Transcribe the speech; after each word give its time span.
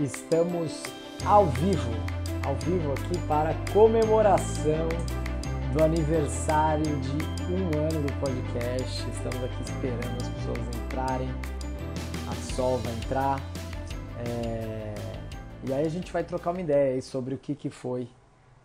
Estamos 0.00 0.82
ao 1.24 1.46
vivo, 1.46 1.92
ao 2.44 2.56
vivo 2.56 2.92
aqui 2.94 3.16
para 3.28 3.54
comemoração 3.72 4.88
do 5.72 5.84
aniversário 5.84 6.84
de 7.00 7.12
um 7.52 7.66
ano 7.78 8.02
do 8.04 8.12
podcast. 8.18 9.08
Estamos 9.08 9.44
aqui 9.44 9.62
esperando 9.62 10.20
as 10.20 10.28
pessoas 10.30 10.76
entrarem. 10.84 11.28
A 12.28 12.34
Sol 12.34 12.78
vai 12.78 12.92
entrar. 12.92 13.40
É... 14.26 14.94
E 15.62 15.72
aí 15.72 15.86
a 15.86 15.88
gente 15.88 16.12
vai 16.12 16.24
trocar 16.24 16.50
uma 16.50 16.60
ideia 16.60 17.00
sobre 17.00 17.36
o 17.36 17.38
que, 17.38 17.54
que 17.54 17.70
foi 17.70 18.08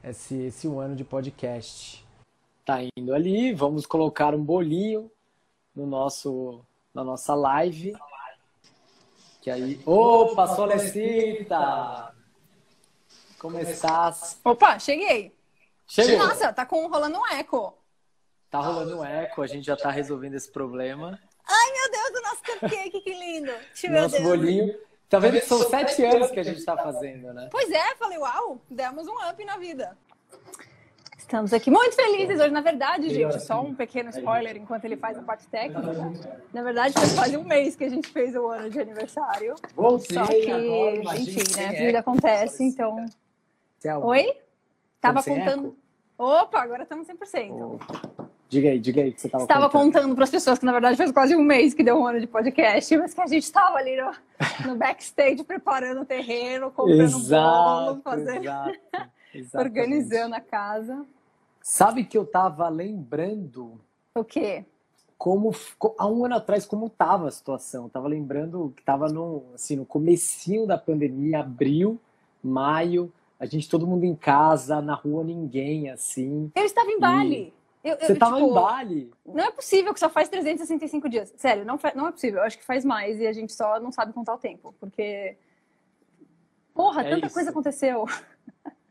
esse, 0.03 0.35
esse 0.35 0.67
um 0.67 0.79
ano 0.79 0.95
de 0.95 1.03
podcast. 1.03 2.03
Tá 2.65 2.79
indo 2.97 3.13
ali, 3.13 3.53
vamos 3.53 3.85
colocar 3.85 4.33
um 4.33 4.43
bolinho 4.43 5.11
no 5.75 5.85
nosso, 5.85 6.59
na 6.91 7.03
nossa 7.03 7.35
live. 7.35 7.93
Que 9.41 9.49
aí. 9.49 9.81
Opa, 9.85 10.47
Solecita! 10.55 12.13
Como 13.37 13.57
estás? 13.59 14.39
Opa, 14.43 14.77
cheguei. 14.79 15.33
Chegou. 15.87 16.17
Nossa, 16.27 16.51
tá 16.51 16.65
com, 16.65 16.87
rolando 16.87 17.17
um 17.17 17.27
eco. 17.27 17.73
Tá 18.49 18.59
rolando 18.59 18.99
um 18.99 19.05
eco, 19.05 19.41
a 19.41 19.47
gente 19.47 19.65
já 19.65 19.77
tá 19.77 19.89
resolvendo 19.89 20.35
esse 20.35 20.51
problema. 20.51 21.19
Ai, 21.47 21.71
meu 21.71 21.91
Deus, 21.91 22.09
o 22.09 22.21
nosso 22.21 22.43
cupcake, 22.43 23.01
que 23.01 23.13
lindo. 23.13 23.51
Meu 23.83 24.01
Nosso 24.01 24.15
Deus. 24.17 24.23
bolinho. 24.27 24.75
Tá 25.09 25.17
vendo 25.17 25.39
que 25.39 25.45
são 25.47 25.57
sete 25.67 26.03
anos 26.03 26.29
que 26.29 26.39
a 26.39 26.43
gente 26.43 26.63
tá 26.63 26.77
fazendo, 26.77 27.33
né? 27.33 27.47
Pois 27.51 27.71
é, 27.71 27.95
falei, 27.95 28.17
uau, 28.19 28.61
demos 28.69 29.07
um 29.07 29.15
up 29.27 29.43
na 29.43 29.57
vida. 29.57 29.97
Estamos 31.29 31.53
aqui 31.53 31.69
muito 31.69 31.95
felizes 31.95 32.39
hoje. 32.39 32.49
Na 32.49 32.59
verdade, 32.59 33.07
gente, 33.07 33.39
só 33.43 33.61
um 33.61 33.75
pequeno 33.75 34.09
spoiler 34.09 34.57
enquanto 34.57 34.85
ele 34.85 34.97
faz 34.97 35.15
a 35.15 35.21
parte 35.21 35.47
técnica. 35.47 36.11
Na 36.51 36.63
verdade, 36.63 36.95
faz 36.95 37.13
quase 37.13 37.37
um 37.37 37.43
mês 37.43 37.75
que 37.75 37.83
a 37.83 37.89
gente 37.89 38.07
fez 38.07 38.35
o 38.35 38.47
ano 38.47 38.67
de 38.67 38.79
aniversário. 38.79 39.53
Voltei 39.75 40.17
Só 40.17 40.25
que, 40.25 40.49
agora, 40.49 41.19
enfim, 41.19 41.55
né? 41.55 41.67
A 41.67 41.71
eco. 41.71 41.85
vida 41.85 41.99
acontece, 41.99 42.63
então. 42.63 43.05
Tchau. 43.79 44.07
Oi? 44.07 44.37
Tava 44.99 45.21
contando. 45.21 45.77
Opa, 46.17 46.61
agora 46.63 46.81
estamos 46.81 47.07
100%. 47.07 47.79
Diga 48.49 48.69
aí, 48.69 48.79
diga 48.79 49.03
aí 49.03 49.11
que 49.11 49.21
você 49.21 49.29
tava 49.29 49.43
Estava 49.43 49.69
contando. 49.69 49.93
contando 49.93 50.15
para 50.15 50.23
as 50.23 50.31
pessoas 50.31 50.57
que, 50.57 50.65
na 50.65 50.71
verdade, 50.71 50.97
faz 50.97 51.11
quase 51.11 51.35
um 51.35 51.43
mês 51.43 51.75
que 51.75 51.83
deu 51.83 51.95
um 51.95 52.07
ano 52.07 52.19
de 52.19 52.25
podcast, 52.25 52.97
mas 52.97 53.13
que 53.13 53.21
a 53.21 53.27
gente 53.27 53.43
estava 53.43 53.77
ali 53.77 53.95
no, 53.95 54.11
no 54.67 54.75
backstage 54.75 55.43
preparando 55.43 56.01
o 56.01 56.05
terreno, 56.05 56.71
comprando 56.71 57.01
Exato, 57.01 57.85
bolo, 57.85 58.01
fazendo, 58.01 58.45
exato, 58.45 58.79
organizando 59.53 60.33
a 60.33 60.41
casa. 60.41 61.05
Sabe 61.69 62.03
que 62.03 62.17
eu 62.17 62.25
tava 62.25 62.67
lembrando 62.67 63.79
O 64.15 64.23
quê? 64.23 64.65
como 65.19 65.51
há 65.99 66.07
um 66.07 66.25
ano 66.25 66.33
atrás 66.33 66.65
como 66.65 66.89
tava 66.89 67.27
a 67.27 67.31
situação. 67.31 67.83
Eu 67.83 67.89
tava 67.91 68.07
lembrando 68.07 68.73
que 68.75 68.81
tava 68.81 69.07
no 69.07 69.43
assim 69.53 69.75
no 69.75 69.85
comecinho 69.85 70.65
da 70.65 70.79
pandemia, 70.79 71.41
abril, 71.41 71.99
maio, 72.43 73.13
a 73.39 73.45
gente 73.45 73.69
todo 73.69 73.85
mundo 73.85 74.03
em 74.03 74.15
casa, 74.15 74.81
na 74.81 74.95
rua 74.95 75.23
ninguém 75.23 75.91
assim. 75.91 76.51
Eu 76.55 76.63
estava 76.63 76.89
em 76.89 76.99
Bali. 76.99 77.53
Eu, 77.83 77.97
eu, 77.97 78.07
Você 78.07 78.15
tava 78.15 78.37
tipo, 78.37 78.49
em 78.49 78.53
Bali? 78.53 79.11
Não 79.23 79.43
é 79.43 79.51
possível 79.51 79.93
que 79.93 79.99
só 79.99 80.09
faz 80.09 80.27
365 80.27 81.07
dias. 81.07 81.31
Sério, 81.37 81.63
não, 81.63 81.77
não 81.93 82.07
é 82.07 82.11
possível. 82.11 82.39
Eu 82.39 82.45
acho 82.45 82.57
que 82.57 82.65
faz 82.65 82.83
mais 82.83 83.19
e 83.19 83.27
a 83.27 83.31
gente 83.31 83.53
só 83.53 83.79
não 83.79 83.91
sabe 83.91 84.11
contar 84.11 84.33
o 84.33 84.39
tempo. 84.39 84.73
Porque. 84.79 85.37
Porra, 86.73 87.03
É 87.03 87.11
tanta 87.11 87.27
isso. 87.27 87.35
coisa 87.35 87.51
aconteceu. 87.51 88.05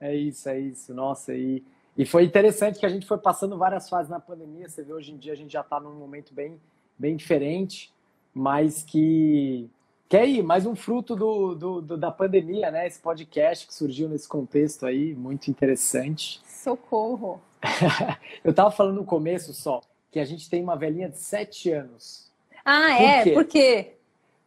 É 0.00 0.14
isso, 0.14 0.48
é 0.48 0.60
isso. 0.60 0.94
Nossa, 0.94 1.34
e, 1.34 1.64
e 1.98 2.06
foi 2.06 2.22
interessante 2.24 2.78
que 2.78 2.86
a 2.86 2.88
gente 2.88 3.04
foi 3.06 3.18
passando 3.18 3.58
várias 3.58 3.88
fases 3.88 4.08
na 4.08 4.20
pandemia. 4.20 4.68
Você 4.68 4.82
vê, 4.84 4.92
hoje 4.92 5.12
em 5.12 5.16
dia 5.18 5.32
a 5.32 5.36
gente 5.36 5.52
já 5.52 5.60
está 5.62 5.80
num 5.80 5.92
momento 5.94 6.32
bem, 6.32 6.58
bem 6.96 7.16
diferente, 7.16 7.92
mas 8.32 8.82
que, 8.84 9.68
que 10.08 10.16
é 10.16 10.20
aí, 10.22 10.42
mais 10.42 10.64
um 10.64 10.76
fruto 10.76 11.16
do, 11.16 11.54
do, 11.56 11.80
do- 11.82 11.96
da 11.98 12.10
pandemia, 12.12 12.70
né? 12.70 12.86
Esse 12.86 13.00
podcast 13.00 13.66
que 13.66 13.74
surgiu 13.74 14.08
nesse 14.08 14.28
contexto 14.28 14.86
aí, 14.86 15.12
muito 15.14 15.48
interessante. 15.50 16.40
Socorro. 16.46 17.40
Eu 18.44 18.54
tava 18.54 18.70
falando 18.70 18.96
no 18.96 19.04
começo 19.04 19.52
só 19.52 19.80
que 20.12 20.20
a 20.20 20.24
gente 20.24 20.48
tem 20.48 20.62
uma 20.62 20.76
velhinha 20.76 21.08
de 21.08 21.18
7 21.18 21.70
anos. 21.72 22.30
Ah, 22.64 22.94
Por 22.96 23.02
é? 23.02 23.22
quê? 23.24 23.32
Por 23.32 23.44
quê? 23.44 23.92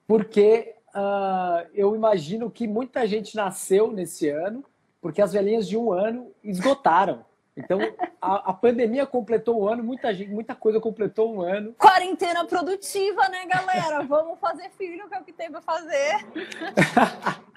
Porque 0.07 0.75
ah, 0.93 1.65
eu 1.73 1.95
imagino 1.95 2.49
que 2.49 2.67
muita 2.67 3.05
gente 3.07 3.35
nasceu 3.35 3.91
nesse 3.91 4.29
ano, 4.29 4.63
porque 5.01 5.21
as 5.21 5.33
velhinhas 5.33 5.67
de 5.67 5.77
um 5.77 5.91
ano 5.91 6.31
esgotaram. 6.43 7.25
Então, 7.55 7.79
a, 8.21 8.51
a 8.51 8.53
pandemia 8.53 9.05
completou 9.05 9.61
um 9.61 9.67
ano, 9.67 9.83
muita, 9.83 10.13
gente, 10.13 10.31
muita 10.31 10.55
coisa 10.55 10.79
completou 10.79 11.35
um 11.35 11.41
ano. 11.41 11.73
Quarentena 11.73 12.45
produtiva, 12.45 13.27
né, 13.27 13.45
galera? 13.45 14.03
Vamos 14.07 14.39
fazer 14.39 14.69
filho, 14.71 15.07
que 15.09 15.15
é 15.15 15.19
o 15.19 15.23
que 15.23 15.33
tem 15.33 15.51
pra 15.51 15.61
fazer. 15.61 16.25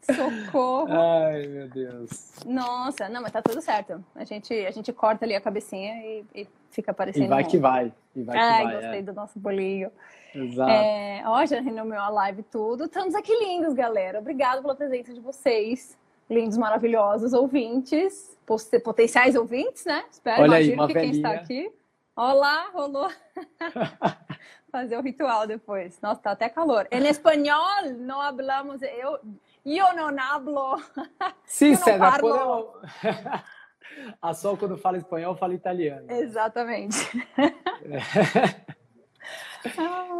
Socorro. 0.00 0.88
Ai, 0.90 1.46
meu 1.46 1.68
Deus. 1.68 2.32
Nossa, 2.46 3.10
não, 3.10 3.20
mas 3.20 3.30
tá 3.30 3.42
tudo 3.42 3.60
certo. 3.60 4.02
A 4.14 4.24
gente, 4.24 4.54
a 4.54 4.70
gente 4.70 4.90
corta 4.90 5.26
ali 5.26 5.34
a 5.34 5.40
cabecinha 5.40 5.94
e, 6.02 6.24
e 6.34 6.48
fica 6.70 6.94
parecendo. 6.94 7.26
E 7.26 7.28
vai 7.28 7.44
que 7.44 7.58
vai. 7.58 7.92
E 8.16 8.22
vai 8.22 8.36
que 8.36 8.42
Ai, 8.42 8.64
vai. 8.64 8.74
gostei 8.74 8.98
é. 9.00 9.02
do 9.02 9.12
nosso 9.12 9.38
bolinho. 9.38 9.92
Exato. 10.34 10.70
É, 10.70 11.22
ó, 11.26 11.44
já 11.44 11.60
renomeou 11.60 12.02
a 12.02 12.08
live 12.08 12.42
tudo. 12.44 12.84
Estamos 12.84 13.14
aqui 13.14 13.32
lindos, 13.38 13.74
galera. 13.74 14.18
Obrigada 14.18 14.62
pela 14.62 14.74
presença 14.74 15.12
de 15.12 15.20
vocês. 15.20 15.98
Lindos, 16.30 16.58
maravilhosos 16.58 17.32
ouvintes. 17.32 18.36
Potenciais 18.82 19.34
ouvintes, 19.34 19.84
né? 19.84 20.04
Espero, 20.10 20.42
Olha 20.42 20.56
aí, 20.56 20.72
imagino 20.72 20.82
uma 20.82 20.86
que 20.88 20.94
quem 20.94 21.10
está 21.10 21.28
velhinha. 21.30 21.42
aqui. 21.44 21.72
Olá, 22.16 22.70
rolou. 22.72 23.08
Fazer 24.72 24.96
o 24.98 25.02
ritual 25.02 25.46
depois. 25.46 25.98
Nossa, 26.00 26.20
tá 26.20 26.30
até 26.32 26.48
calor. 26.48 26.86
Em 26.90 27.06
espanhol, 27.06 27.90
não 27.98 28.20
hablamos. 28.20 28.82
Eu, 28.82 29.18
eu 29.64 29.94
não 29.94 30.08
hablo. 30.18 30.82
Sim, 31.44 31.74
César, 31.74 32.20
quando- 32.20 32.72
A 34.22 34.32
Sol, 34.34 34.56
quando 34.56 34.76
fala 34.78 34.96
espanhol, 34.98 35.34
fala 35.36 35.54
italiano. 35.54 36.10
Exatamente. 36.10 36.96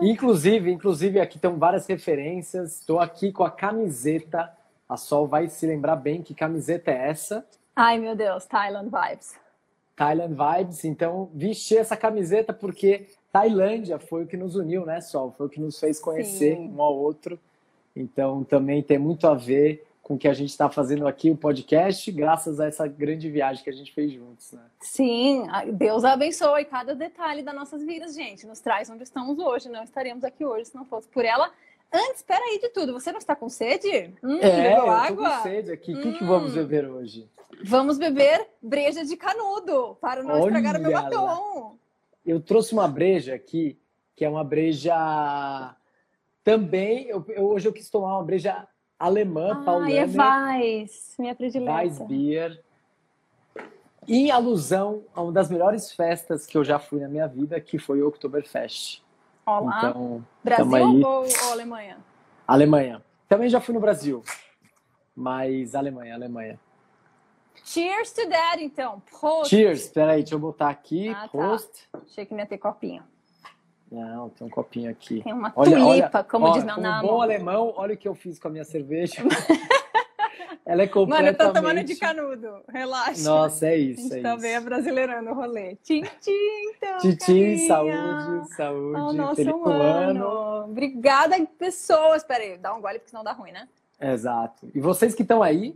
Inclusive, 0.01 0.71
inclusive 0.71 1.21
aqui 1.21 1.37
estão 1.37 1.59
várias 1.59 1.87
referências. 1.87 2.81
Estou 2.81 2.99
aqui 2.99 3.31
com 3.33 3.45
a 3.45 3.51
camiseta. 3.51 4.53
A 4.89 4.97
Sol 4.97 5.27
vai 5.27 5.49
se 5.49 5.67
lembrar 5.67 5.97
bem 5.97 6.23
que 6.23 6.35
camiseta 6.35 6.91
é 6.91 7.11
essa. 7.11 7.47
Ai, 7.77 7.99
meu 7.99 8.17
Deus, 8.17 8.47
Thailand 8.47 8.89
vibes. 8.91 9.37
Thailand 9.99 10.35
Vibes. 10.35 10.85
Então, 10.85 11.29
vesti 11.35 11.77
essa 11.77 11.97
camiseta 11.97 12.53
porque 12.53 13.09
Tailândia 13.33 13.99
foi 13.99 14.23
o 14.23 14.27
que 14.27 14.37
nos 14.37 14.55
uniu, 14.55 14.87
né, 14.87 15.01
Sol? 15.01 15.35
Foi 15.37 15.47
o 15.47 15.51
que 15.51 15.61
nos 15.61 15.79
fez 15.79 15.99
conhecer 15.99 16.55
Sim. 16.55 16.73
um 16.73 16.81
ao 16.81 16.97
outro. 16.97 17.39
Então, 17.97 18.45
também 18.45 18.81
tem 18.81 18.97
muito 18.97 19.27
a 19.27 19.35
ver 19.35 19.85
com 20.01 20.15
o 20.15 20.19
que 20.19 20.29
a 20.29 20.33
gente 20.33 20.51
está 20.51 20.71
fazendo 20.71 21.07
aqui, 21.07 21.31
o 21.31 21.37
podcast, 21.37 22.11
graças 22.13 22.61
a 22.61 22.67
essa 22.67 22.87
grande 22.87 23.29
viagem 23.29 23.63
que 23.63 23.69
a 23.69 23.73
gente 23.73 23.93
fez 23.93 24.11
juntos, 24.13 24.53
né? 24.53 24.63
Sim, 24.81 25.47
Deus 25.75 26.03
abençoe 26.03 26.65
cada 26.65 26.95
detalhe 26.95 27.43
das 27.43 27.55
nossas 27.55 27.85
vidas, 27.85 28.15
gente. 28.15 28.47
Nos 28.47 28.61
traz 28.61 28.89
onde 28.89 29.03
estamos 29.03 29.39
hoje. 29.39 29.69
Não 29.69 29.83
estaríamos 29.83 30.25
aqui 30.25 30.47
hoje 30.47 30.67
se 30.67 30.75
não 30.75 30.87
fosse 30.87 31.09
por 31.09 31.25
ela. 31.27 31.51
Antes, 31.93 32.17
espera 32.17 32.45
aí 32.45 32.59
de 32.61 32.69
tudo. 32.69 32.93
Você 32.93 33.11
não 33.11 33.19
está 33.19 33.35
com 33.35 33.49
sede? 33.49 34.15
Hum, 34.23 34.39
é, 34.41 34.63
bebeu 34.63 34.91
água? 34.91 35.37
com 35.39 35.43
sede 35.43 35.73
aqui. 35.73 35.95
O 35.95 36.01
que, 36.03 36.13
que 36.19 36.25
Hum. 36.25 36.29
vamos 36.29 36.53
beber 36.55 36.87
hoje? 36.89 37.29
Vamos 37.65 37.99
beber 37.99 38.47
breja 38.63 39.05
de 39.05 39.17
canudo 39.17 39.97
para 40.01 40.23
não 40.23 40.35
Olha 40.35 40.45
estragar 40.45 40.77
o 40.77 40.83
meu 40.83 40.91
lá. 40.93 41.03
batom. 41.03 41.79
Eu 42.27 42.41
trouxe 42.41 42.73
uma 42.75 42.87
breja 42.87 43.35
aqui, 43.35 43.79
que 44.15 44.25
é 44.25 44.29
uma 44.29 44.45
breja 44.45 45.75
também. 46.45 47.07
Eu, 47.09 47.25
eu- 47.29 47.47
hoje 47.49 47.67
eu 47.69 47.73
quis 47.73 47.89
tomar 47.89 48.17
uma 48.19 48.25
breja 48.25 48.69
alemã, 48.99 49.55
Ai, 49.57 49.65
paulana. 49.65 49.91
é 49.93 50.05
Weiss, 50.59 51.15
minha 51.19 51.35
predileta. 51.35 51.73
Weissbier. 51.73 52.63
Em 54.07 54.31
alusão 54.31 55.05
a 55.15 55.23
uma 55.23 55.33
das 55.33 55.51
melhores 55.51 55.93
festas 55.93 56.47
que 56.47 56.57
eu 56.57 56.65
já 56.65 56.79
fui 56.79 57.01
na 57.01 57.09
minha 57.09 57.27
vida, 57.27 57.61
que 57.61 57.79
foi 57.79 58.03
o 58.03 58.09
Oktoberfest. 58.09 59.03
Olá. 59.49 59.79
Então, 59.79 60.25
Brasil 60.45 61.07
ou, 61.07 61.25
ou 61.25 61.53
Alemanha? 61.53 61.97
Alemanha. 62.47 63.03
Também 63.27 63.49
já 63.49 63.63
fui 63.63 63.75
no 63.75 63.81
Brasil, 63.81 64.23
mas 65.17 65.75
Alemanha, 65.75 66.15
Alemanha. 66.15 66.61
Cheers 67.65 68.13
to 68.13 68.29
that, 68.29 68.63
então. 68.63 69.03
Prost. 69.11 69.49
Cheers! 69.49 69.81
Espera 69.85 70.13
aí, 70.13 70.19
deixa 70.23 70.35
eu 70.35 70.39
botar 70.39 70.69
aqui. 70.69 71.09
Ah, 71.09 71.23
tá. 71.23 71.29
Prost. 71.29 71.89
Achei 71.95 72.27
que 72.27 72.33
não 72.35 72.41
ia 72.41 72.47
ter 72.47 72.59
copinho. 72.59 73.03
Não, 73.91 74.29
tem 74.29 74.47
um 74.47 74.51
copinho 74.51 74.91
aqui. 74.91 75.23
Tem 75.23 75.33
uma 75.33 75.51
Olha, 75.57 75.71
tulipa, 75.71 76.19
olha, 76.19 76.25
como 76.25 76.47
ó, 76.47 76.53
diz 76.53 76.65
meu 76.65 76.75
como 76.75 76.87
nome. 76.87 77.09
bom 77.09 77.23
alemão, 77.23 77.73
olha 77.75 77.95
o 77.95 77.97
que 77.97 78.07
eu 78.07 78.15
fiz 78.15 78.39
com 78.39 78.49
a 78.49 78.51
minha 78.51 78.65
cerveja. 78.65 79.23
Ela 80.69 80.83
é 80.83 80.87
completamente... 80.87 81.39
Mano, 81.39 81.49
eu 81.49 81.55
tô 81.55 81.61
tomando 81.61 81.83
de 81.83 81.97
canudo. 81.97 82.61
Relaxa. 82.69 83.23
Nossa, 83.23 83.67
é 83.69 83.71
A 83.71 83.77
isso, 83.77 84.03
gente 84.03 84.19
é 84.19 84.21
também 84.21 84.51
é 84.51 84.57
isso. 84.57 84.65
brasileirando 84.67 85.31
o 85.31 85.35
rolê. 85.35 85.77
Tchim, 85.77 86.03
tchim, 86.21 86.31
então, 86.77 86.99
carinha. 86.99 87.67
saúde, 87.67 88.55
saúde, 88.55 89.01
Ao 89.01 89.13
nosso 89.15 89.37
feliz 89.37 89.55
um 89.55 89.65
ano. 89.65 90.65
Obrigada, 90.67 91.35
pessoas. 91.59 92.23
Pera 92.23 92.45
aí, 92.45 92.59
dá 92.59 92.75
um 92.75 92.83
gole 92.83 92.99
porque 92.99 93.09
senão 93.09 93.25
dá 93.25 93.33
ruim, 93.33 93.51
né? 93.51 93.67
Exato. 93.99 94.69
E 94.75 94.79
vocês 94.79 95.15
que 95.15 95.23
estão 95.23 95.43
aí, 95.43 95.75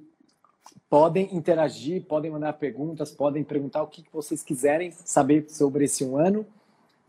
podem 0.90 1.34
interagir, 1.34 2.04
podem 2.04 2.30
mandar 2.30 2.52
perguntas, 2.52 3.10
podem 3.10 3.42
perguntar 3.42 3.82
o 3.82 3.86
que 3.86 4.02
que 4.02 4.12
vocês 4.12 4.42
quiserem 4.42 4.90
saber 4.90 5.46
sobre 5.48 5.86
esse 5.86 6.04
um 6.04 6.18
ano. 6.18 6.46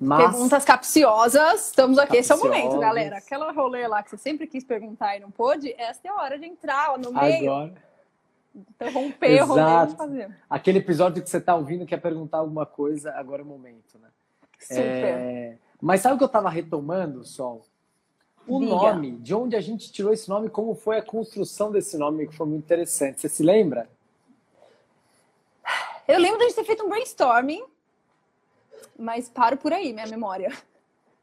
Mas... 0.04 0.32
Perguntas 0.32 0.66
capciosas, 0.66 1.68
estamos 1.68 1.98
aqui. 1.98 2.18
Esse 2.18 2.32
é 2.32 2.36
o 2.36 2.40
momento, 2.40 2.78
galera. 2.78 3.18
Aquela 3.18 3.52
rolê 3.54 3.88
lá 3.88 4.04
que 4.04 4.10
você 4.10 4.18
sempre 4.18 4.46
quis 4.46 4.64
perguntar 4.64 5.16
e 5.16 5.22
não 5.22 5.32
pôde, 5.32 5.74
essa 5.78 6.02
é 6.04 6.10
a 6.10 6.16
hora 6.16 6.38
de 6.38 6.46
entrar 6.46 6.98
no 6.98 7.14
meio. 7.14 7.52
Agora. 7.52 7.74
Interromper 8.54 9.44
o 9.44 9.46
rolê 9.46 9.96
fazer. 9.96 10.38
Aquele 10.50 10.80
episódio 10.80 11.24
que 11.24 11.30
você 11.30 11.38
está 11.38 11.56
ouvindo 11.56 11.86
quer 11.86 12.02
perguntar 12.02 12.40
alguma 12.40 12.66
coisa, 12.66 13.12
agora 13.14 13.42
é 13.42 13.46
o 13.46 13.48
momento, 13.48 13.98
né? 13.98 14.10
Super. 14.60 14.82
É... 14.84 15.58
Mas 15.82 16.02
sabe 16.02 16.16
o 16.16 16.18
que 16.18 16.24
eu 16.24 16.28
estava 16.28 16.50
retomando, 16.50 17.24
Sol? 17.24 17.66
O 18.46 18.60
Diga. 18.60 18.72
nome, 18.72 19.12
de 19.14 19.34
onde 19.34 19.56
a 19.56 19.62
gente 19.62 19.90
tirou 19.90 20.12
esse 20.12 20.30
nome, 20.30 20.50
como 20.50 20.76
foi 20.76 20.98
a 20.98 21.02
construção 21.02 21.72
desse 21.72 21.98
nome, 21.98 22.28
que 22.28 22.36
foi 22.36 22.46
muito 22.46 22.64
interessante. 22.64 23.22
Você 23.22 23.30
se 23.30 23.42
lembra? 23.42 23.90
Eu 26.06 26.20
lembro 26.20 26.38
de 26.40 26.44
a 26.44 26.48
gente 26.48 26.56
ter 26.58 26.66
feito 26.66 26.84
um 26.84 26.90
brainstorming 26.90 27.64
mas 28.98 29.30
paro 29.30 29.58
por 29.58 29.74
aí, 29.74 29.94
minha 29.94 30.08
memória. 30.08 30.52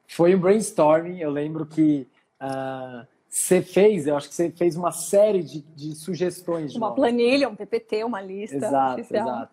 Foi 0.08 0.34
um 0.34 0.40
brainstorming, 0.40 1.18
eu 1.18 1.30
lembro 1.30 1.64
que 1.64 2.06
uh, 2.40 3.06
você 3.28 3.62
fez, 3.62 4.06
eu 4.06 4.16
acho 4.16 4.28
que 4.28 4.34
você 4.34 4.50
fez 4.50 4.74
uma 4.76 4.90
série 4.90 5.42
de, 5.42 5.60
de 5.76 5.94
sugestões. 5.94 6.74
Uma 6.74 6.94
planilha, 6.94 7.48
um 7.48 7.54
PPT, 7.54 8.02
uma 8.02 8.20
lista. 8.20 8.56
Exato, 8.56 9.00
oficial. 9.00 9.28
exato. 9.28 9.52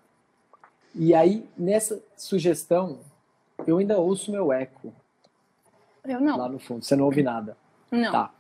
E 0.96 1.14
aí, 1.14 1.48
nessa 1.56 2.04
sugestão, 2.16 3.00
eu 3.68 3.78
ainda 3.78 4.00
ouço 4.00 4.32
meu 4.32 4.52
eco. 4.52 4.92
Eu 6.04 6.20
não. 6.20 6.38
Lá 6.38 6.50
no 6.50 6.58
fundo, 6.58 6.84
você 6.84 6.96
não 6.96 7.06
ouve 7.06 7.22
nada. 7.22 7.56
Não. 7.92 8.12
Tá. 8.12 8.34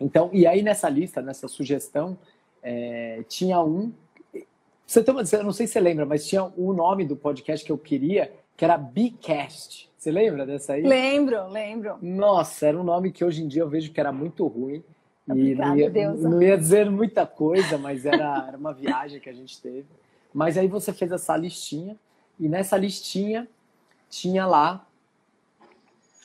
Então, 0.00 0.30
e 0.32 0.46
aí 0.46 0.62
nessa 0.62 0.88
lista, 0.88 1.20
nessa 1.20 1.48
sugestão, 1.48 2.16
é, 2.62 3.22
tinha 3.28 3.60
um. 3.60 3.92
Você 4.86 5.02
tem 5.02 5.12
uma, 5.12 5.22
eu 5.30 5.44
não 5.44 5.52
sei 5.52 5.66
se 5.66 5.72
você 5.72 5.80
lembra, 5.80 6.06
mas 6.06 6.26
tinha 6.26 6.44
um 6.56 6.72
nome 6.72 7.04
do 7.04 7.16
podcast 7.16 7.66
que 7.66 7.72
eu 7.72 7.78
queria, 7.78 8.32
que 8.56 8.64
era 8.64 8.78
Bcast. 8.78 9.90
Você 9.96 10.10
lembra 10.12 10.46
dessa 10.46 10.74
aí? 10.74 10.82
Lembro, 10.82 11.48
lembro. 11.48 11.98
Nossa, 12.00 12.68
era 12.68 12.78
um 12.78 12.84
nome 12.84 13.10
que 13.10 13.24
hoje 13.24 13.42
em 13.42 13.48
dia 13.48 13.62
eu 13.62 13.68
vejo 13.68 13.92
que 13.92 13.98
era 13.98 14.12
muito 14.12 14.46
ruim. 14.46 14.84
Obrigada, 15.28 15.70
e 15.70 15.72
não 15.72 15.76
ia, 15.76 15.90
Deus. 15.90 16.20
não 16.22 16.42
ia 16.42 16.56
dizer 16.56 16.88
muita 16.88 17.26
coisa, 17.26 17.76
mas 17.76 18.06
era, 18.06 18.46
era 18.46 18.56
uma 18.56 18.72
viagem 18.72 19.18
que 19.18 19.28
a 19.28 19.32
gente 19.32 19.60
teve. 19.60 19.86
Mas 20.32 20.56
aí 20.56 20.68
você 20.68 20.92
fez 20.92 21.10
essa 21.10 21.36
listinha, 21.36 21.98
e 22.38 22.48
nessa 22.48 22.76
listinha 22.76 23.48
tinha 24.08 24.46
lá 24.46 24.86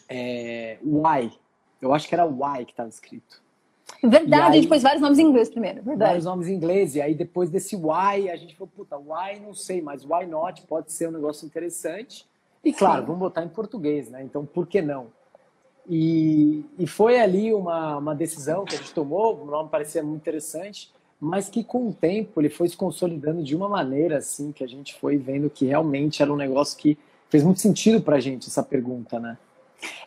é, 0.08 0.78
Why. 0.84 1.32
Eu 1.82 1.94
acho 1.94 2.08
que 2.08 2.14
era 2.14 2.26
Why 2.26 2.66
que 2.66 2.74
estava 2.74 2.90
escrito. 2.90 3.41
Verdade, 4.04 4.44
aí, 4.44 4.50
a 4.50 4.52
gente 4.54 4.68
pôs 4.68 4.82
vários 4.84 5.02
nomes 5.02 5.20
em 5.20 5.24
inglês 5.24 5.50
primeiro, 5.50 5.82
verdade. 5.84 6.10
Vários 6.10 6.26
nomes 6.26 6.48
em 6.48 6.54
inglês, 6.54 6.96
e 6.96 7.02
aí 7.02 7.14
depois 7.14 7.50
desse 7.50 7.76
why, 7.76 8.30
a 8.30 8.36
gente 8.36 8.56
falou, 8.56 8.72
puta, 8.76 8.98
why 8.98 9.40
não 9.40 9.54
sei, 9.54 9.82
mas 9.82 10.04
why 10.04 10.26
not 10.26 10.62
pode 10.64 10.92
ser 10.92 11.10
um 11.10 11.12
negócio 11.12 11.46
interessante. 11.46 12.26
E 12.64 12.72
claro, 12.72 13.02
Sim. 13.02 13.08
vamos 13.08 13.20
botar 13.20 13.44
em 13.44 13.50
português, 13.50 14.10
né? 14.10 14.24
Então, 14.24 14.46
por 14.46 14.68
que 14.68 14.82
não? 14.82 15.08
E, 15.90 16.64
e 16.78 16.86
foi 16.86 17.20
ali 17.20 17.54
uma, 17.54 17.98
uma 17.98 18.16
decisão 18.16 18.66
que 18.66 18.76
a 18.76 18.78
gente 18.78 18.94
tomou, 18.94 19.42
o 19.42 19.46
nome 19.46 19.70
parecia 19.70 20.04
muito 20.04 20.22
interessante, 20.22 20.92
mas 21.20 21.50
que 21.50 21.64
com 21.64 21.90
o 21.90 21.94
tempo 21.94 22.42
ele 22.42 22.50
foi 22.50 22.68
se 22.68 22.78
consolidando 22.78 23.44
de 23.44 23.56
uma 23.56 23.70
maneira 23.70 24.18
assim 24.18 24.52
que 24.52 24.64
a 24.64 24.68
gente 24.68 24.96
foi 24.96 25.18
vendo 25.18 25.50
que 25.50 25.66
realmente 25.66 26.22
era 26.22 26.32
um 26.32 26.36
negócio 26.36 26.78
que 26.78 26.98
fez 27.30 27.44
muito 27.44 27.62
sentido 27.62 28.02
pra 28.02 28.20
gente 28.20 28.48
essa 28.48 28.64
pergunta, 28.64 29.20
né? 29.20 29.38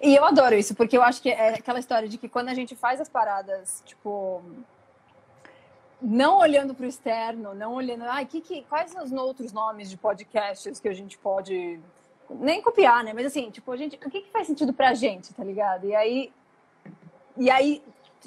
E 0.00 0.14
eu 0.14 0.24
adoro 0.24 0.54
isso, 0.54 0.74
porque 0.74 0.96
eu 0.96 1.02
acho 1.02 1.20
que 1.20 1.30
é 1.30 1.54
aquela 1.54 1.78
história 1.78 2.08
de 2.08 2.18
que 2.18 2.28
quando 2.28 2.48
a 2.48 2.54
gente 2.54 2.76
faz 2.76 3.00
as 3.00 3.08
paradas, 3.08 3.82
tipo, 3.84 4.42
não 6.00 6.38
olhando 6.38 6.74
para 6.74 6.84
o 6.84 6.88
externo, 6.88 7.54
não 7.54 7.74
olhando, 7.74 8.04
ah, 8.04 8.24
que, 8.24 8.40
que, 8.40 8.62
quais 8.64 8.94
os 8.94 9.12
outros 9.12 9.52
nomes 9.52 9.90
de 9.90 9.96
podcasts 9.96 10.78
que 10.78 10.88
a 10.88 10.92
gente 10.92 11.16
pode 11.18 11.80
nem 12.30 12.60
copiar, 12.60 13.02
né? 13.02 13.12
Mas 13.12 13.26
assim, 13.26 13.50
tipo, 13.50 13.70
a 13.72 13.76
gente, 13.76 13.96
o 13.96 14.10
que, 14.10 14.22
que 14.22 14.30
faz 14.30 14.46
sentido 14.46 14.72
pra 14.72 14.94
gente, 14.94 15.32
tá 15.34 15.42
ligado? 15.42 15.86
E 15.86 15.94
aí, 15.94 16.32
e 17.36 17.50
aí, 17.50 17.82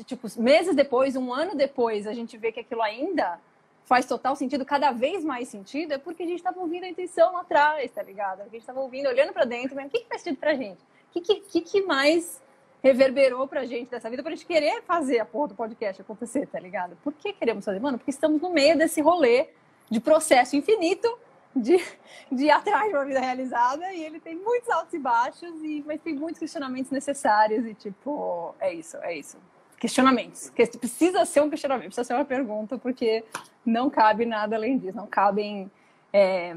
tipo, 0.05 0.27
meses 0.39 0.75
depois, 0.75 1.15
um 1.15 1.33
ano 1.33 1.55
depois, 1.55 2.07
a 2.07 2.13
gente 2.13 2.38
vê 2.38 2.51
que 2.51 2.59
aquilo 2.59 2.81
ainda 2.81 3.39
faz 3.85 4.05
total 4.05 4.35
sentido, 4.35 4.65
cada 4.65 4.91
vez 4.91 5.23
mais 5.23 5.47
sentido, 5.47 5.94
é 5.94 5.97
porque 5.97 6.23
a 6.23 6.25
gente 6.25 6.39
estava 6.39 6.59
ouvindo 6.59 6.83
a 6.83 6.89
intuição 6.89 7.31
lá 7.33 7.41
atrás, 7.41 7.89
tá 7.91 8.03
ligado? 8.03 8.41
A 8.41 8.45
gente 8.45 8.57
estava 8.57 8.81
ouvindo, 8.81 9.07
olhando 9.07 9.31
para 9.31 9.45
dentro, 9.45 9.75
mas 9.75 9.85
o 9.88 9.89
que, 9.89 9.99
que 9.99 10.09
faz 10.09 10.21
sentido 10.21 10.39
pra 10.39 10.55
gente? 10.55 10.79
O 11.13 11.21
que, 11.21 11.36
que, 11.36 11.62
que 11.62 11.81
mais 11.81 12.42
reverberou 12.83 13.48
pra 13.48 13.65
gente 13.65 13.89
dessa 13.89 14.09
vida 14.09 14.21
pra 14.21 14.31
gente 14.31 14.45
querer 14.45 14.83
fazer 14.83 15.19
a 15.19 15.25
porra 15.25 15.50
do 15.50 15.56
podcast 15.56 16.01
acontecer, 16.01 16.48
tá 16.48 16.59
ligado? 16.59 16.95
Por 17.04 17.13
que 17.13 17.33
queremos 17.33 17.65
fazer? 17.65 17.80
Mano, 17.80 17.98
porque 17.98 18.12
estamos 18.12 18.42
no 18.42 18.51
meio 18.51 18.77
desse 18.77 19.01
rolê 19.01 19.50
de 19.89 20.00
processo 20.00 20.56
infinito 20.56 21.18
de, 21.56 21.83
de 22.31 22.45
ir 22.45 22.51
atrás 22.51 22.89
de 22.89 22.95
uma 22.95 23.06
vida 23.06 23.19
realizada 23.19 23.92
e 23.94 24.04
ele 24.04 24.19
tem 24.19 24.36
muitos 24.36 24.69
altos 24.69 24.94
e 24.94 25.00
baixos, 25.00 25.51
e, 25.63 25.83
mas 25.86 26.01
tem 26.01 26.15
muitos 26.15 26.39
questionamentos 26.39 26.92
necessários 26.92 27.65
e 27.65 27.74
tipo, 27.74 28.56
é 28.59 28.74
isso, 28.74 28.98
é 28.98 29.18
isso. 29.18 29.38
Questionamentos. 29.80 30.50
Que 30.50 30.65
precisa 30.77 31.25
ser 31.25 31.42
um 31.42 31.50
questionamento, 31.50 31.88
precisa 31.88 32.04
ser 32.04 32.13
uma 32.13 32.25
pergunta, 32.25 32.77
porque 32.77 33.24
não 33.65 33.89
cabe 33.89 34.25
nada 34.25 34.56
além 34.56 34.77
disso, 34.77 34.98
não 34.98 35.07
cabem 35.07 35.69
é, 36.12 36.56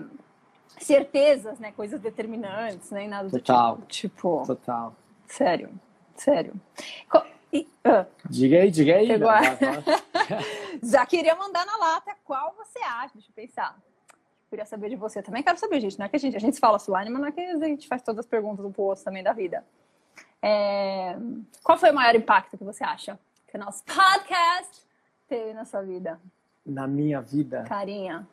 certezas, 0.79 1.59
né? 1.59 1.73
Coisas 1.73 2.01
determinantes, 2.01 2.91
nem 2.91 3.09
né? 3.09 3.17
nada 3.17 3.31
Total. 3.31 3.77
do 3.77 3.87
tipo. 3.87 4.41
Tipo. 4.41 4.47
Total. 4.47 4.95
Sério, 5.27 5.71
sério. 6.17 6.55
E, 7.53 7.69
uh, 7.85 8.07
diga 8.29 8.59
aí, 8.59 8.71
diga 8.71 8.97
aí. 8.97 9.09
Já 10.83 11.05
queria 11.05 11.35
mandar 11.35 11.67
na 11.67 11.77
lata 11.77 12.15
qual 12.25 12.55
você 12.55 12.79
acha, 12.79 13.15
deixa 13.15 13.31
eu 13.31 13.35
pensar. 13.35 13.77
Queria 14.49 14.65
saber 14.65 14.89
de 14.89 14.97
você 14.97 15.23
também. 15.23 15.43
Quero 15.43 15.59
saber, 15.59 15.81
gente. 15.81 15.99
Não 15.99 16.07
é 16.07 16.09
que 16.09 16.17
a 16.17 16.19
gente, 16.19 16.37
a 16.37 16.41
gente 16.41 16.59
fala 16.59 16.77
offline, 16.77 17.11
mas 17.11 17.21
não 17.21 17.29
é 17.29 17.33
que 17.33 17.41
a 17.41 17.57
gente 17.59 17.87
faz 17.87 18.03
todas 18.03 18.21
as 18.21 18.27
perguntas 18.27 18.69
pro 18.73 18.83
outro 18.83 19.05
também 19.05 19.23
da 19.23 19.33
vida. 19.33 19.65
É, 20.43 21.17
qual 21.63 21.79
foi 21.79 21.91
o 21.91 21.95
maior 21.95 22.15
impacto 22.15 22.57
que 22.57 22.65
você 22.65 22.83
acha 22.83 23.19
que 23.47 23.57
o 23.57 23.61
nosso 23.61 23.85
podcast 23.87 24.83
teve 25.29 25.53
na 25.53 25.65
sua 25.65 25.83
vida? 25.83 26.21
Na 26.65 26.87
minha 26.87 27.21
vida? 27.21 27.65
Carinha. 27.65 28.27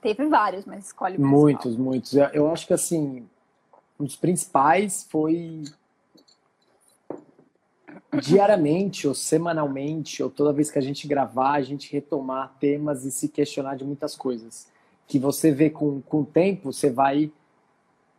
Teve 0.00 0.26
vários, 0.26 0.64
mas 0.64 0.86
escolhe 0.86 1.18
mais. 1.18 1.32
Muitos, 1.32 1.76
muitos. 1.76 2.14
Eu 2.32 2.50
acho 2.50 2.66
que 2.66 2.72
assim, 2.72 3.26
um 3.98 4.04
dos 4.04 4.16
principais 4.16 5.06
foi 5.10 5.64
diariamente 8.20 9.06
ou 9.06 9.14
semanalmente 9.14 10.22
ou 10.22 10.30
toda 10.30 10.52
vez 10.52 10.70
que 10.70 10.78
a 10.78 10.82
gente 10.82 11.06
gravar, 11.06 11.52
a 11.52 11.62
gente 11.62 11.92
retomar 11.92 12.54
temas 12.60 13.04
e 13.04 13.10
se 13.10 13.28
questionar 13.28 13.76
de 13.76 13.84
muitas 13.84 14.14
coisas. 14.14 14.68
Que 15.06 15.18
você 15.18 15.50
vê 15.50 15.70
com, 15.70 16.00
com 16.02 16.20
o 16.22 16.26
tempo, 16.26 16.72
você 16.72 16.90
vai 16.90 17.32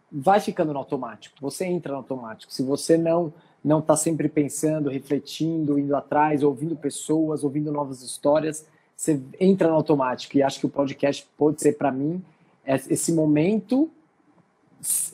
vai 0.10 0.40
ficando 0.40 0.72
no 0.72 0.80
automático. 0.80 1.36
Você 1.42 1.66
entra 1.66 1.92
no 1.92 2.00
automático. 2.00 2.52
Se 2.52 2.64
você 2.64 2.98
não 2.98 3.34
não 3.64 3.80
está 3.80 3.98
sempre 3.98 4.30
pensando, 4.30 4.90
refletindo, 4.90 5.78
indo 5.78 5.96
atrás, 5.96 6.44
ouvindo 6.44 6.76
pessoas, 6.76 7.44
ouvindo 7.44 7.72
novas 7.72 8.02
histórias, 8.02 8.66
você 8.98 9.22
entra 9.40 9.68
no 9.68 9.76
automático. 9.76 10.36
E 10.36 10.44
acho 10.44 10.60
que 10.60 10.66
o 10.66 10.70
podcast 10.70 11.26
pode 11.38 11.62
ser 11.62 11.78
para 11.78 11.92
mim 11.92 12.22
esse 12.66 13.14
momento 13.14 13.90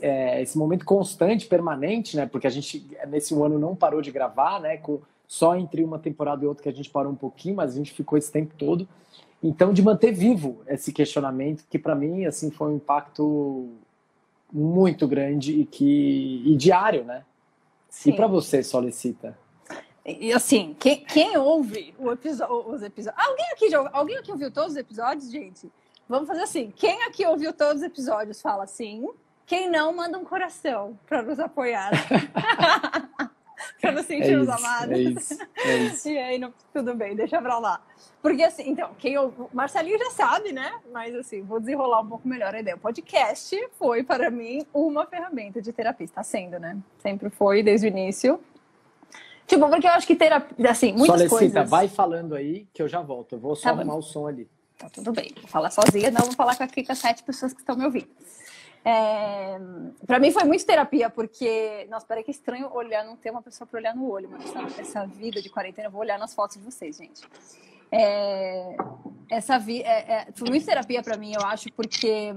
é, 0.02 0.42
esse 0.42 0.58
momento 0.58 0.86
constante, 0.86 1.46
permanente, 1.46 2.16
né? 2.16 2.26
Porque 2.26 2.48
a 2.48 2.50
gente 2.50 2.86
nesse 3.08 3.34
ano 3.34 3.60
não 3.60 3.76
parou 3.76 4.02
de 4.02 4.12
gravar, 4.12 4.60
né? 4.60 4.78
Com, 4.78 5.00
só 5.28 5.56
entre 5.56 5.84
uma 5.84 6.00
temporada 6.00 6.44
e 6.44 6.48
outra 6.48 6.64
que 6.64 6.70
a 6.70 6.74
gente 6.74 6.90
parou 6.90 7.12
um 7.12 7.16
pouquinho, 7.16 7.56
mas 7.56 7.74
a 7.74 7.76
gente 7.76 7.92
ficou 7.92 8.18
esse 8.18 8.32
tempo 8.32 8.54
todo. 8.58 8.88
Então, 9.42 9.74
de 9.74 9.82
manter 9.82 10.12
vivo 10.12 10.62
esse 10.68 10.92
questionamento, 10.94 11.66
que 11.70 11.78
para 11.78 11.96
mim 11.96 12.26
assim 12.26 12.50
foi 12.50 12.70
um 12.70 12.76
impacto 12.76 13.70
muito 14.52 15.08
grande 15.08 15.60
e 15.62 15.66
que 15.66 16.44
e 16.46 16.56
diário, 16.56 17.04
né? 17.04 17.24
Sim. 17.90 18.12
E 18.12 18.16
para 18.16 18.28
você, 18.28 18.64
Solicita? 18.64 19.38
E 20.06 20.34
assim, 20.34 20.76
quem, 20.80 21.04
quem 21.06 21.38
ouve 21.38 21.96
episódio, 22.12 22.70
os 22.70 22.84
episódios. 22.84 23.26
Alguém 23.26 23.46
aqui, 23.52 23.70
já, 23.70 23.90
alguém 23.94 24.18
aqui 24.18 24.32
ouviu 24.32 24.52
todos 24.52 24.72
os 24.72 24.78
episódios, 24.78 25.32
gente? 25.32 25.72
Vamos 26.10 26.28
fazer 26.28 26.42
assim. 26.42 26.72
Quem 26.76 27.04
aqui 27.04 27.26
ouviu 27.26 27.54
todos 27.54 27.78
os 27.78 27.84
episódios 27.84 28.42
fala 28.42 28.68
sim. 28.68 29.08
Quem 29.46 29.70
não, 29.70 29.94
manda 29.94 30.18
um 30.18 30.26
coração 30.26 30.98
para 31.08 31.22
nos 31.22 31.40
apoiar. 31.40 31.92
para 33.82 33.92
nos 33.92 34.06
sentirmos 34.06 34.48
é 34.48 34.52
amados. 34.52 34.92
É 34.92 35.00
isso, 35.00 35.38
é 35.58 35.78
isso. 35.78 36.10
e 36.10 36.18
aí, 36.18 36.38
não, 36.38 36.54
tudo 36.72 36.94
bem, 36.96 37.16
deixa 37.16 37.42
pra 37.42 37.60
lá. 37.60 37.82
Porque 38.22 38.44
assim, 38.44 38.70
então, 38.70 38.92
quem 38.98 39.18
ouve, 39.18 39.36
Marcelinho 39.54 40.00
já 40.00 40.12
sabe, 40.12 40.52
né? 40.52 40.74
Mas 40.92 41.14
assim, 41.16 41.42
vou 41.42 41.60
desenrolar 41.60 42.02
um 42.02 42.08
pouco 42.08 42.28
melhor 42.28 42.54
a 42.56 42.60
ideia. 42.60 42.76
O 42.76 42.80
podcast 42.80 43.58
foi, 43.78 44.04
para 44.04 44.30
mim, 44.32 44.66
uma 44.74 45.06
ferramenta 45.06 45.62
de 45.62 45.72
terapia. 45.74 46.06
Está 46.06 46.24
sendo, 46.24 46.60
né? 46.60 46.78
Sempre 47.00 47.30
foi, 47.30 47.62
desde 47.62 47.88
o 47.88 47.90
início. 47.90 48.40
Tipo, 49.46 49.70
porque 49.70 49.88
eu 49.88 49.92
acho 49.92 50.08
que 50.08 50.16
terapia, 50.16 50.72
assim, 50.72 50.94
muitas 50.94 51.30
Solecita, 51.30 51.38
coisas... 51.38 51.70
vai 51.70 51.88
falando 51.88 52.36
aí 52.36 52.68
que 52.74 52.82
eu 52.82 52.88
já 52.88 53.02
volto. 53.02 53.36
Eu 53.36 53.40
vou 53.40 53.56
só 53.56 53.64
tá 53.64 53.70
arrumar 53.72 53.96
o 53.96 54.02
som 54.02 54.28
ali. 54.28 54.48
Tá 54.78 54.90
tudo 54.90 55.12
bem. 55.12 55.32
Vou 55.40 55.48
falar 55.48 55.70
sozinha, 55.70 56.12
não 56.12 56.22
vou 56.22 56.34
falar 56.34 56.56
com, 56.56 56.64
aqui, 56.64 56.84
com 56.84 56.92
as 56.92 57.00
sete 57.00 57.24
pessoas 57.24 57.54
que 57.54 57.60
estão 57.60 57.76
me 57.76 57.86
ouvindo. 57.86 58.10
É... 58.86 59.58
Para 60.06 60.20
mim 60.20 60.32
foi 60.32 60.44
muito 60.44 60.66
terapia, 60.66 61.10
porque, 61.10 61.88
nossa, 61.90 62.06
peraí 62.06 62.24
que 62.24 62.32
estranho 62.32 62.70
olhar, 62.74 63.06
não 63.06 63.16
ter 63.16 63.32
uma 63.32 63.42
pessoa 63.42 63.66
para 63.66 63.80
olhar 63.80 63.96
no 63.96 64.10
olho, 64.10 64.30
mas 64.30 64.46
essa, 64.46 64.82
essa, 64.82 65.06
vida 65.06 65.42
de 65.42 65.50
quarentena, 65.50 65.88
eu 65.88 65.92
vou 65.92 66.02
olhar 66.02 66.20
nas 66.20 66.34
fotos 66.34 66.58
de 66.58 66.64
vocês, 66.64 66.98
gente. 66.98 67.22
É... 67.92 68.76
Essa 69.30 69.58
vi... 69.58 69.82
É, 69.82 70.12
é... 70.12 70.28
Foi 70.36 70.50
muito 70.50 70.66
terapia 70.66 71.02
para 71.02 71.18
mim, 71.18 71.34
eu 71.34 71.42
acho, 71.46 71.72
porque 71.74 72.34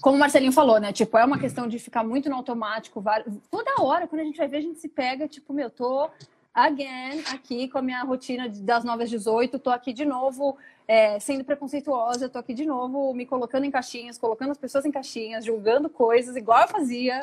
como 0.00 0.16
o 0.16 0.20
Marcelinho 0.20 0.52
falou, 0.52 0.78
né? 0.78 0.92
Tipo, 0.92 1.18
é 1.18 1.24
uma 1.24 1.38
questão 1.38 1.66
de 1.66 1.78
ficar 1.78 2.04
muito 2.04 2.28
no 2.28 2.36
automático. 2.36 3.02
Toda 3.50 3.82
hora, 3.82 4.06
quando 4.06 4.20
a 4.20 4.24
gente 4.24 4.38
vai 4.38 4.48
ver, 4.48 4.58
a 4.58 4.62
gente 4.62 4.78
se 4.78 4.88
pega, 4.88 5.26
tipo, 5.26 5.52
meu, 5.52 5.70
tô 5.70 6.08
again 6.54 7.22
aqui 7.32 7.68
com 7.68 7.78
a 7.78 7.82
minha 7.82 8.02
rotina 8.02 8.48
das 8.48 8.84
9 8.84 9.04
às 9.04 9.10
18, 9.10 9.58
tô 9.58 9.70
aqui 9.70 9.92
de 9.92 10.04
novo 10.04 10.56
é, 10.88 11.20
sendo 11.20 11.44
preconceituosa, 11.44 12.28
tô 12.28 12.38
aqui 12.38 12.54
de 12.54 12.64
novo 12.64 13.12
me 13.12 13.26
colocando 13.26 13.64
em 13.64 13.70
caixinhas, 13.70 14.18
colocando 14.18 14.52
as 14.52 14.58
pessoas 14.58 14.84
em 14.84 14.90
caixinhas, 14.90 15.44
julgando 15.44 15.88
coisas 15.88 16.34
igual 16.34 16.62
eu 16.62 16.68
fazia, 16.68 17.20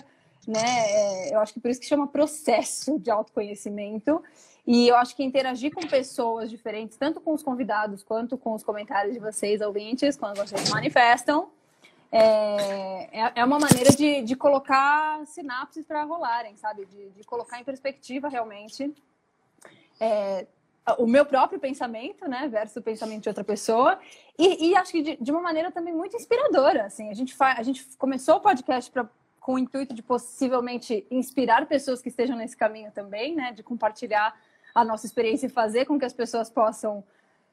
né? 0.47 0.63
É, 0.63 1.35
eu 1.35 1.39
acho 1.39 1.53
que 1.53 1.59
por 1.59 1.71
isso 1.71 1.81
que 1.81 1.87
chama 1.87 2.07
processo 2.07 2.99
de 2.99 3.09
autoconhecimento. 3.09 4.21
E 4.67 4.87
eu 4.87 4.95
acho 4.95 5.15
que 5.15 5.23
interagir 5.23 5.73
com 5.73 5.85
pessoas 5.87 6.49
diferentes, 6.49 6.97
tanto 6.97 7.19
com 7.19 7.33
os 7.33 7.43
convidados 7.43 8.01
quanto 8.01 8.35
com 8.35 8.53
os 8.53 8.63
comentários 8.63 9.13
de 9.13 9.19
vocês, 9.19 9.61
ouvintes, 9.61 10.17
quando 10.17 10.37
vocês 10.37 10.69
manifestam, 10.69 11.49
é, 12.11 13.09
é, 13.11 13.31
é 13.35 13.45
uma 13.45 13.59
maneira 13.59 13.91
de, 13.91 14.21
de 14.21 14.35
colocar 14.35 15.25
sinapses 15.25 15.85
para 15.85 16.03
rolarem, 16.03 16.55
sabe? 16.57 16.85
De, 16.85 17.09
de, 17.09 17.23
colocar 17.23 17.59
em 17.59 17.63
perspectiva 17.63 18.29
realmente. 18.29 18.93
É, 19.99 20.45
o 20.99 21.07
meu 21.07 21.25
próprio 21.25 21.59
pensamento, 21.59 22.27
né, 22.27 22.47
versus 22.47 22.77
o 22.77 22.81
pensamento 22.81 23.23
de 23.23 23.29
outra 23.29 23.43
pessoa, 23.43 23.97
e, 24.37 24.69
e 24.69 24.75
acho 24.75 24.91
que 24.91 25.01
de, 25.01 25.17
de, 25.19 25.31
uma 25.31 25.41
maneira 25.41 25.71
também 25.71 25.93
muito 25.93 26.15
inspiradora, 26.15 26.85
assim, 26.85 27.09
a 27.09 27.13
gente 27.13 27.33
faz, 27.33 27.57
a 27.57 27.63
gente 27.63 27.83
começou 27.97 28.35
o 28.35 28.39
podcast 28.39 28.91
pra, 28.91 29.09
com 29.39 29.55
o 29.55 29.59
intuito 29.59 29.95
de 29.95 30.03
possivelmente 30.03 31.07
inspirar 31.09 31.65
pessoas 31.65 32.01
que 32.01 32.09
estejam 32.09 32.37
nesse 32.37 32.55
caminho 32.55 32.91
também, 32.91 33.35
né, 33.35 33.51
de 33.51 33.63
compartilhar 33.63 34.39
a 34.75 34.83
nossa 34.83 35.05
experiência 35.05 35.47
e 35.47 35.49
fazer 35.49 35.85
com 35.85 35.97
que 35.97 36.05
as 36.05 36.13
pessoas 36.13 36.49
possam 36.49 37.03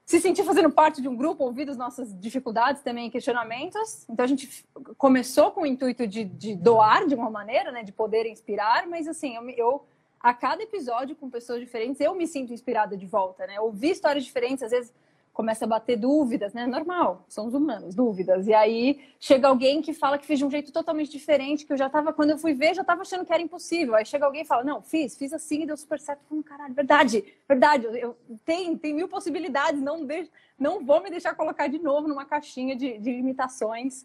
se 0.04 0.20
sentir 0.20 0.44
fazendo 0.44 0.70
parte 0.70 1.00
de 1.00 1.08
um 1.08 1.16
grupo, 1.16 1.44
ouvir 1.44 1.68
as 1.70 1.76
nossas 1.76 2.18
dificuldades 2.18 2.82
também, 2.82 3.10
questionamentos. 3.10 4.04
Então 4.08 4.24
a 4.24 4.28
gente 4.28 4.64
começou 4.98 5.50
com 5.52 5.62
o 5.62 5.66
intuito 5.66 6.06
de, 6.06 6.24
de 6.24 6.54
doar 6.54 7.06
de 7.06 7.14
uma 7.14 7.30
maneira, 7.30 7.70
né, 7.70 7.82
de 7.82 7.92
poder 7.92 8.26
inspirar, 8.26 8.86
mas 8.86 9.06
assim, 9.06 9.36
eu, 9.36 9.48
eu 9.50 9.84
a 10.20 10.32
cada 10.32 10.62
episódio 10.62 11.16
com 11.16 11.28
pessoas 11.28 11.60
diferentes, 11.60 12.00
eu 12.00 12.14
me 12.14 12.26
sinto 12.26 12.52
inspirada 12.52 12.96
de 12.96 13.06
volta, 13.06 13.44
né? 13.46 13.60
Ouvir 13.60 13.90
histórias 13.90 14.24
diferentes, 14.24 14.62
às 14.62 14.70
vezes 14.70 14.92
começa 15.32 15.64
a 15.64 15.68
bater 15.68 15.96
dúvidas, 15.96 16.52
né? 16.52 16.66
Normal, 16.66 17.24
somos 17.26 17.54
humanos, 17.54 17.94
dúvidas. 17.94 18.46
E 18.46 18.52
aí 18.52 19.00
chega 19.18 19.48
alguém 19.48 19.80
que 19.80 19.94
fala 19.94 20.18
que 20.18 20.26
fez 20.26 20.38
de 20.38 20.44
um 20.44 20.50
jeito 20.50 20.70
totalmente 20.70 21.10
diferente, 21.10 21.64
que 21.64 21.72
eu 21.72 21.76
já 21.76 21.88
tava, 21.88 22.12
quando 22.12 22.30
eu 22.30 22.38
fui 22.38 22.52
ver, 22.52 22.74
já 22.74 22.84
tava 22.84 23.00
achando 23.00 23.24
que 23.24 23.32
era 23.32 23.42
impossível. 23.42 23.94
Aí 23.94 24.04
chega 24.04 24.26
alguém 24.26 24.42
e 24.42 24.46
fala, 24.46 24.62
não, 24.62 24.82
fiz, 24.82 25.16
fiz 25.16 25.32
assim 25.32 25.62
e 25.62 25.66
deu 25.66 25.76
super 25.76 25.98
certo. 25.98 26.20
Eu 26.30 26.42
caralho, 26.42 26.74
verdade, 26.74 27.24
verdade, 27.48 27.86
eu, 27.86 27.94
eu, 27.94 28.16
tem, 28.44 28.76
tem 28.76 28.92
mil 28.92 29.08
possibilidades, 29.08 29.80
não, 29.80 30.04
deixo, 30.04 30.30
não 30.58 30.84
vou 30.84 31.02
me 31.02 31.10
deixar 31.10 31.34
colocar 31.34 31.66
de 31.66 31.78
novo 31.78 32.06
numa 32.06 32.26
caixinha 32.26 32.76
de, 32.76 32.98
de 32.98 33.10
limitações 33.10 34.04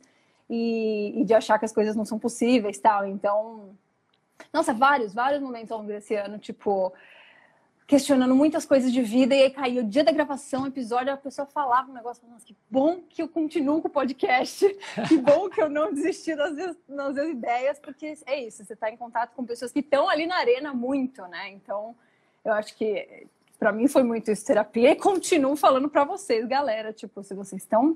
e, 0.49 1.13
e 1.21 1.25
de 1.25 1.33
achar 1.33 1.59
que 1.59 1.65
as 1.65 1.73
coisas 1.73 1.95
não 1.95 2.05
são 2.05 2.17
possíveis, 2.17 2.79
tal. 2.79 3.05
Então, 3.05 3.75
nossa, 4.53 4.73
vários, 4.73 5.13
vários 5.13 5.41
momentos 5.41 5.71
ao 5.73 5.79
longo 5.79 5.89
desse 5.89 6.15
ano, 6.15 6.37
tipo, 6.37 6.93
questionando 7.87 8.35
muitas 8.35 8.65
coisas 8.65 8.91
de 8.91 9.01
vida, 9.01 9.33
e 9.33 9.43
aí 9.43 9.49
caiu 9.49 9.81
o 9.81 9.87
dia 9.87 10.03
da 10.03 10.11
gravação, 10.11 10.63
o 10.63 10.67
episódio, 10.67 11.13
a 11.13 11.15
pessoa 11.15 11.45
falava 11.45 11.89
um 11.89 11.93
negócio, 11.93 12.21
nossa, 12.27 12.45
que 12.45 12.53
bom 12.69 13.01
que 13.09 13.21
eu 13.21 13.29
continuo 13.29 13.81
com 13.81 13.87
o 13.87 13.91
podcast, 13.91 14.67
que 15.07 15.17
bom 15.17 15.49
que 15.49 15.61
eu 15.61 15.69
não 15.69 15.93
desisti 15.93 16.35
das, 16.35 16.53
minhas 16.85 17.17
ideias, 17.17 17.79
porque 17.79 18.13
é 18.25 18.43
isso, 18.43 18.65
você 18.65 18.73
está 18.73 18.91
em 18.91 18.97
contato 18.97 19.33
com 19.33 19.45
pessoas 19.45 19.71
que 19.71 19.79
estão 19.79 20.09
ali 20.09 20.27
na 20.27 20.35
arena 20.35 20.73
muito, 20.73 21.21
né? 21.27 21.49
Então, 21.51 21.95
eu 22.43 22.51
acho 22.51 22.75
que 22.75 23.25
para 23.57 23.71
mim 23.71 23.87
foi 23.87 24.03
muito 24.03 24.29
isso, 24.29 24.45
terapia, 24.45 24.91
e 24.91 24.95
continuo 24.97 25.55
falando 25.55 25.89
para 25.89 26.03
vocês, 26.03 26.45
galera, 26.45 26.91
tipo, 26.91 27.23
se 27.23 27.33
vocês 27.33 27.61
estão 27.61 27.95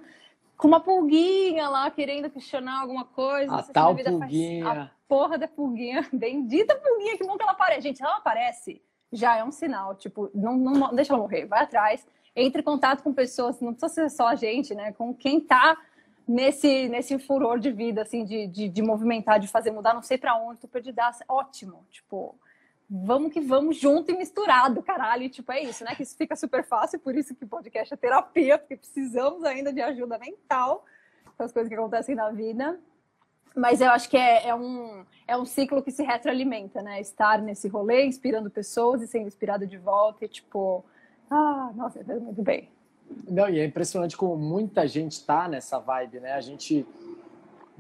com 0.56 0.70
uma 0.70 0.80
pulguinha 0.80 1.68
lá, 1.68 1.92
querendo 1.92 2.30
questionar 2.30 2.80
alguma 2.82 3.04
coisa. 3.04 3.56
A 3.56 3.64
tal 3.64 3.96
pulguinha. 3.96 4.64
Faz... 4.64 4.80
A 4.80 4.92
porra 5.08 5.38
da 5.38 5.48
pulguinha, 5.48 6.08
bendita 6.14 6.76
pulguinha, 6.76 7.18
que 7.18 7.26
bom 7.26 7.36
que 7.36 7.44
ela 7.44 7.52
aparece. 7.54 7.82
Gente, 7.82 8.02
ela 8.02 8.18
aparece, 8.18 8.80
já 9.12 9.38
é 9.38 9.44
um 9.44 9.52
sinal. 9.52 9.96
Tipo, 9.96 10.30
não, 10.34 10.58
não, 10.58 10.94
deixa 10.94 11.14
ela 11.14 11.22
morrer, 11.22 11.46
vai 11.46 11.64
atrás. 11.64 12.06
Entre 12.36 12.62
em 12.62 12.64
contato 12.64 13.04
com 13.04 13.14
pessoas, 13.14 13.60
não 13.60 13.74
precisa 13.74 14.10
ser 14.10 14.16
só 14.16 14.28
a 14.28 14.36
gente, 14.36 14.74
né? 14.74 14.92
Com 14.94 15.14
quem 15.14 15.40
tá 15.40 15.78
nesse, 16.28 16.88
nesse 16.88 17.20
furor 17.20 17.60
de 17.60 17.72
vida, 17.72 18.02
assim, 18.02 18.24
de, 18.24 18.48
de, 18.48 18.70
de 18.70 18.82
movimentar, 18.82 19.40
de 19.40 19.48
fazer 19.48 19.72
mudar, 19.72 19.94
não 19.94 20.02
sei 20.02 20.18
para 20.18 20.38
onde, 20.38 20.62
tô 20.62 20.68
perdida. 20.68 21.12
Ótimo, 21.28 21.86
tipo 21.90 22.36
vamos 22.94 23.32
que 23.32 23.40
vamos 23.40 23.78
junto 23.78 24.12
e 24.12 24.18
misturado, 24.18 24.84
caralho. 24.84 25.24
E, 25.24 25.30
tipo, 25.30 25.50
é 25.54 25.64
isso, 25.64 25.86
né? 25.86 25.96
Que 25.96 26.04
isso 26.04 26.18
fica 26.18 26.36
super 26.36 26.62
fácil, 26.66 27.00
por 27.00 27.16
isso 27.16 27.34
que 27.34 27.46
podcast 27.46 27.94
é 27.94 27.98
terapia, 27.98 28.58
porque 28.58 28.76
precisamos 28.76 29.46
ainda 29.46 29.72
de 29.72 29.82
ajuda 29.82 30.20
mental 30.20 30.86
com 31.38 31.44
as 31.44 31.54
coisas 31.54 31.70
que 31.70 31.76
acontecem 31.76 32.14
na 32.16 32.30
vida. 32.32 32.78
Mas 33.56 33.82
eu 33.82 33.90
acho 33.90 34.10
que 34.10 34.18
é, 34.18 34.48
é, 34.48 34.56
um, 34.56 35.04
é 35.28 35.38
um 35.38 35.46
ciclo 35.46 35.82
que 35.82 35.92
se 35.92 36.04
retroalimenta, 36.04 36.82
né? 36.82 37.02
Estar 37.02 37.42
nesse 37.42 37.68
rolê, 37.68 38.06
inspirando 38.06 38.50
pessoas 38.50 39.02
e 39.02 39.08
sendo 39.08 39.28
inspirado 39.28 39.68
de 39.68 39.78
volta 39.78 40.26
e, 40.26 40.28
tipo, 40.28 40.84
ah, 41.30 41.72
nossa, 41.76 42.04
fez 42.04 42.22
muito 42.22 42.42
bem. 42.42 42.70
Não, 43.28 43.50
e 43.50 43.60
é 43.60 43.66
impressionante 43.66 44.16
como 44.16 44.38
muita 44.38 44.88
gente 44.88 45.26
tá 45.26 45.48
nessa 45.48 45.80
vibe, 45.80 46.22
né? 46.22 46.34
A 46.34 46.42
gente 46.42 46.86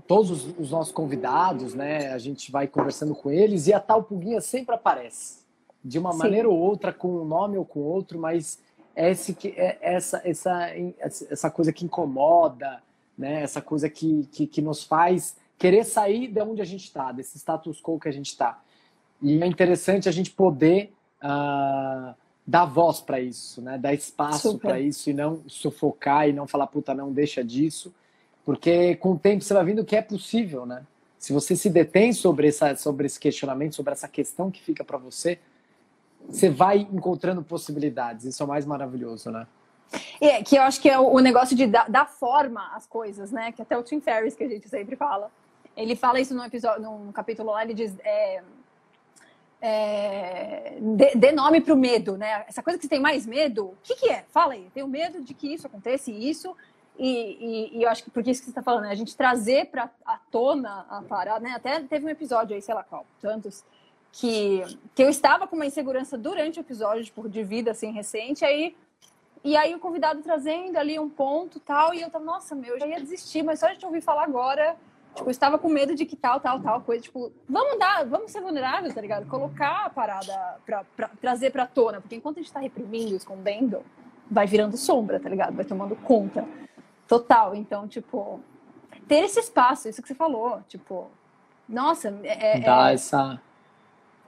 todos 0.08 0.32
os, 0.32 0.60
os, 0.60 0.72
nossos 0.72 0.92
convidados, 0.92 1.74
né? 1.74 2.12
A 2.12 2.18
gente 2.18 2.51
vai 2.51 2.68
conversando 2.68 3.16
com 3.16 3.32
eles 3.32 3.68
e 3.68 3.74
a 3.74 3.80
tal 3.80 4.04
pulguinha 4.04 4.42
sempre 4.42 4.75
aparece, 4.75 5.46
de 5.84 5.98
uma 5.98 6.12
Sim. 6.12 6.18
maneira 6.18 6.50
ou 6.50 6.58
outra, 6.58 6.92
com 6.92 7.22
um 7.22 7.25
nome 7.25 7.58
ou 7.58 7.63
com 7.63 7.80
outro, 7.80 8.20
mas 8.20 8.60
é, 8.96 9.12
esse, 9.12 9.38
é 9.56 9.78
essa, 9.82 10.22
essa, 10.25 10.70
essa 11.30 11.50
coisa 11.50 11.72
que 11.72 11.86
incomoda, 11.86 12.82
né? 13.18 13.42
Essa 13.42 13.62
coisa 13.62 13.90
que, 13.90 14.28
que, 14.32 14.48
que 14.48 14.62
nos 14.62 14.84
faz 14.84 15.38
querer 15.62 15.84
sair 15.84 16.27
de 16.27 16.41
onde 16.41 16.62
a 16.62 16.65
gente 16.65 16.84
está, 16.84 17.12
desse 17.12 17.38
status 17.38 17.82
quo 17.82 18.00
que 18.00 18.10
a 18.10 18.12
gente 18.12 18.27
está. 18.27 18.62
E 19.22 19.41
é 19.41 19.46
interessante 19.46 20.10
a 20.10 20.12
gente 20.12 20.32
poder 20.32 20.91
uh, 21.24 22.15
dar 22.46 22.65
voz 22.65 23.00
para 23.00 23.20
isso, 23.20 23.62
né? 23.62 23.77
Dar 23.77 23.94
espaço 23.94 24.58
para 24.58 24.80
isso 24.80 25.10
e 25.10 25.13
não 25.13 25.44
sufocar 25.48 26.27
e 26.27 26.34
não 26.34 26.48
falar 26.48 26.68
puta 26.68 26.94
não 26.94 27.13
deixa 27.13 27.44
disso 27.44 27.94
porque 28.44 28.96
com 28.96 29.12
o 29.12 29.20
tempo 29.20 29.44
você 29.44 29.53
vai 29.53 29.63
vendo 29.63 29.86
que 29.86 29.96
é 29.96 30.01
possível, 30.01 30.65
né? 30.65 30.84
Se 31.18 31.32
você 31.32 31.56
se 31.56 31.70
detém 31.70 32.13
sobre, 32.13 32.48
essa, 32.48 32.75
sobre 32.75 33.06
esse 33.06 33.20
questionamento, 33.20 33.75
sobre 33.75 33.94
essa 33.94 34.08
questão 34.08 34.50
que 34.50 34.62
fica 34.62 34.84
para 34.84 34.98
você, 34.98 35.38
você 36.27 36.50
vai 36.50 36.80
encontrando 36.80 37.44
possibilidades. 37.44 38.25
Isso 38.25 38.41
é 38.41 38.46
o 38.46 38.50
mais 38.50 38.65
maravilhoso, 38.65 39.30
né? 39.30 39.46
É, 40.20 40.41
que 40.41 40.56
eu 40.56 40.63
acho 40.63 40.82
que 40.82 40.89
é 40.89 40.98
o 40.98 41.20
negócio 41.20 41.56
de 41.56 41.68
dar, 41.68 41.89
dar, 41.89 42.08
forma 42.08 42.75
às 42.75 42.88
coisas, 42.88 43.32
né? 43.32 43.51
Que 43.51 43.62
até 43.62 43.77
o 43.77 43.84
Tim 43.84 44.00
Ferriss, 44.00 44.36
que 44.36 44.44
a 44.44 44.48
gente 44.48 44.68
sempre 44.68 44.96
fala. 44.96 45.30
Ele 45.75 45.96
fala 45.96 46.20
isso 46.20 46.34
num 46.34 46.44
episódio, 46.44 46.82
num 46.82 47.12
capítulo 47.12 47.51
lá, 47.51 47.63
ele 47.63 47.74
diz. 47.74 47.98
É, 48.04 48.44
é, 49.63 50.78
dê, 50.82 51.12
dê 51.16 51.32
nome 51.32 51.62
para 51.62 51.74
o 51.74 51.78
medo, 51.78 52.18
né? 52.18 52.46
Essa 52.48 52.63
coisa 52.63 52.80
que 52.80 52.86
você 52.86 52.90
tem 52.90 53.00
mais 53.00 53.25
medo, 53.25 53.68
o 53.68 53.78
que, 53.84 53.96
que 53.96 54.10
é? 54.10 54.25
Fala 54.30 54.54
aí. 54.54 54.70
Tenho 54.74 54.88
medo 54.88 55.22
de 55.22 55.34
que 55.34 55.54
isso 55.54 55.68
aconteça 55.68 56.10
e 56.10 56.30
isso 56.30 56.56
e, 56.98 57.72
e, 57.74 57.78
e, 57.78 57.84
eu 57.84 57.90
acho 57.90 58.04
que 58.04 58.12
porque 58.12 58.32
isso 58.32 58.42
que 58.42 58.46
você 58.46 58.51
está 58.51 58.62
falando, 58.62 58.84
né? 58.84 58.92
a 58.92 58.96
gente 58.96 59.16
trazer 59.16 59.68
para 59.68 59.90
a 60.06 60.20
tona 60.30 60.86
a 60.90 61.01
parada, 61.01 61.40
né? 61.40 61.51
Até 61.56 61.80
teve 61.82 62.06
um 62.06 62.10
episódio 62.10 62.56
aí, 62.56 62.62
sei 62.62 62.75
lá 62.75 62.84
qual, 62.84 63.06
tantos, 63.20 63.63
que, 64.12 64.62
que 64.94 65.01
eu 65.01 65.10
estava 65.10 65.48
com 65.48 65.56
uma 65.56 65.66
insegurança 65.66 66.18
durante 66.18 66.60
o 66.60 66.62
episódio, 66.62 67.04
tipo, 67.04 67.28
de 67.28 67.44
vida, 67.44 67.72
assim, 67.72 67.92
recente, 67.92 68.46
aí 68.46 68.75
e 69.44 69.58
aí 69.58 69.74
o 69.74 69.80
convidado 69.80 70.22
trazendo 70.22 70.78
ali 70.78 71.00
um 71.00 71.10
ponto 71.10 71.60
tal, 71.60 71.92
e 71.96 72.01
eu 72.01 72.12
tava, 72.12 72.24
nossa, 72.24 72.54
meu, 72.54 72.75
eu 72.75 72.80
já 72.80 72.86
ia 72.86 73.00
desistir, 73.00 73.42
mas 73.42 73.60
só 73.60 73.66
a 73.66 73.74
gente 73.74 73.84
ouvir 73.84 74.01
falar 74.01 74.24
agora, 74.24 74.78
tipo, 75.15 75.27
eu 75.27 75.32
estava 75.32 75.58
com 75.58 75.70
medo 75.70 75.96
de 75.96 76.06
que 76.06 76.15
tal, 76.15 76.39
tal, 76.39 76.60
tal 76.60 76.82
coisa, 76.82 77.03
tipo, 77.03 77.32
vamos 77.48 77.77
dar, 77.77 78.06
vamos 78.06 78.32
ser 78.32 78.41
vulneráveis, 78.41 78.94
tá 78.94 79.01
ligado? 79.01 79.27
Colocar 79.27 79.86
a 79.86 79.89
parada 79.89 80.58
pra, 80.65 80.84
pra 80.96 81.10
trazer 81.20 81.51
pra 81.51 81.65
tona, 81.65 82.01
porque 82.01 82.15
enquanto 82.15 82.39
a 82.39 82.41
gente 82.41 82.53
tá 82.53 82.60
reprimindo, 82.60 83.15
escondendo, 83.15 83.84
vai 84.30 84.48
virando 84.48 84.77
sombra, 84.77 85.20
tá 85.20 85.30
ligado? 85.30 85.56
Vai 85.56 85.65
tomando 85.65 85.96
conta. 85.96 86.48
Total. 87.08 87.53
Então, 87.53 87.88
tipo, 87.88 88.39
ter 89.08 89.25
esse 89.25 89.39
espaço, 89.39 89.89
isso 89.89 90.01
que 90.01 90.08
você 90.08 90.15
falou, 90.15 90.62
tipo, 90.68 91.12
nossa, 91.68 92.18
é. 92.24 92.58
é 92.58 92.60
Dá 92.62 92.89
é... 92.89 92.94
essa. 92.94 93.41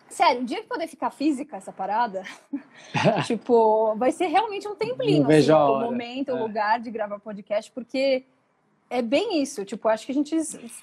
Sério, 0.09 0.43
o 0.43 0.45
dia 0.45 0.61
que 0.61 0.67
poder 0.67 0.87
ficar 0.87 1.09
física 1.09 1.57
essa 1.57 1.71
parada, 1.71 2.23
tipo, 3.25 3.95
vai 3.95 4.11
ser 4.11 4.27
realmente 4.27 4.67
um 4.67 4.75
templinho. 4.75 5.25
Assim, 5.27 5.51
o 5.51 5.79
momento, 5.79 6.29
é. 6.29 6.33
o 6.33 6.39
lugar 6.39 6.79
de 6.79 6.91
gravar 6.91 7.19
podcast, 7.19 7.71
porque 7.71 8.23
é 8.97 9.01
bem 9.01 9.41
isso. 9.41 9.65
Tipo, 9.65 9.87
acho 9.87 10.05
que 10.05 10.11
a 10.11 10.15
gente 10.15 10.35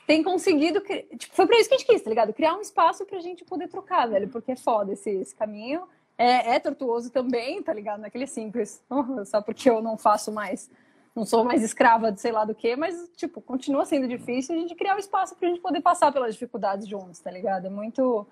tem 0.06 0.22
conseguido. 0.22 0.80
Tipo, 0.80 1.34
foi 1.34 1.46
pra 1.46 1.58
isso 1.58 1.68
que 1.68 1.74
a 1.74 1.78
gente 1.78 1.86
quis, 1.86 2.02
tá 2.02 2.10
ligado? 2.10 2.32
Criar 2.32 2.56
um 2.56 2.60
espaço 2.60 3.04
pra 3.04 3.20
gente 3.20 3.44
poder 3.44 3.68
trocar, 3.68 4.08
velho, 4.08 4.28
porque 4.28 4.52
é 4.52 4.56
foda 4.56 4.92
esse, 4.92 5.10
esse 5.10 5.34
caminho. 5.34 5.82
É, 6.18 6.56
é 6.56 6.60
tortuoso 6.60 7.10
também, 7.10 7.62
tá 7.62 7.72
ligado? 7.72 8.00
Naquele 8.00 8.26
simples, 8.26 8.82
só 9.26 9.40
porque 9.40 9.70
eu 9.70 9.80
não 9.80 9.96
faço 9.96 10.30
mais 10.30 10.70
não 11.14 11.26
sou 11.26 11.44
mais 11.44 11.62
escrava 11.62 12.12
de 12.12 12.20
sei 12.20 12.32
lá 12.32 12.44
do 12.44 12.54
que, 12.54 12.76
mas, 12.76 13.10
tipo, 13.16 13.40
continua 13.40 13.84
sendo 13.84 14.06
difícil 14.06 14.54
a 14.54 14.58
gente 14.58 14.74
criar 14.74 14.94
um 14.94 14.98
espaço 14.98 15.34
pra 15.34 15.48
gente 15.48 15.60
poder 15.60 15.80
passar 15.80 16.12
pelas 16.12 16.34
dificuldades 16.34 16.86
juntos, 16.86 17.18
tá 17.18 17.30
ligado? 17.30 17.66
É 17.66 17.70
muito. 17.70 18.26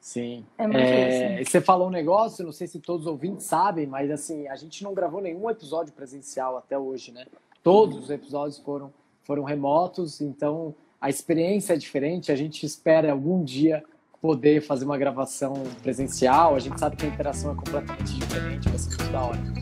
Sim. 0.00 0.44
É 0.58 0.66
muito 0.66 0.78
é, 0.78 1.42
Você 1.42 1.60
falou 1.60 1.88
um 1.88 1.90
negócio, 1.90 2.44
não 2.44 2.52
sei 2.52 2.66
se 2.66 2.80
todos 2.80 3.06
os 3.06 3.12
ouvintes 3.12 3.46
sabem, 3.46 3.86
mas 3.86 4.10
assim, 4.10 4.48
a 4.48 4.56
gente 4.56 4.82
não 4.82 4.92
gravou 4.92 5.20
nenhum 5.20 5.48
episódio 5.48 5.92
presencial 5.92 6.56
até 6.56 6.76
hoje, 6.76 7.12
né? 7.12 7.24
Todos 7.62 7.96
os 7.96 8.10
episódios 8.10 8.58
foram, 8.58 8.92
foram 9.24 9.42
remotos, 9.42 10.20
então 10.20 10.74
a 11.00 11.10
experiência 11.10 11.74
é 11.74 11.76
diferente. 11.76 12.30
A 12.30 12.36
gente 12.36 12.64
espera 12.64 13.10
algum 13.10 13.42
dia 13.42 13.82
poder 14.20 14.62
fazer 14.62 14.84
uma 14.84 14.96
gravação 14.96 15.52
presencial. 15.82 16.54
A 16.54 16.58
gente 16.58 16.78
sabe 16.78 16.96
que 16.96 17.04
a 17.04 17.08
interação 17.08 17.52
é 17.52 17.54
completamente 17.54 18.14
diferente, 18.14 18.68
vai 18.68 18.78
ser 18.78 18.96
muito 18.96 19.12
da 19.12 19.22
hora. 19.22 19.54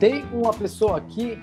Tem 0.00 0.24
uma 0.34 0.52
pessoa 0.52 0.98
aqui, 0.98 1.38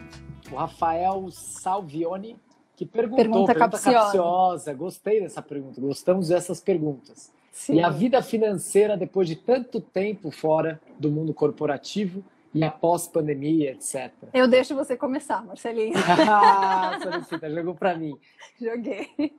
o 0.51 0.55
Rafael 0.55 1.29
Salvione, 1.31 2.37
que 2.81 2.85
perguntou, 2.85 3.17
pergunta, 3.17 3.53
pergunta 3.53 3.71
capciosa. 3.71 3.99
capciosa. 3.99 4.73
Gostei 4.73 5.21
dessa 5.21 5.41
pergunta, 5.41 5.79
gostamos 5.79 6.29
dessas 6.29 6.59
perguntas. 6.59 7.31
Sim. 7.51 7.75
E 7.75 7.83
a 7.83 7.89
vida 7.89 8.23
financeira 8.23 8.97
depois 8.97 9.27
de 9.27 9.35
tanto 9.35 9.79
tempo 9.79 10.31
fora 10.31 10.81
do 10.97 11.11
mundo 11.11 11.31
corporativo 11.31 12.23
e 12.53 12.63
após 12.63 13.07
pandemia, 13.07 13.71
etc. 13.71 14.11
Eu 14.33 14.47
deixo 14.47 14.73
você 14.75 14.97
começar, 14.97 15.45
Marcelinho. 15.45 15.93
ah, 16.27 16.97
solicita, 17.03 17.51
jogou 17.51 17.75
para 17.75 17.95
mim. 17.95 18.17
Joguei. 18.59 19.35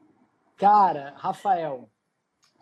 Cara, 0.56 1.14
Rafael, 1.16 1.88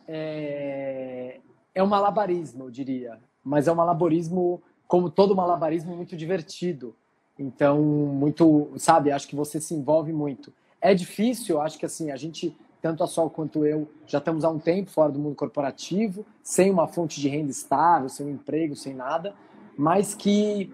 é... 0.08 1.40
é 1.74 1.82
um 1.82 1.86
malabarismo, 1.86 2.64
eu 2.64 2.70
diria, 2.70 3.20
mas 3.44 3.68
é 3.68 3.72
um 3.72 3.76
malabarismo, 3.76 4.62
como 4.88 5.10
todo 5.10 5.36
malabarismo, 5.36 5.94
muito 5.94 6.16
divertido. 6.16 6.96
Então, 7.38 7.82
muito, 7.82 8.72
sabe, 8.76 9.12
acho 9.12 9.28
que 9.28 9.36
você 9.36 9.60
se 9.60 9.74
envolve 9.74 10.12
muito. 10.12 10.52
É 10.80 10.94
difícil, 10.94 11.60
acho 11.60 11.78
que 11.78 11.86
assim, 11.86 12.10
a 12.10 12.16
gente 12.16 12.56
tanto 12.80 13.04
a 13.04 13.06
Sol 13.06 13.28
quanto 13.28 13.66
eu 13.66 13.88
já 14.06 14.18
estamos 14.18 14.44
há 14.44 14.48
um 14.48 14.58
tempo 14.58 14.90
fora 14.90 15.12
do 15.12 15.18
mundo 15.18 15.36
corporativo, 15.36 16.24
sem 16.42 16.70
uma 16.70 16.88
fonte 16.88 17.20
de 17.20 17.28
renda 17.28 17.50
estável, 17.50 18.08
sem 18.08 18.26
um 18.26 18.30
emprego, 18.30 18.74
sem 18.74 18.94
nada, 18.94 19.34
mas 19.76 20.14
que, 20.14 20.72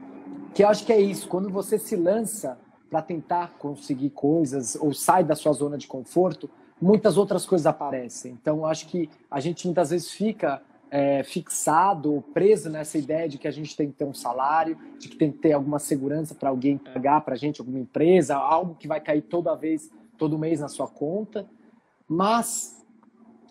que 0.54 0.62
eu 0.62 0.68
acho 0.68 0.84
que 0.86 0.92
é 0.92 1.00
isso, 1.00 1.28
quando 1.28 1.50
você 1.50 1.78
se 1.78 1.96
lança 1.96 2.58
para 2.88 3.02
tentar 3.02 3.54
conseguir 3.58 4.10
coisas 4.10 4.76
ou 4.76 4.94
sai 4.94 5.24
da 5.24 5.34
sua 5.34 5.52
zona 5.52 5.76
de 5.76 5.88
conforto, 5.88 6.48
muitas 6.80 7.16
outras 7.16 7.44
coisas 7.44 7.66
aparecem. 7.66 8.38
Então, 8.40 8.64
acho 8.64 8.86
que 8.86 9.10
a 9.30 9.40
gente 9.40 9.66
muitas 9.66 9.90
vezes 9.90 10.10
fica 10.10 10.62
é, 10.96 11.22
fixado, 11.22 12.24
preso 12.32 12.70
nessa 12.70 12.96
ideia 12.96 13.28
de 13.28 13.36
que 13.36 13.46
a 13.46 13.50
gente 13.50 13.76
tem 13.76 13.90
que 13.90 13.98
ter 13.98 14.06
um 14.06 14.14
salário, 14.14 14.78
de 14.98 15.10
que 15.10 15.16
tem 15.16 15.30
que 15.30 15.36
ter 15.36 15.52
alguma 15.52 15.78
segurança 15.78 16.34
para 16.34 16.48
alguém 16.48 16.78
pagar 16.78 17.20
para 17.20 17.34
a 17.34 17.36
gente, 17.36 17.60
alguma 17.60 17.78
empresa, 17.78 18.34
algo 18.34 18.74
que 18.76 18.88
vai 18.88 18.98
cair 18.98 19.20
toda 19.20 19.54
vez, 19.54 19.90
todo 20.16 20.38
mês 20.38 20.60
na 20.60 20.68
sua 20.68 20.88
conta. 20.88 21.46
Mas 22.08 22.82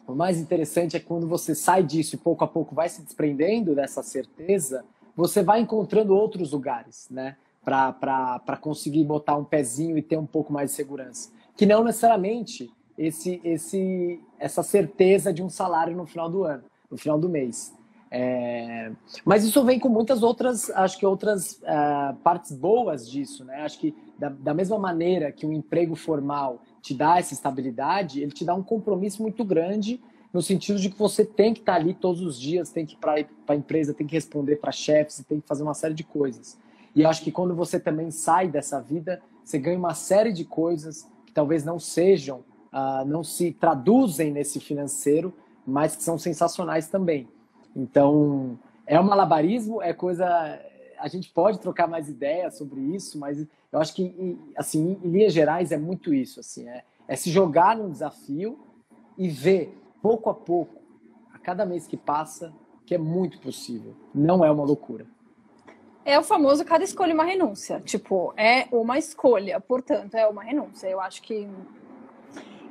o 0.08 0.16
mais 0.16 0.40
interessante 0.40 0.98
é 0.98 1.00
quando 1.00 1.28
você 1.28 1.54
sai 1.54 1.84
disso 1.84 2.16
e 2.16 2.18
pouco 2.18 2.44
a 2.44 2.48
pouco 2.48 2.74
vai 2.74 2.90
se 2.90 3.04
desprendendo 3.04 3.75
dessa 3.75 4.02
certeza, 4.02 4.84
você 5.16 5.44
vai 5.44 5.62
encontrando 5.62 6.16
outros 6.16 6.52
lugares, 6.52 7.08
né? 7.12 7.38
Para 7.64 8.58
conseguir 8.60 9.04
botar 9.04 9.36
um 9.36 9.46
pezinho 9.46 10.00
e 10.00 10.02
ter 10.02 10.18
um 10.18 10.25
pouco 10.25 10.52
mais 10.52 10.72
de 10.72 10.75
segurança. 10.78 11.32
Que 11.56 11.68
não 11.68 11.84
necessariamente 11.84 12.74
esse, 12.98 13.40
esse, 13.44 14.20
essa 14.40 14.64
certeza 14.64 15.32
de 15.32 15.44
um 15.44 15.50
salário 15.50 15.96
no 15.96 16.08
final 16.08 16.28
do 16.28 16.44
ano, 16.44 16.64
no 16.96 17.00
final 17.00 17.20
do 17.20 17.28
mês. 17.28 17.74
É... 18.10 18.92
Mas 19.25 19.44
isso 19.44 19.64
vem 19.66 19.78
com 19.78 19.90
muitas 19.90 20.24
outras, 20.24 20.70
acho 20.70 20.98
que 20.98 21.06
outras 21.06 21.60
uh, 21.64 22.16
partes 22.24 22.54
boas 22.54 23.10
disso, 23.10 23.44
né? 23.44 23.62
Acho 23.64 23.78
que 23.78 23.94
da, 24.18 24.30
da 24.30 24.54
mesma 24.54 24.80
maneira 24.80 25.32
que 25.34 25.46
um 25.46 25.52
emprego 25.52 25.96
formal 25.96 26.62
te 26.82 26.94
dá 26.94 27.20
essa 27.20 27.34
estabilidade, 27.34 28.22
ele 28.22 28.32
te 28.32 28.46
dá 28.46 28.56
um 28.56 28.64
compromisso 28.64 29.22
muito 29.22 29.44
grande 29.44 30.02
no 30.32 30.42
sentido 30.42 30.80
de 30.80 30.90
que 30.90 30.98
você 30.98 31.25
tem 31.25 31.54
que 31.54 31.60
estar 31.60 31.75
ali 31.75 31.94
todos 31.94 32.22
os 32.22 32.40
dias, 32.40 32.70
tem 32.70 32.86
que 32.86 32.94
ir 32.94 32.98
para 32.98 33.25
a 33.48 33.56
empresa, 33.56 33.94
tem 33.94 34.08
que 34.08 34.16
responder 34.16 34.58
para 34.58 34.72
chefes, 34.72 35.24
tem 35.27 35.42
que 35.42 35.48
fazer 35.48 35.64
uma 35.64 35.74
série 35.74 35.94
de 35.94 36.03
coisas. 36.03 36.58
E 36.96 37.05
acho 37.05 37.22
que 37.22 37.31
quando 37.31 37.53
você 37.53 37.79
também 37.79 38.12
sai 38.12 38.48
dessa 38.48 38.79
vida, 38.81 39.22
você 39.44 39.58
ganha 39.58 39.77
uma 39.77 39.94
série 39.94 40.31
de 40.31 40.46
coisas 40.46 41.05
que 41.25 41.34
talvez 41.34 41.66
não 41.66 41.79
sejam, 41.79 42.40
uh, 42.72 43.05
não 43.05 43.24
se 43.24 43.51
traduzem 43.51 44.31
nesse 44.31 44.60
financeiro, 44.62 45.34
mas 45.66 45.96
que 45.96 46.04
são 46.04 46.18
sensacionais 46.18 46.88
também. 46.88 47.28
Então, 47.75 48.58
é 48.86 49.00
um 49.00 49.04
malabarismo, 49.04 49.82
é 49.82 49.94
coisa. 49.94 50.25
A 51.00 51.08
gente 51.08 51.30
pode 51.30 51.60
trocar 51.60 51.88
mais 51.88 52.08
ideias 52.08 52.58
sobre 52.58 52.80
isso, 52.80 53.20
mas 53.20 53.46
eu 53.72 53.80
acho 53.80 53.94
que, 53.94 54.40
assim, 54.56 54.98
em 55.04 55.10
linhas 55.10 55.34
gerais, 55.34 55.72
é 55.72 55.78
muito 55.78 56.14
isso. 56.14 56.40
Assim, 56.40 56.68
é, 56.70 56.84
é 57.08 57.16
se 57.16 57.30
jogar 57.30 57.75
num 57.75 57.90
desafio 57.90 58.60
e 59.18 59.28
ver, 59.28 59.78
pouco 60.01 60.30
a 60.30 60.34
pouco, 60.34 60.82
a 61.34 61.40
cada 61.40 61.66
mês 61.66 61.88
que 61.88 61.98
passa, 61.98 62.54
que 62.86 62.96
é 62.96 62.98
muito 62.98 63.40
possível. 63.40 63.94
Não 64.14 64.46
é 64.46 64.51
uma 64.51 64.64
loucura. 64.64 65.06
É 66.06 66.20
o 66.20 66.24
famoso 66.24 66.64
cada 66.64 66.84
escolha 66.84 67.16
uma 67.16 67.24
renúncia. 67.24 67.82
Tipo, 67.82 68.32
é 68.38 68.68
uma 68.72 69.00
escolha, 69.00 69.60
portanto, 69.60 70.14
é 70.14 70.28
uma 70.28 70.44
renúncia. 70.44 70.88
Eu 70.88 71.01
acho 71.01 71.22
que. 71.24 71.50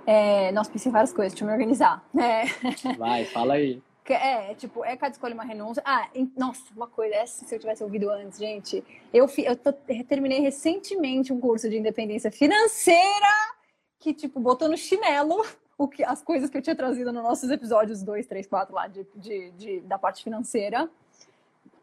É... 0.07 0.53
Nossa, 0.53 0.71
pensei 0.71 0.91
várias 0.91 1.13
coisas, 1.13 1.33
deixa 1.33 1.45
eu 1.45 1.49
me 1.49 1.53
organizar. 1.53 2.05
É... 2.19 2.45
Vai, 2.99 3.25
fala 3.25 3.55
aí. 3.55 3.83
É, 4.07 4.55
tipo, 4.55 4.85
é 4.85 4.97
cada 4.97 5.13
escolha 5.13 5.33
uma 5.33 5.45
renúncia. 5.45 5.83
Ah, 5.85 6.09
em, 6.15 6.31
nossa, 6.37 6.63
uma 6.77 6.87
coisa, 6.87 7.15
essa 7.15 7.45
se 7.45 7.55
eu 7.55 7.59
tivesse 7.59 7.83
ouvido 7.83 8.11
antes, 8.11 8.39
gente. 8.39 8.85
Eu, 9.13 9.27
eu, 9.39 9.57
tô, 9.57 9.73
terminei 10.07 10.41
recentemente 10.41 11.33
um 11.33 11.41
curso 11.41 11.71
de 11.71 11.79
independência 11.79 12.31
financeira 12.31 13.55
que, 13.99 14.13
tipo, 14.13 14.39
botou 14.39 14.69
no 14.69 14.77
chinelo 14.77 15.43
o 15.79 15.89
que, 15.89 16.05
as 16.05 16.23
coisas 16.23 16.51
que 16.51 16.59
eu 16.59 16.63
tinha 16.63 16.77
trazido 16.77 17.13
nos 17.13 17.23
nossos 17.23 17.51
episódios 17.51 18.03
2, 18.03 18.27
3, 18.27 18.47
4 18.47 18.75
lá 18.75 18.87
de, 18.87 19.07
de, 19.17 19.51
de, 19.53 19.81
da 19.81 19.99
parte 19.99 20.23
financeira. 20.23 20.91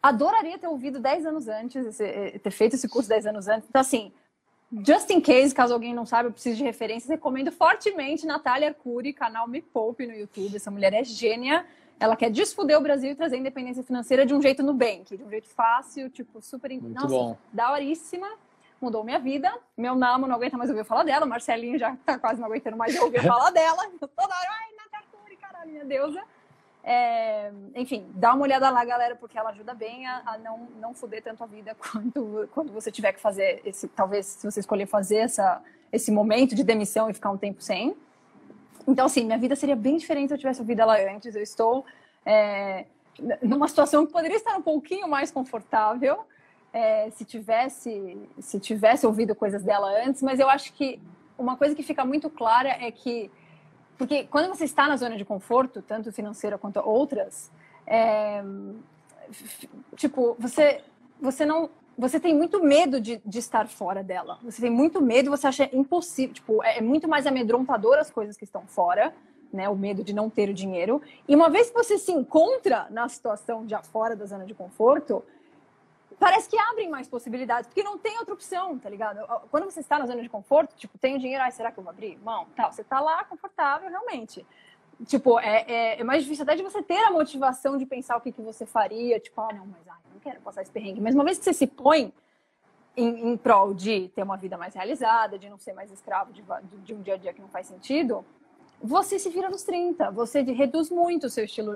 Adoraria 0.02 0.60
ter 0.60 0.68
ouvido 0.68 1.00
10 1.00 1.26
anos 1.26 1.48
antes, 1.48 1.86
esse, 1.86 2.04
eh, 2.04 2.40
ter 2.40 2.52
feito 2.52 2.76
esse 2.76 2.88
curso 2.88 3.10
10 3.10 3.26
anos 3.28 3.48
antes. 3.48 3.68
Então, 3.68 3.82
assim, 3.82 4.12
just 4.86 5.10
in 5.10 5.22
case, 5.22 5.54
caso 5.54 5.74
alguém 5.74 5.94
não 5.94 6.06
saiba, 6.06 6.30
eu 6.30 6.34
preciso 6.34 6.58
de 6.58 6.64
referências, 6.64 7.10
recomendo 7.10 7.52
fortemente 7.52 8.26
Natália 8.26 8.70
Arcuri, 8.70 9.14
canal 9.14 9.48
Me 9.48 9.62
Poupe 9.62 10.06
no 10.08 10.14
YouTube. 10.14 10.56
Essa 10.56 10.72
mulher 10.72 10.94
é 10.94 11.04
gênia 11.04 11.66
ela 12.02 12.16
quer 12.16 12.32
desfuder 12.32 12.76
o 12.80 12.82
Brasil 12.82 13.12
e 13.12 13.16
trazer 13.16 13.38
independência 13.38 13.84
financeira 13.84 14.26
de 14.26 14.34
um 14.34 14.42
jeito 14.42 14.64
no 14.64 14.74
Nubank, 14.74 15.16
de 15.16 15.24
um 15.24 15.30
jeito 15.30 15.48
fácil, 15.50 16.10
tipo, 16.10 16.42
super... 16.42 16.72
Muito 16.72 16.96
Nossa, 16.96 17.08
bom. 17.08 17.38
daoríssima. 17.54 18.28
Mudou 18.82 19.04
minha 19.04 19.20
vida. 19.20 19.56
Meu 19.78 19.94
namo 19.94 20.26
não 20.26 20.36
aguenta 20.36 20.58
mais 20.58 20.72
ouvir 20.72 20.84
falar 20.84 21.04
dela. 21.04 21.28
Marcelinho 21.28 21.78
já 21.78 21.96
tá 22.04 22.18
quase 22.18 22.42
não 22.42 22.48
aguentando 22.48 22.76
mais 22.76 23.00
ouvir 23.00 23.22
falar 23.22 23.52
dela. 23.52 23.88
Toda 24.00 24.34
hora, 24.36 24.48
ai, 24.50 24.74
Nataturi, 24.78 25.38
caralho, 25.38 25.70
minha 25.70 25.86
deusa. 25.86 26.24
É, 26.84 27.52
enfim, 27.76 28.08
dá 28.16 28.34
uma 28.34 28.44
olhada 28.44 28.70
lá, 28.70 28.84
galera, 28.84 29.16
porque 29.16 29.38
ela 29.38 29.52
ajuda 29.52 29.74
bem 29.74 30.08
a, 30.08 30.24
a, 30.26 30.38
não, 30.40 30.68
não 30.80 30.94
fuder 30.94 31.22
tanto 31.22 31.44
a 31.44 31.48
vida 31.48 31.76
quando, 31.80 32.50
quando 32.52 32.72
você 32.72 32.92
tiver 32.92 33.14
que 33.14 33.20
fazer 33.20 33.62
esse. 33.64 33.88
Talvez, 33.88 34.26
se 34.26 34.50
você 34.50 34.60
escolher 34.60 34.88
fazer 34.88 35.18
essa, 35.18 35.62
esse 35.92 36.12
momento 36.12 36.56
de 36.56 36.64
demissão 36.64 37.10
e 37.10 37.14
ficar 37.14 37.30
um 37.30 37.38
tempo 37.38 37.62
sem. 37.62 37.96
Então, 38.88 39.06
assim, 39.06 39.26
minha 39.26 39.38
vida 39.38 39.56
seria 39.56 39.76
bem 39.76 39.98
diferente 39.98 40.30
se 40.30 40.34
eu 40.34 40.40
tivesse 40.40 40.60
ouvido 40.60 40.82
ela 40.82 40.98
antes. 40.98 41.36
Eu 41.36 41.44
estou 41.44 41.86
é, 42.26 42.86
numa 43.44 43.68
situação 43.68 44.06
que 44.06 44.12
poderia 44.12 44.38
estar 44.38 44.58
um 44.58 44.62
pouquinho 44.62 45.08
mais 45.08 45.30
confortável 45.30 46.26
é, 46.74 47.12
se 47.12 47.26
tivesse 47.26 48.18
se 48.40 48.60
tivesse 48.60 49.06
ouvido 49.06 49.36
coisas 49.36 49.64
dela 49.64 49.88
antes. 50.04 50.24
Mas 50.24 50.40
eu 50.40 50.50
acho 50.50 50.74
que 50.74 51.00
uma 51.38 51.56
coisa 51.56 51.76
que 51.76 51.84
fica 51.84 52.04
muito 52.04 52.30
clara 52.30 52.70
é 52.70 52.92
que 52.92 53.30
porque 54.02 54.24
quando 54.24 54.50
você 54.50 54.66
está 54.66 54.88
na 54.88 54.98
zona 54.98 55.16
de 55.16 55.24
conforto, 55.24 55.80
tanto 55.80 56.12
financeira 56.12 56.58
quanto 56.58 56.80
outras, 56.80 57.52
é, 57.86 58.44
tipo 59.96 60.36
você 60.40 60.82
você 61.22 61.46
não 61.46 61.70
você 61.96 62.20
tem 62.20 62.36
muito 62.36 62.64
medo 62.64 63.00
de, 63.00 63.22
de, 63.24 63.38
estar 63.38 63.68
fora 63.68 64.02
dela. 64.04 64.40
Você 64.42 64.60
tem 64.60 64.72
muito 64.72 65.00
medo, 65.00 65.30
você 65.30 65.46
acha 65.46 65.70
impossível. 65.72 66.34
Tipo, 66.34 66.64
é, 66.64 66.80
é 66.80 66.82
muito 66.82 67.08
mais 67.08 67.28
amedrontador 67.28 68.00
as 68.00 68.10
coisas 68.10 68.36
que 68.36 68.44
estão 68.44 68.64
fora, 68.66 69.14
né? 69.54 69.70
O 69.70 69.76
medo 69.76 70.04
de 70.04 70.14
não 70.16 70.32
ter 70.32 70.50
o 70.50 70.54
dinheiro. 70.54 71.00
E 71.28 71.36
uma 71.36 71.52
vez 71.52 71.70
que 71.70 71.76
você 71.76 72.00
se 72.00 72.12
encontra 72.12 72.88
na 72.90 73.08
situação 73.08 73.70
já 73.70 73.84
fora 73.84 74.16
da 74.16 74.26
zona 74.26 74.48
de 74.48 74.56
conforto, 74.56 75.24
parece 76.22 76.48
que 76.48 76.56
abrem 76.56 76.88
mais 76.88 77.08
possibilidades, 77.08 77.68
porque 77.68 77.82
não 77.82 77.98
tem 77.98 78.16
outra 78.20 78.36
opção, 78.36 78.78
tá 78.78 78.88
ligado? 78.88 79.26
Quando 79.50 79.64
você 79.64 79.80
está 79.80 79.98
na 79.98 80.06
zona 80.06 80.22
de 80.22 80.30
conforto, 80.30 80.76
tipo, 80.76 80.96
tem 81.00 81.16
o 81.16 81.20
dinheiro, 81.20 81.44
ai, 81.44 81.52
será 81.52 81.72
que 81.72 81.80
eu 81.80 81.84
vou 81.84 81.90
abrir? 81.90 82.20
Não, 82.24 82.46
tá, 82.56 82.72
você 82.72 82.84
tá 82.84 83.02
lá 83.02 83.24
confortável, 83.24 83.90
realmente. 83.90 84.46
Tipo, 85.08 85.40
é, 85.40 85.66
é, 85.68 86.00
é, 86.00 86.04
mais 86.04 86.22
difícil 86.22 86.44
até 86.44 86.56
de 86.56 86.62
você 86.62 86.84
ter 86.84 87.04
a 87.06 87.10
motivação 87.10 87.76
de 87.76 87.88
pensar 87.88 88.18
o 88.18 88.22
que, 88.22 88.32
que 88.32 88.40
você 88.40 88.68
faria, 88.68 89.20
tipo, 89.20 89.42
ah, 89.42 89.52
não, 89.52 89.66
mas 89.66 89.88
ai, 89.88 89.98
não 90.14 90.20
quero 90.20 90.40
passar 90.42 90.62
esse 90.62 90.70
perrengue. 90.70 91.02
Mas 91.02 91.16
uma 91.16 91.24
vez 91.24 91.40
que 91.40 91.44
você 91.44 91.54
se 91.54 91.66
põe 91.66 92.14
em, 92.96 93.32
em 93.32 93.36
prol 93.36 93.74
de 93.74 94.10
ter 94.10 94.22
uma 94.22 94.38
vida 94.38 94.56
mais 94.60 94.76
realizada, 94.76 95.40
de 95.40 95.50
não 95.50 95.58
ser 95.58 95.74
mais 95.74 95.92
escravo 95.92 96.32
de, 96.32 96.44
de, 96.84 96.94
um 96.94 97.02
dia 97.02 97.16
a 97.16 97.18
dia 97.18 97.34
que 97.34 97.42
não 97.42 97.50
faz 97.50 97.66
sentido, 97.66 98.24
você 98.80 99.18
se 99.18 99.32
vira 99.32 99.50
nos 99.50 99.64
30, 99.64 100.12
você 100.12 100.44
reduz 100.44 100.92
muito 100.92 101.26
o 101.26 101.30
seu 101.32 101.46
estilo. 101.46 101.76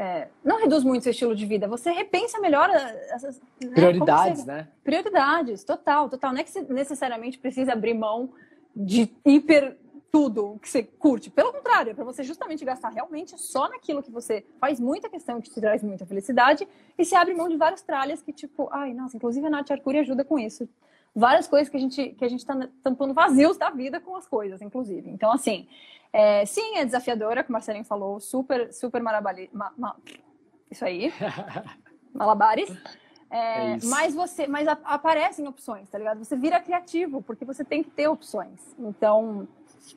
É, 0.00 0.28
não 0.44 0.60
reduz 0.60 0.84
muito 0.84 1.00
o 1.00 1.02
seu 1.02 1.10
estilo 1.10 1.34
de 1.34 1.44
vida, 1.44 1.66
você 1.66 1.90
repensa 1.90 2.38
melhor 2.38 2.70
essas 2.70 3.40
né? 3.60 3.72
prioridades, 3.74 4.42
você... 4.42 4.46
né? 4.46 4.68
Prioridades, 4.84 5.64
total, 5.64 6.08
total. 6.08 6.32
Não 6.32 6.38
é 6.38 6.44
que 6.44 6.50
você 6.50 6.62
necessariamente 6.72 7.36
precisa 7.36 7.72
abrir 7.72 7.94
mão 7.94 8.30
de 8.76 9.10
hiper 9.26 9.76
tudo 10.08 10.56
que 10.62 10.68
você 10.68 10.84
curte. 10.84 11.30
Pelo 11.30 11.52
contrário, 11.52 11.90
é 11.90 11.94
para 11.94 12.04
você 12.04 12.22
justamente 12.22 12.64
gastar 12.64 12.90
realmente 12.90 13.36
só 13.40 13.68
naquilo 13.68 14.00
que 14.00 14.10
você 14.12 14.46
faz 14.60 14.78
muita 14.78 15.08
questão, 15.08 15.40
que 15.40 15.50
te 15.50 15.60
traz 15.60 15.82
muita 15.82 16.06
felicidade, 16.06 16.66
e 16.96 17.04
se 17.04 17.16
abre 17.16 17.34
mão 17.34 17.48
de 17.48 17.56
várias 17.56 17.82
tralhas 17.82 18.22
que, 18.22 18.32
tipo, 18.32 18.68
ai, 18.70 18.94
nossa, 18.94 19.16
inclusive 19.16 19.48
a 19.48 19.50
Nath 19.50 19.72
Arcuri 19.72 19.98
ajuda 19.98 20.24
com 20.24 20.38
isso. 20.38 20.68
Várias 21.14 21.48
coisas 21.48 21.68
que 21.68 21.76
a 21.76 21.80
gente 21.80 22.10
que 22.10 22.24
a 22.24 22.28
gente 22.28 22.44
tá 22.44 22.68
tampando 22.82 23.12
vazios 23.12 23.56
da 23.56 23.70
vida 23.70 24.00
com 24.00 24.14
as 24.16 24.26
coisas, 24.26 24.62
inclusive. 24.62 25.10
Então, 25.10 25.32
assim, 25.32 25.66
é, 26.12 26.44
sim, 26.46 26.76
é 26.76 26.84
desafiadora, 26.84 27.42
como 27.42 27.50
o 27.50 27.58
Marcelinho 27.58 27.84
falou, 27.84 28.20
super, 28.20 28.72
super 28.72 29.02
marabali, 29.02 29.50
ma, 29.52 29.72
ma, 29.76 29.96
isso 30.70 30.84
aí, 30.84 31.12
malabares. 32.12 32.70
É, 33.30 33.72
é 33.72 33.78
mas 33.84 34.14
você, 34.14 34.46
mas 34.46 34.66
aparecem 34.68 35.46
opções, 35.46 35.88
tá 35.88 35.98
ligado? 35.98 36.18
Você 36.24 36.36
vira 36.36 36.60
criativo, 36.60 37.22
porque 37.22 37.44
você 37.44 37.64
tem 37.64 37.82
que 37.82 37.90
ter 37.90 38.08
opções. 38.08 38.58
Então, 38.78 39.46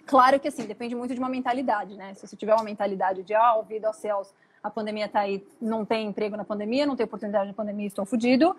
claro 0.06 0.40
que 0.40 0.48
assim, 0.48 0.66
depende 0.66 0.96
muito 0.96 1.14
de 1.14 1.20
uma 1.20 1.30
mentalidade, 1.30 1.96
né? 1.96 2.14
Se 2.14 2.28
você 2.28 2.36
tiver 2.36 2.54
uma 2.54 2.64
mentalidade 2.64 3.24
de, 3.24 3.34
ah, 3.34 3.56
ouvido 3.56 3.86
aos 3.86 3.98
céus, 3.98 4.34
a 4.62 4.70
pandemia 4.70 5.08
tá 5.08 5.22
aí, 5.22 5.46
não 5.62 5.86
tem 5.86 6.08
emprego 6.08 6.36
na 6.36 6.44
pandemia, 6.44 6.86
não 6.86 6.96
tem 6.96 7.06
oportunidade 7.06 7.48
na 7.48 7.54
pandemia, 7.54 7.88
estou 7.88 8.06
fudido, 8.06 8.56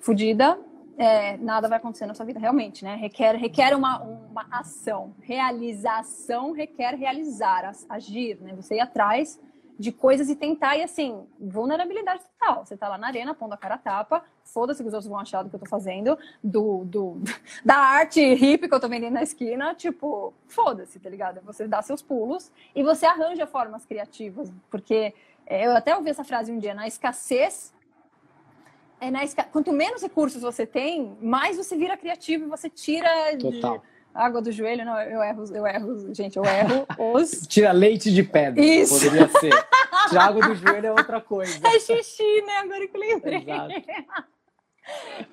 fudida, 0.00 0.58
é, 0.96 1.36
nada 1.38 1.68
vai 1.68 1.78
acontecer 1.78 2.06
na 2.06 2.14
sua 2.14 2.24
vida, 2.24 2.38
realmente, 2.38 2.84
né? 2.84 2.94
Requer, 2.94 3.36
requer 3.36 3.74
uma, 3.74 4.00
uma 4.02 4.46
ação. 4.50 5.14
Realização 5.20 6.52
requer 6.52 6.94
realizar, 6.94 7.72
agir, 7.88 8.38
né? 8.40 8.54
Você 8.54 8.76
ir 8.76 8.80
atrás 8.80 9.40
de 9.78 9.90
coisas 9.90 10.28
e 10.28 10.36
tentar, 10.36 10.76
e 10.76 10.82
assim, 10.82 11.26
vulnerabilidade 11.38 12.22
total. 12.38 12.64
Você 12.64 12.76
tá 12.76 12.88
lá 12.88 12.96
na 12.96 13.08
arena, 13.08 13.34
pondo 13.34 13.54
a 13.54 13.56
cara 13.56 13.74
a 13.74 13.78
tapa, 13.78 14.22
foda-se 14.44 14.82
que 14.82 14.88
os 14.88 14.94
outros 14.94 15.10
vão 15.10 15.18
achar 15.18 15.42
do 15.42 15.50
que 15.50 15.56
eu 15.56 15.60
tô 15.60 15.66
fazendo, 15.66 16.16
do, 16.42 16.84
do, 16.84 17.20
da 17.64 17.76
arte 17.76 18.20
hippie 18.34 18.68
que 18.68 18.74
eu 18.74 18.80
tô 18.80 18.88
vendendo 18.88 19.14
na 19.14 19.22
esquina, 19.22 19.74
tipo, 19.74 20.32
foda-se, 20.46 21.00
tá 21.00 21.10
ligado? 21.10 21.40
Você 21.44 21.66
dá 21.66 21.82
seus 21.82 22.02
pulos 22.02 22.52
e 22.74 22.84
você 22.84 23.04
arranja 23.04 23.46
formas 23.46 23.84
criativas, 23.84 24.52
porque 24.70 25.12
é, 25.44 25.66
eu 25.66 25.76
até 25.76 25.96
ouvi 25.96 26.10
essa 26.10 26.22
frase 26.22 26.52
um 26.52 26.58
dia, 26.58 26.72
na 26.72 26.86
escassez, 26.86 27.73
é 29.04 29.10
na 29.10 29.24
esca... 29.24 29.44
quanto 29.44 29.72
menos 29.72 30.02
recursos 30.02 30.40
você 30.40 30.66
tem, 30.66 31.16
mais 31.20 31.56
você 31.56 31.76
vira 31.76 31.96
criativo 31.96 32.44
e 32.44 32.48
você 32.48 32.70
tira 32.70 33.36
Total. 33.38 33.78
de 33.78 33.84
água 34.14 34.40
do 34.40 34.50
joelho, 34.52 34.84
não, 34.84 34.98
eu 35.00 35.22
erro, 35.22 35.44
eu 35.54 35.66
erro, 35.66 36.14
gente, 36.14 36.36
eu 36.36 36.44
erro 36.44 36.86
os. 36.98 37.42
Tira 37.48 37.72
leite 37.72 38.12
de 38.12 38.22
pedra. 38.22 38.64
Isso. 38.64 38.94
Poderia 38.94 39.28
ser. 39.28 39.50
Tira 40.08 40.22
água 40.22 40.46
do 40.46 40.54
joelho 40.54 40.86
é 40.86 40.90
outra 40.92 41.20
coisa. 41.20 41.60
É 41.66 41.78
xixi, 41.80 42.42
né? 42.42 42.58
Agora 42.58 42.86
que 42.86 42.96
eu 42.96 43.00
lembrei. 43.00 43.38
Exato. 43.38 43.74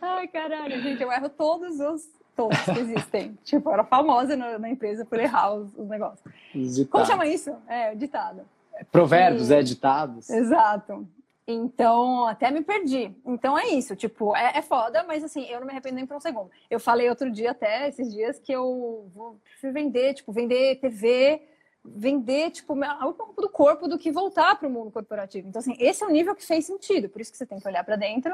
Ai, 0.02 0.28
caralho, 0.28 0.82
gente, 0.82 1.02
eu 1.02 1.12
erro 1.12 1.30
todos 1.30 1.80
os. 1.80 2.10
Todos 2.34 2.58
que 2.60 2.80
existem. 2.80 3.38
tipo, 3.44 3.70
eu 3.70 3.74
era 3.74 3.84
famosa 3.84 4.38
na, 4.38 4.58
na 4.58 4.70
empresa 4.70 5.04
por 5.04 5.20
errar 5.20 5.54
os, 5.54 5.78
os 5.78 5.88
negócios. 5.88 6.22
Os 6.56 6.88
Como 6.88 7.06
chama 7.06 7.28
isso? 7.28 7.54
É, 7.68 7.94
ditado. 7.94 8.48
Provérbios, 8.90 9.50
e... 9.50 9.54
é 9.54 9.62
ditados. 9.62 10.30
Exato. 10.30 11.06
Então, 11.48 12.26
até 12.28 12.52
me 12.52 12.62
perdi. 12.62 13.14
Então 13.26 13.58
é 13.58 13.68
isso, 13.70 13.96
tipo, 13.96 14.36
é, 14.36 14.58
é, 14.58 14.62
foda, 14.62 15.04
mas 15.04 15.24
assim, 15.24 15.46
eu 15.46 15.60
não 15.60 15.66
me 15.66 15.72
arrependo 15.72 15.96
nem 15.96 16.06
por 16.06 16.16
um 16.16 16.20
segundo. 16.20 16.52
Eu 16.70 16.80
falei 16.80 17.10
outro 17.10 17.32
dia, 17.32 17.52
até 17.52 17.90
esses 17.90 18.14
dias, 18.14 18.40
que 18.40 18.52
eu 18.52 19.10
vou 19.14 19.40
vender, 19.62 20.14
tipo, 20.14 20.32
vender 20.32 20.80
TV, 20.80 21.42
vender, 21.84 22.52
tipo, 22.52 22.74
a 22.74 23.06
última 23.06 23.24
roupa 23.24 23.42
do 23.42 23.50
corpo 23.50 23.88
do 23.88 23.98
que 23.98 24.12
voltar 24.12 24.56
para 24.58 24.68
o 24.68 24.72
mundo 24.72 24.92
corporativo. 24.92 25.48
Então, 25.48 25.60
assim, 25.60 25.76
esse 25.80 26.04
é 26.04 26.08
o 26.08 26.12
nível 26.12 26.36
que 26.36 26.46
fez 26.46 26.66
sentido. 26.66 27.10
Por 27.10 27.22
isso 27.22 27.32
que 27.32 27.38
você 27.38 27.46
tem 27.46 27.60
que 27.60 27.68
olhar 27.68 27.84
para 27.84 27.96
dentro 27.96 28.34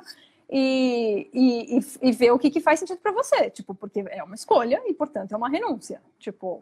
e, 0.50 1.30
e, 1.34 2.10
e, 2.10 2.12
ver 2.12 2.32
o 2.32 2.40
que, 2.40 2.52
que 2.52 2.60
faz 2.60 2.80
sentido 2.80 3.00
para 3.00 3.14
você. 3.14 3.50
Tipo, 3.50 3.74
porque 3.74 4.04
é 4.10 4.22
uma 4.22 4.36
escolha 4.36 4.82
e, 4.86 4.94
portanto, 4.94 5.32
é 5.32 5.38
uma 5.38 5.50
renúncia. 5.50 6.02
Tipo, 6.20 6.62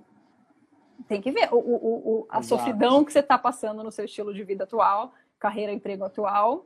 tem 1.08 1.20
que 1.20 1.32
ver 1.32 1.50
o, 1.52 1.58
o, 1.58 2.20
o 2.20 2.28
a 2.30 2.40
Exato. 2.40 2.48
sofridão 2.48 3.04
que 3.04 3.12
você 3.12 3.20
está 3.20 3.38
passando 3.38 3.84
no 3.84 3.92
seu 3.92 4.06
estilo 4.06 4.34
de 4.34 4.44
vida 4.44 4.64
atual 4.64 5.12
carreira, 5.40 5.72
emprego 5.72 6.04
atual, 6.06 6.66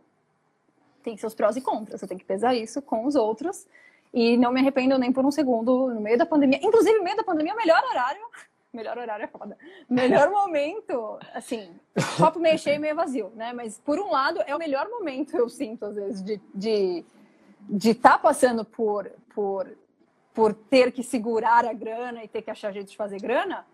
tem 1.03 1.17
seus 1.17 1.33
prós 1.33 1.55
e 1.55 1.61
contras. 1.61 1.99
Você 1.99 2.07
tem 2.07 2.17
que 2.17 2.25
pesar 2.25 2.53
isso 2.55 2.81
com 2.81 3.05
os 3.05 3.15
outros. 3.15 3.67
E 4.13 4.37
não 4.37 4.51
me 4.51 4.59
arrependo 4.59 4.97
nem 4.97 5.11
por 5.11 5.25
um 5.25 5.31
segundo 5.31 5.93
no 5.93 6.01
meio 6.01 6.17
da 6.17 6.25
pandemia. 6.25 6.59
Inclusive, 6.61 6.97
no 6.97 7.03
meio 7.03 7.17
da 7.17 7.23
pandemia, 7.23 7.53
o 7.53 7.57
melhor 7.57 7.83
horário. 7.83 8.21
Melhor 8.71 8.99
horário 8.99 9.23
é 9.23 9.27
foda. 9.27 9.57
Melhor 9.89 10.29
momento, 10.29 11.17
assim, 11.33 11.73
copo 12.15 12.39
meio 12.39 12.59
cheio, 12.59 12.79
meio 12.79 12.95
vazio, 12.95 13.31
né? 13.35 13.51
Mas, 13.51 13.79
por 13.79 13.99
um 13.99 14.11
lado, 14.11 14.43
é 14.45 14.55
o 14.55 14.59
melhor 14.59 14.87
momento, 14.87 15.35
eu 15.35 15.49
sinto, 15.49 15.85
às 15.85 15.95
vezes, 15.95 16.21
de 16.23 16.33
estar 16.33 16.45
de, 16.53 17.05
de 17.67 17.95
tá 17.95 18.15
passando 18.19 18.63
por, 18.63 19.11
por, 19.33 19.75
por 20.35 20.53
ter 20.53 20.91
que 20.91 21.01
segurar 21.01 21.65
a 21.65 21.73
grana 21.73 22.23
e 22.23 22.27
ter 22.27 22.43
que 22.43 22.51
achar 22.51 22.71
jeito 22.71 22.91
de 22.91 22.95
fazer 22.95 23.19
grana, 23.19 23.65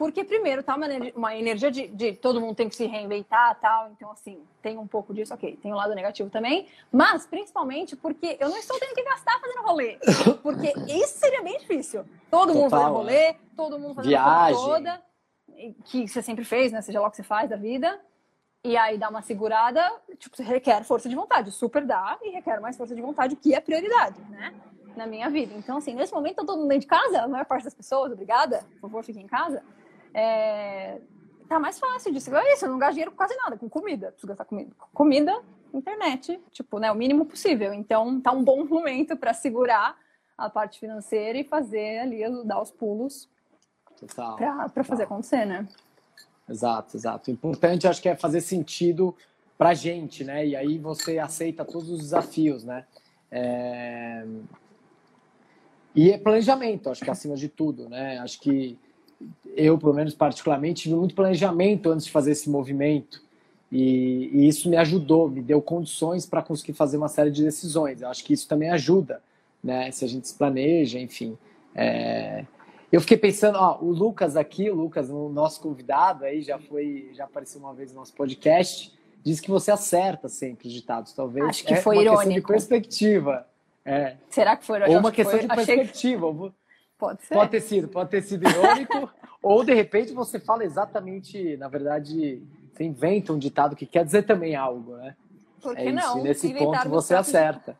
porque, 0.00 0.24
primeiro, 0.24 0.62
tá 0.62 0.76
uma, 0.76 0.86
uma 1.14 1.36
energia 1.36 1.70
de, 1.70 1.86
de, 1.88 2.14
todo 2.14 2.40
mundo 2.40 2.54
tem 2.54 2.70
que 2.70 2.74
se 2.74 2.86
reinventar 2.86 3.60
tal. 3.60 3.90
Então, 3.90 4.10
assim, 4.10 4.42
tem 4.62 4.78
um 4.78 4.86
pouco 4.86 5.12
disso, 5.12 5.34
ok. 5.34 5.58
Tem 5.62 5.70
um 5.70 5.76
lado 5.76 5.94
negativo 5.94 6.30
também. 6.30 6.66
Mas, 6.90 7.26
principalmente, 7.26 7.94
porque 7.96 8.38
eu 8.40 8.48
não 8.48 8.56
estou 8.56 8.80
tendo 8.80 8.94
que 8.94 9.04
gastar 9.04 9.38
fazendo 9.38 9.60
rolê. 9.60 9.98
Porque 10.42 10.72
isso 10.88 11.18
seria 11.18 11.42
bem 11.42 11.58
difícil. 11.58 12.06
Todo 12.30 12.46
Total, 12.46 12.62
mundo 12.62 12.70
fazendo 12.70 12.92
rolê, 12.94 13.14
é. 13.14 13.36
todo 13.54 13.78
mundo 13.78 13.94
fazendo 13.94 14.10
Viagem. 14.10 14.54
toda. 14.54 15.02
Que 15.84 16.08
você 16.08 16.22
sempre 16.22 16.46
fez, 16.46 16.72
né? 16.72 16.80
Seja 16.80 16.98
lá 16.98 17.06
o 17.06 17.10
que 17.10 17.18
você 17.18 17.22
faz 17.22 17.50
da 17.50 17.56
vida. 17.56 18.00
E 18.64 18.78
aí 18.78 18.96
dá 18.96 19.10
uma 19.10 19.20
segurada, 19.20 19.86
tipo, 20.18 20.42
requer 20.42 20.82
força 20.82 21.10
de 21.10 21.14
vontade. 21.14 21.52
Super 21.52 21.84
dá 21.84 22.16
e 22.22 22.30
requer 22.30 22.58
mais 22.58 22.74
força 22.74 22.94
de 22.94 23.02
vontade, 23.02 23.36
que 23.36 23.54
é 23.54 23.60
prioridade, 23.60 24.18
né? 24.30 24.54
Na 24.96 25.06
minha 25.06 25.28
vida. 25.28 25.52
Então, 25.58 25.76
assim, 25.76 25.92
nesse 25.92 26.14
momento, 26.14 26.36
todo 26.36 26.56
mundo 26.56 26.68
dentro 26.68 26.80
de 26.80 26.86
casa, 26.86 27.20
a 27.20 27.28
maior 27.28 27.44
parte 27.44 27.64
das 27.64 27.74
pessoas, 27.74 28.10
obrigada, 28.10 28.64
por 28.72 28.88
favor, 28.88 29.04
fiquem 29.04 29.24
em 29.24 29.26
casa 29.26 29.62
é, 30.14 31.00
tá 31.48 31.58
mais 31.58 31.78
fácil 31.78 32.12
de 32.12 32.20
segurar 32.20 32.44
isso. 32.52 32.64
Eu 32.64 32.70
não 32.70 32.78
gasto 32.78 32.92
dinheiro 32.92 33.10
com 33.10 33.16
quase 33.16 33.36
nada, 33.36 33.56
com 33.56 33.68
comida. 33.68 34.08
Preciso 34.08 34.28
gastar 34.28 34.44
comida. 34.44 34.70
Comida, 34.92 35.42
internet, 35.72 36.40
tipo, 36.50 36.78
né, 36.78 36.90
o 36.90 36.94
mínimo 36.94 37.26
possível. 37.26 37.72
Então, 37.72 38.20
tá 38.20 38.32
um 38.32 38.42
bom 38.42 38.64
momento 38.64 39.16
para 39.16 39.32
segurar 39.34 39.96
a 40.36 40.48
parte 40.48 40.80
financeira 40.80 41.38
e 41.38 41.44
fazer 41.44 41.98
ali, 41.98 42.22
dar 42.44 42.62
os 42.62 42.70
pulos 42.70 43.28
para 44.72 44.84
fazer 44.84 45.02
acontecer, 45.02 45.44
né? 45.44 45.68
Exato, 46.48 46.96
exato. 46.96 47.30
O 47.30 47.34
importante, 47.34 47.86
acho 47.86 48.00
que 48.00 48.08
é 48.08 48.16
fazer 48.16 48.40
sentido 48.40 49.14
pra 49.58 49.74
gente, 49.74 50.24
né? 50.24 50.46
E 50.46 50.56
aí 50.56 50.78
você 50.78 51.18
aceita 51.18 51.64
todos 51.64 51.90
os 51.90 51.98
desafios, 51.98 52.64
né? 52.64 52.86
É... 53.30 54.24
E 55.94 56.10
é 56.10 56.18
planejamento, 56.18 56.88
acho 56.88 57.04
que 57.04 57.10
acima 57.10 57.36
de 57.36 57.48
tudo, 57.48 57.88
né? 57.88 58.18
Acho 58.18 58.40
que 58.40 58.78
eu, 59.56 59.78
pelo 59.78 59.94
menos 59.94 60.14
particularmente, 60.14 60.82
tive 60.82 60.94
muito 60.94 61.14
planejamento 61.14 61.90
antes 61.90 62.06
de 62.06 62.12
fazer 62.12 62.32
esse 62.32 62.48
movimento. 62.48 63.22
E, 63.70 64.30
e 64.32 64.48
isso 64.48 64.68
me 64.68 64.76
ajudou, 64.76 65.28
me 65.28 65.40
deu 65.40 65.62
condições 65.62 66.26
para 66.26 66.42
conseguir 66.42 66.72
fazer 66.72 66.96
uma 66.96 67.08
série 67.08 67.30
de 67.30 67.42
decisões. 67.42 68.02
Eu 68.02 68.08
acho 68.08 68.24
que 68.24 68.32
isso 68.32 68.48
também 68.48 68.70
ajuda, 68.70 69.22
né? 69.62 69.90
Se 69.92 70.04
a 70.04 70.08
gente 70.08 70.26
se 70.26 70.34
planeja, 70.34 70.98
enfim. 70.98 71.38
É... 71.74 72.44
Eu 72.90 73.00
fiquei 73.00 73.16
pensando, 73.16 73.56
ó, 73.56 73.78
o 73.80 73.92
Lucas 73.92 74.36
aqui, 74.36 74.68
o 74.68 74.74
Lucas, 74.74 75.08
o 75.08 75.28
nosso 75.28 75.60
convidado 75.60 76.24
aí, 76.24 76.42
já 76.42 76.58
foi, 76.58 77.10
já 77.14 77.24
apareceu 77.24 77.60
uma 77.60 77.72
vez 77.72 77.92
no 77.92 78.00
nosso 78.00 78.12
podcast, 78.14 78.92
disse 79.22 79.40
que 79.40 79.50
você 79.50 79.70
acerta 79.70 80.28
sempre 80.28 80.66
os 80.66 80.74
ditados. 80.74 81.12
Talvez 81.12 81.46
acho 81.46 81.64
que 81.64 81.74
é 81.74 81.76
foi 81.76 81.96
uma 81.96 82.02
irônico. 82.02 82.24
questão 82.24 82.34
de 82.34 82.46
perspectiva. 82.46 83.46
É. 83.84 84.16
Será 84.28 84.56
que 84.56 84.64
foi 84.64 84.78
irônico? 84.78 84.96
Ou 84.96 85.00
uma 85.00 85.12
questão 85.12 85.38
foi... 85.38 85.48
de 85.48 85.54
perspectiva. 85.54 86.28
Achei... 86.28 86.52
Pode 87.00 87.22
ser. 87.22 87.34
Pode 87.34 87.50
ter 87.50 87.60
sido, 87.62 87.88
pode 87.88 88.10
ter 88.10 88.22
sido 88.22 88.46
irônico, 88.46 89.10
ou 89.42 89.64
de 89.64 89.72
repente 89.72 90.12
você 90.12 90.38
fala 90.38 90.62
exatamente, 90.62 91.56
na 91.56 91.66
verdade, 91.66 92.42
você 92.72 92.84
inventa 92.84 93.32
um 93.32 93.38
ditado 93.38 93.74
que 93.74 93.86
quer 93.86 94.04
dizer 94.04 94.24
também 94.24 94.54
algo, 94.54 94.96
né? 94.96 95.16
Por 95.62 95.74
que 95.74 95.88
é 95.88 95.92
não? 95.92 96.18
E 96.18 96.22
nesse 96.22 96.52
ponto 96.52 96.88
você 96.90 97.14
acerta. 97.14 97.74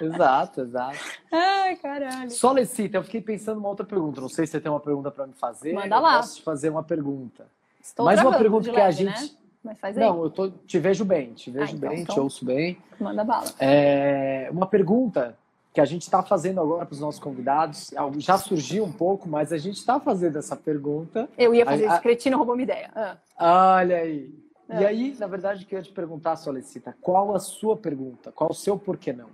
exato, 0.00 0.60
exato. 0.60 0.98
Ai, 1.32 1.74
caralho. 1.76 2.30
Solicita, 2.30 2.96
eu 2.96 3.02
fiquei 3.02 3.20
pensando 3.20 3.58
uma 3.58 3.68
outra 3.68 3.84
pergunta. 3.84 4.20
Não 4.20 4.28
sei 4.28 4.46
se 4.46 4.52
você 4.52 4.60
tem 4.60 4.70
uma 4.70 4.80
pergunta 4.80 5.10
para 5.10 5.26
me 5.26 5.34
fazer. 5.34 5.72
Manda 5.72 5.98
lá. 5.98 6.14
Eu 6.14 6.20
posso 6.20 6.36
te 6.36 6.42
fazer 6.42 6.70
uma 6.70 6.84
pergunta. 6.84 7.46
Estou 7.82 8.06
Mais 8.06 8.20
uma 8.20 8.38
pergunta 8.38 8.70
que 8.70 8.76
leve, 8.76 8.86
a 8.86 8.90
gente. 8.92 9.22
Né? 9.22 9.30
Mas 9.64 9.78
faz 9.78 9.98
aí. 9.98 10.04
Não, 10.04 10.22
eu 10.22 10.30
tô, 10.30 10.48
te 10.48 10.78
vejo 10.78 11.04
bem, 11.04 11.34
te 11.34 11.50
vejo 11.50 11.72
ah, 11.72 11.76
então, 11.76 11.90
bem, 11.90 12.00
então, 12.02 12.14
te 12.14 12.20
ouço 12.20 12.44
bem. 12.44 12.78
Manda 12.98 13.24
bala. 13.24 13.46
É, 13.58 14.48
uma 14.50 14.66
pergunta 14.66 15.36
que 15.72 15.80
a 15.80 15.84
gente 15.84 16.02
está 16.02 16.22
fazendo 16.22 16.60
agora 16.60 16.84
para 16.84 16.94
os 16.94 17.00
nossos 17.00 17.20
convidados. 17.20 17.90
Já 18.18 18.36
surgiu 18.36 18.84
um 18.84 18.92
pouco, 18.92 19.28
mas 19.28 19.52
a 19.52 19.58
gente 19.58 19.76
está 19.76 20.00
fazendo 20.00 20.36
essa 20.36 20.56
pergunta. 20.56 21.28
Eu 21.38 21.54
ia 21.54 21.64
fazer 21.64 21.86
a, 21.86 21.92
isso, 21.92 22.02
cretino 22.02 22.36
roubou 22.36 22.54
uma 22.54 22.62
ideia. 22.62 22.90
Ah. 22.94 23.76
Olha 23.78 23.98
aí. 23.98 24.34
E 24.68 24.84
aí, 24.84 25.16
na 25.18 25.26
verdade, 25.26 25.62
eu 25.62 25.68
queria 25.68 25.82
te 25.82 25.92
perguntar, 25.92 26.36
Solicita, 26.36 26.96
qual 27.00 27.34
a 27.34 27.40
sua 27.40 27.76
pergunta? 27.76 28.30
Qual 28.30 28.50
o 28.50 28.54
seu 28.54 28.78
porquê 28.78 29.12
não? 29.12 29.28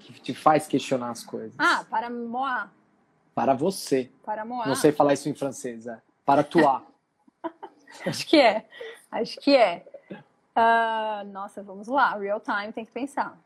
Que 0.00 0.12
te 0.20 0.34
faz 0.34 0.66
questionar 0.66 1.10
as 1.10 1.24
coisas. 1.24 1.54
Ah, 1.58 1.84
para 1.88 2.10
moi. 2.10 2.64
Para 3.34 3.54
você. 3.54 4.10
Para 4.24 4.44
moi. 4.44 4.66
Não 4.66 4.74
sei 4.74 4.92
falar 4.92 5.14
isso 5.14 5.28
em 5.28 5.34
francês, 5.34 5.86
é. 5.86 5.98
Para 6.24 6.42
toi. 6.42 6.82
Acho 8.06 8.26
que 8.26 8.38
é. 8.38 8.66
Acho 9.10 9.40
que 9.40 9.56
é. 9.56 9.86
Uh, 10.10 11.26
nossa, 11.30 11.62
vamos 11.62 11.88
lá. 11.88 12.14
Real 12.16 12.40
time, 12.40 12.72
tem 12.72 12.84
que 12.84 12.92
pensar 12.92 13.38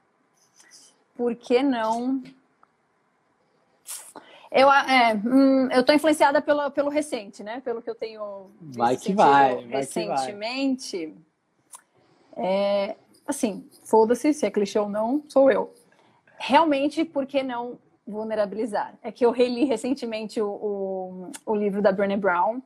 por 1.17 1.35
que 1.35 1.63
não? 1.63 2.23
Eu, 4.51 4.71
é, 4.71 5.15
hum, 5.15 5.69
eu 5.73 5.85
tô 5.85 5.93
influenciada 5.93 6.41
pelo, 6.41 6.71
pelo 6.71 6.89
recente, 6.89 7.43
né? 7.43 7.61
Pelo 7.61 7.83
que 7.83 7.91
eu 7.91 7.95
tenho 7.95 8.51
vai 8.61 8.97
que 8.97 9.13
vai, 9.13 9.57
vai 9.57 9.81
recentemente. 9.81 10.99
Que 10.99 11.07
vai. 11.07 12.47
É, 12.47 12.97
assim, 13.27 13.69
foda-se 13.85 14.33
se 14.33 14.47
é 14.47 14.51
clichê 14.51 14.79
ou 14.79 14.89
não, 14.89 15.23
sou 15.29 15.51
eu. 15.51 15.73
Realmente, 16.39 17.05
por 17.05 17.27
que 17.27 17.43
não 17.43 17.79
vulnerabilizar? 18.07 18.95
É 19.03 19.11
que 19.11 19.25
eu 19.25 19.31
reli 19.31 19.65
recentemente 19.65 20.41
o, 20.41 20.49
o, 20.49 21.31
o 21.47 21.55
livro 21.55 21.83
da 21.83 21.91
Brené 21.91 22.17
Brown. 22.17 22.61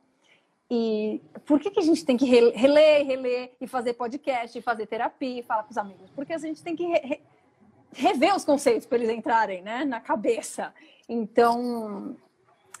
E 0.69 1.19
por 1.45 1.59
que, 1.59 1.69
que 1.69 1.79
a 1.79 1.83
gente 1.83 2.05
tem 2.05 2.15
que 2.15 2.25
reler, 2.25 3.05
reler 3.05 3.51
e 3.59 3.67
fazer 3.67 3.93
podcast, 3.93 4.57
e 4.57 4.61
fazer 4.61 4.85
terapia 4.87 5.39
e 5.39 5.43
falar 5.43 5.63
com 5.63 5.71
os 5.71 5.77
amigos? 5.77 6.09
Porque 6.11 6.31
a 6.31 6.37
gente 6.37 6.63
tem 6.63 6.75
que 6.75 6.85
re, 6.85 6.99
re, 7.03 7.21
rever 7.93 8.35
os 8.35 8.45
conceitos 8.45 8.85
para 8.85 8.97
eles 8.97 9.09
entrarem 9.09 9.61
né, 9.61 9.85
na 9.85 9.99
cabeça. 9.99 10.73
Então, 11.07 12.15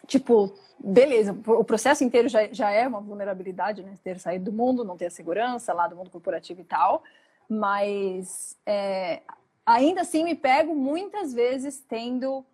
tipo, 0.07 0.53
beleza, 0.79 1.37
o 1.47 1.63
processo 1.63 2.03
inteiro 2.03 2.27
já, 2.27 2.47
já 2.51 2.71
é 2.71 2.87
uma 2.87 3.01
vulnerabilidade, 3.01 3.83
né? 3.83 3.95
Ter 4.03 4.19
saído 4.19 4.45
do 4.45 4.53
mundo, 4.53 4.83
não 4.83 4.97
ter 4.97 5.07
a 5.07 5.11
segurança 5.11 5.73
lá 5.73 5.87
do 5.87 5.95
mundo 5.95 6.09
corporativo 6.09 6.61
e 6.61 6.63
tal, 6.63 7.03
mas 7.49 8.57
é, 8.65 9.21
ainda 9.65 10.01
assim 10.01 10.23
me 10.23 10.35
pego 10.35 10.73
muitas 10.73 11.33
vezes 11.33 11.83
tendo 11.87 12.45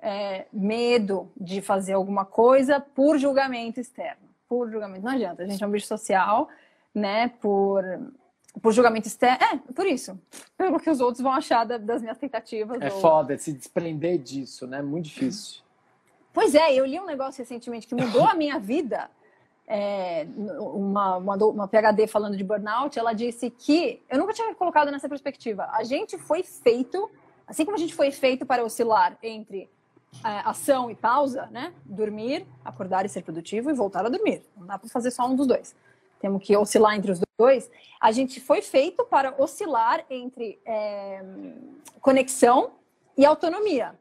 é, 0.00 0.46
medo 0.52 1.30
de 1.36 1.60
fazer 1.60 1.92
alguma 1.92 2.24
coisa 2.24 2.80
por 2.80 3.18
julgamento 3.18 3.80
externo. 3.80 4.28
Por 4.48 4.70
julgamento, 4.70 5.04
não 5.04 5.12
adianta, 5.12 5.42
a 5.42 5.46
gente 5.46 5.62
é 5.62 5.66
um 5.66 5.70
bicho 5.70 5.86
social, 5.86 6.48
né? 6.94 7.28
Por 7.40 7.84
por 8.62 8.72
julgamento 8.72 9.06
externo. 9.06 9.38
É, 9.42 9.72
por 9.72 9.86
isso. 9.86 10.18
Pelo 10.56 10.78
que 10.78 10.90
os 10.90 11.00
outros 11.00 11.22
vão 11.22 11.32
achar 11.32 11.64
das 11.64 12.02
minhas 12.02 12.18
tentativas. 12.18 12.80
É 12.80 12.92
ou... 12.92 13.00
foda 13.00 13.36
se 13.38 13.52
desprender 13.52 14.18
disso, 14.18 14.66
né? 14.66 14.82
Muito 14.82 15.06
difícil. 15.06 15.62
Pois 16.32 16.54
é, 16.54 16.74
eu 16.74 16.84
li 16.84 16.98
um 17.00 17.06
negócio 17.06 17.40
recentemente 17.40 17.86
que 17.86 17.94
mudou 17.94 18.24
a 18.24 18.34
minha 18.34 18.58
vida. 18.58 19.10
É, 19.66 20.26
uma, 20.58 21.16
uma, 21.16 21.36
uma 21.36 21.68
PhD 21.68 22.06
falando 22.06 22.36
de 22.36 22.44
burnout, 22.44 22.98
ela 22.98 23.12
disse 23.12 23.50
que 23.50 24.02
eu 24.08 24.18
nunca 24.18 24.32
tinha 24.32 24.54
colocado 24.54 24.90
nessa 24.90 25.08
perspectiva. 25.08 25.68
A 25.72 25.84
gente 25.84 26.16
foi 26.16 26.42
feito, 26.42 27.10
assim 27.46 27.64
como 27.64 27.76
a 27.76 27.80
gente 27.80 27.94
foi 27.94 28.10
feito 28.10 28.46
para 28.46 28.64
oscilar 28.64 29.18
entre 29.22 29.68
é, 30.24 30.28
ação 30.44 30.90
e 30.90 30.94
pausa, 30.94 31.46
né? 31.50 31.74
Dormir, 31.84 32.46
acordar 32.64 33.04
e 33.04 33.08
ser 33.08 33.22
produtivo 33.22 33.70
e 33.70 33.74
voltar 33.74 34.06
a 34.06 34.08
dormir. 34.08 34.42
Não 34.56 34.66
dá 34.66 34.78
para 34.78 34.88
fazer 34.88 35.10
só 35.10 35.26
um 35.26 35.36
dos 35.36 35.46
dois 35.46 35.74
temos 36.20 36.42
que 36.42 36.56
oscilar 36.56 36.96
entre 36.96 37.12
os 37.12 37.20
dois, 37.38 37.70
a 38.00 38.12
gente 38.12 38.40
foi 38.40 38.62
feito 38.62 39.04
para 39.04 39.34
oscilar 39.38 40.04
entre 40.10 40.58
é, 40.64 41.22
conexão 42.00 42.72
e 43.16 43.24
autonomia. 43.24 43.94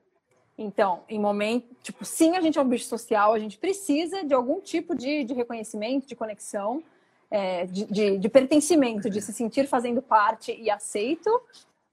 Então, 0.57 1.03
em 1.07 1.19
momento, 1.19 1.67
tipo, 1.83 2.03
sim, 2.03 2.35
a 2.35 2.41
gente 2.41 2.57
é 2.57 2.61
um 2.61 2.67
bicho 2.67 2.85
social, 2.85 3.33
a 3.33 3.39
gente 3.39 3.59
precisa 3.59 4.23
de 4.23 4.33
algum 4.33 4.59
tipo 4.59 4.95
de, 4.95 5.23
de 5.23 5.33
reconhecimento, 5.33 6.07
de 6.07 6.15
conexão, 6.15 6.83
é, 7.29 7.65
de, 7.65 7.85
de, 7.85 8.17
de, 8.17 8.29
pertencimento, 8.29 9.09
de 9.09 9.21
se 9.21 9.31
sentir 9.31 9.67
fazendo 9.67 10.01
parte 10.01 10.51
e 10.59 10.69
aceito, 10.71 11.29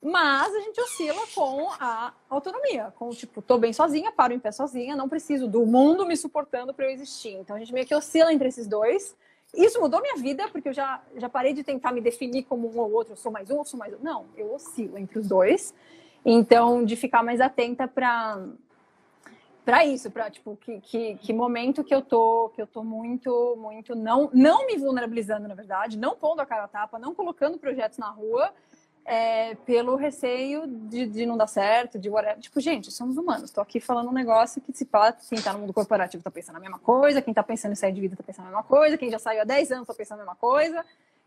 mas 0.01 0.55
a 0.55 0.61
gente 0.61 0.81
oscila 0.81 1.21
com 1.35 1.71
a 1.73 2.15
autonomia, 2.31 2.93
com 2.99 3.11
tipo, 3.11 3.43
tô 3.43 3.59
bem 3.59 3.73
sozinha, 3.73 4.13
paro 4.13 4.33
em 4.33 4.39
pé 4.39 4.53
sozinha, 4.53 4.97
não 4.97 5.09
preciso 5.09 5.49
do 5.49 5.67
mundo 5.67 6.07
me 6.07 6.17
suportando 6.17 6.73
para 6.73 6.87
eu 6.87 6.91
existir. 6.91 7.33
Então 7.33 7.57
a 7.57 7.59
gente 7.59 7.73
meio 7.73 7.87
que 7.87 7.95
oscila 7.95 8.33
entre 8.33 8.49
esses 8.49 8.67
dois 8.67 9.15
isso 9.57 9.81
mudou 9.81 10.01
minha 10.01 10.17
vida, 10.17 10.49
porque 10.49 10.69
eu 10.69 10.73
já, 10.73 11.03
já 11.17 11.29
parei 11.29 11.53
de 11.53 11.63
tentar 11.63 11.93
me 11.93 12.01
definir 12.01 12.45
como 12.45 12.69
um 12.69 12.79
ou 12.79 12.93
outro, 12.93 13.13
eu 13.13 13.17
sou 13.17 13.33
mais 13.33 13.51
um, 13.51 13.59
eu 13.59 13.65
sou 13.65 13.79
mais. 13.79 13.99
Não, 14.01 14.27
eu 14.37 14.55
oscilo 14.55 14.99
entre 14.99 15.19
os 15.19 15.29
dois. 15.29 15.75
Então, 16.25 16.85
de 16.85 16.97
ficar 16.97 17.23
mais 17.23 17.41
atenta 17.41 17.87
para 17.87 18.39
para 19.65 19.83
isso, 19.83 20.11
para 20.11 20.31
tipo 20.31 20.59
que, 20.61 20.79
que, 20.81 21.15
que, 21.15 21.33
momento 21.33 21.83
que 21.83 21.95
eu 21.95 22.03
tô 22.03 22.51
que 22.55 22.61
eu 22.61 22.67
tô 22.67 22.85
muito 22.85 23.57
muito 23.59 23.95
não 23.95 24.29
não 24.31 24.67
me 24.67 24.77
vulnerabilizando 24.77 25.49
na 25.49 25.55
verdade, 25.55 25.97
não 25.97 26.15
pondo 26.15 26.41
a 26.41 26.47
cara 26.47 26.65
a 26.65 26.69
tapa, 26.69 26.99
não 26.99 27.15
colocando 27.15 27.57
projetos 27.57 27.97
na 27.97 28.11
rua 28.11 28.53
é, 29.05 29.55
pelo 29.67 29.97
receio 29.97 30.67
de, 30.67 31.07
de, 31.07 31.27
não 31.27 31.37
dar 31.37 31.47
certo, 31.47 31.99
de 31.99 32.09
whatever. 32.09 32.39
Tipo, 32.41 32.59
gente, 32.61 32.91
somos 32.91 33.17
humanos. 33.17 33.45
Estou 33.45 33.63
aqui 33.63 33.79
falando 33.79 34.09
um 34.09 34.13
negócio 34.13 34.63
que 34.63 34.73
se 34.73 34.85
pode, 34.85 35.19
quem 35.29 35.39
está 35.39 35.53
no 35.53 35.59
mundo 35.59 35.75
corporativo 35.75 36.21
está 36.21 36.31
pensando 36.31 36.57
a 36.57 36.61
mesma 36.61 36.79
coisa, 36.79 37.21
quem 37.21 37.33
está 37.33 37.43
pensando 37.43 37.73
em 37.73 37.77
sair 37.77 37.93
de 37.93 38.01
vida 38.01 38.15
está 38.15 38.25
pensando 38.25 38.47
a 38.47 38.49
mesma 38.49 38.63
coisa, 38.63 38.97
quem 38.97 39.11
já 39.11 39.19
saiu 39.19 39.43
há 39.43 39.45
10 39.45 39.73
anos 39.73 39.83
está 39.83 39.95
pensando 39.95 40.21
a 40.21 40.25
mesma 40.25 40.37
coisa. 40.37 40.85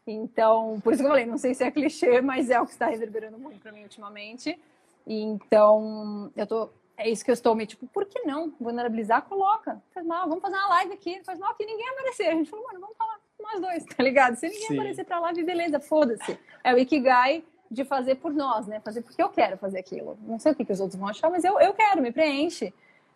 Então, 0.08 0.80
por 0.84 0.94
isso 0.94 1.04
que 1.04 1.06
eu 1.06 1.12
falei, 1.12 1.26
não 1.26 1.38
sei 1.38 1.54
se 1.54 1.64
é 1.64 1.70
clichê, 1.70 2.22
mas 2.22 2.50
é 2.50 2.60
o 2.60 2.66
que 2.66 2.72
está 2.72 2.88
reverberando 2.88 3.38
muito 3.38 3.60
para 3.60 3.72
mim 3.72 3.84
ultimamente. 3.84 4.58
E, 5.06 5.22
então, 5.22 6.32
eu 6.36 6.48
tô. 6.48 6.70
É 7.00 7.08
isso 7.08 7.24
que 7.24 7.30
eu 7.30 7.34
estou 7.34 7.54
me 7.54 7.68
tipo, 7.68 7.86
por 7.88 8.06
que 8.06 8.22
não? 8.24 8.52
Vulnerabilizar, 8.60 9.22
coloca. 9.22 9.80
Faz 9.94 10.04
mal, 10.04 10.28
vamos 10.28 10.42
fazer 10.42 10.56
uma 10.56 10.70
live 10.70 10.94
aqui. 10.94 11.22
Faz 11.24 11.38
mal 11.38 11.54
que 11.54 11.64
ninguém 11.64 11.88
aparecer. 11.90 12.30
A 12.30 12.32
gente 12.32 12.50
falou, 12.50 12.66
mano, 12.66 12.80
vamos 12.80 12.98
falar 12.98 13.20
nós 13.40 13.62
dois, 13.62 13.86
tá 13.86 14.04
ligado? 14.04 14.36
Se 14.36 14.48
ninguém 14.48 14.68
Sim. 14.68 14.80
aparecer 14.80 15.06
pra 15.06 15.20
live, 15.20 15.44
beleza, 15.44 15.80
foda-se. 15.80 16.40
É 16.64 16.74
o 16.74 16.78
Ikigai 16.78 17.44
de 17.70 17.84
fazer 17.84 18.16
por 18.16 18.34
nós, 18.34 18.66
né? 18.68 18.80
Fazer 18.80 19.02
porque 19.02 19.22
eu 19.22 19.30
quero 19.30 19.58
fazer 19.58 19.80
aquilo. 19.80 20.18
Não 20.22 20.40
sei 20.40 20.52
o 20.52 20.56
que, 20.56 20.66
que 20.66 20.72
os 20.72 20.80
outros 20.80 21.00
vão 21.00 21.10
achar, 21.10 21.30
mas 21.30 21.44
eu, 21.44 21.60
eu 21.60 21.74
quero, 21.74 22.02
me 22.02 22.12
preenche. 22.12 22.74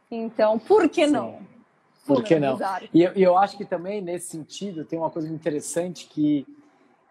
Então, 0.09 0.59
por 0.59 0.89
que 0.89 1.05
Sim. 1.05 1.13
não? 1.13 1.39
Por 2.05 2.23
que 2.23 2.39
não? 2.39 2.57
E 2.93 3.03
eu, 3.03 3.11
eu, 3.13 3.37
acho 3.37 3.55
que 3.55 3.63
também, 3.63 4.01
nesse 4.01 4.29
sentido, 4.29 4.83
tem 4.83 4.97
uma 4.97 5.09
coisa 5.09 5.31
interessante 5.31 6.07
que, 6.07 6.45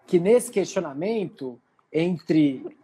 que 0.06 0.18
nesse 0.18 0.50
questionamento 0.50 1.58
entre, 1.92 2.76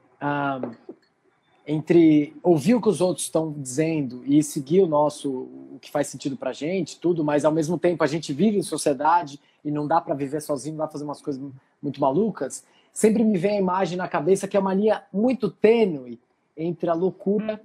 entre 1.66 2.35
ouvir 2.42 2.75
o 2.75 2.81
que 2.81 2.88
os 2.88 3.01
outros 3.01 3.27
estão 3.27 3.53
dizendo 3.53 4.23
e 4.25 4.42
seguir 4.42 4.81
o 4.81 4.87
nosso, 4.87 5.31
o 5.31 5.79
que 5.81 5.90
faz 5.90 6.07
sentido 6.07 6.37
pra 6.37 6.53
gente, 6.53 6.99
tudo, 6.99 7.25
mas 7.25 7.45
ao 7.45 7.53
mesmo 7.53 7.77
tempo 7.77 8.03
a 8.05 8.07
gente 8.07 8.33
vive 8.33 8.57
em 8.57 8.62
sociedade 8.62 9.40
e 9.64 9.71
não 9.71 9.87
dá 9.87 10.01
para 10.01 10.14
viver 10.14 10.40
sozinho, 10.40 10.77
dá 10.77 10.85
pra 10.85 10.92
fazer 10.92 11.05
umas 11.05 11.21
coisas 11.21 11.42
muito 11.83 12.01
malucas 12.01 12.64
sempre 12.97 13.23
me 13.23 13.37
vem 13.37 13.59
a 13.59 13.61
imagem 13.61 13.99
na 13.99 14.09
cabeça 14.09 14.49
que 14.49 14.57
é 14.57 14.61
uma 14.61 14.73
linha 14.73 15.05
muito 15.13 15.51
tênue 15.51 16.19
entre 16.57 16.89
a 16.89 16.95
loucura 16.95 17.61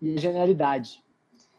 e 0.00 0.14
a 0.14 0.20
genialidade. 0.20 1.02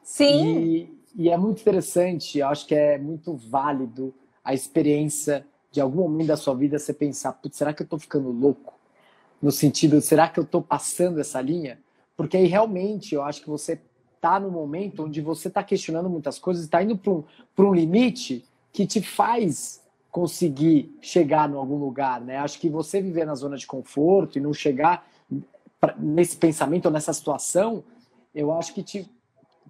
Sim. 0.01 0.57
E, 0.57 0.99
e 1.17 1.29
é 1.29 1.35
muito 1.35 1.59
interessante, 1.59 2.39
eu 2.39 2.47
acho 2.47 2.65
que 2.65 2.73
é 2.73 2.97
muito 2.97 3.35
válido 3.35 4.13
a 4.41 4.53
experiência 4.53 5.45
de 5.69 5.81
algum 5.81 6.03
momento 6.03 6.27
da 6.27 6.37
sua 6.37 6.55
vida 6.55 6.79
você 6.79 6.93
pensar, 6.93 7.33
putz, 7.33 7.57
será 7.57 7.73
que 7.73 7.81
eu 7.81 7.83
estou 7.83 7.99
ficando 7.99 8.31
louco? 8.31 8.79
No 9.41 9.51
sentido, 9.51 9.99
será 9.99 10.29
que 10.29 10.39
eu 10.39 10.45
estou 10.45 10.61
passando 10.61 11.19
essa 11.19 11.41
linha? 11.41 11.77
Porque 12.15 12.37
aí 12.37 12.45
realmente 12.45 13.15
eu 13.15 13.21
acho 13.21 13.41
que 13.41 13.49
você 13.49 13.81
está 14.15 14.39
no 14.39 14.49
momento 14.49 15.03
onde 15.03 15.19
você 15.19 15.49
está 15.49 15.61
questionando 15.61 16.09
muitas 16.09 16.39
coisas, 16.39 16.63
está 16.63 16.81
indo 16.81 16.97
para 16.97 17.11
um, 17.11 17.25
um 17.57 17.73
limite 17.73 18.45
que 18.71 18.87
te 18.87 19.01
faz 19.01 19.83
conseguir 20.11 20.95
chegar 21.01 21.49
em 21.49 21.53
algum 21.53 21.77
lugar, 21.77 22.19
né? 22.19 22.37
Acho 22.37 22.59
que 22.59 22.69
você 22.69 23.01
viver 23.01 23.25
na 23.25 23.35
zona 23.35 23.57
de 23.57 23.67
conforto 23.67 24.37
e 24.37 24.41
não 24.41 24.53
chegar 24.53 25.07
nesse 25.97 26.35
pensamento 26.35 26.87
ou 26.87 26.91
nessa 26.91 27.13
situação, 27.13 27.83
eu 28.33 28.51
acho 28.51 28.73
que 28.73 28.83
te, 28.83 29.09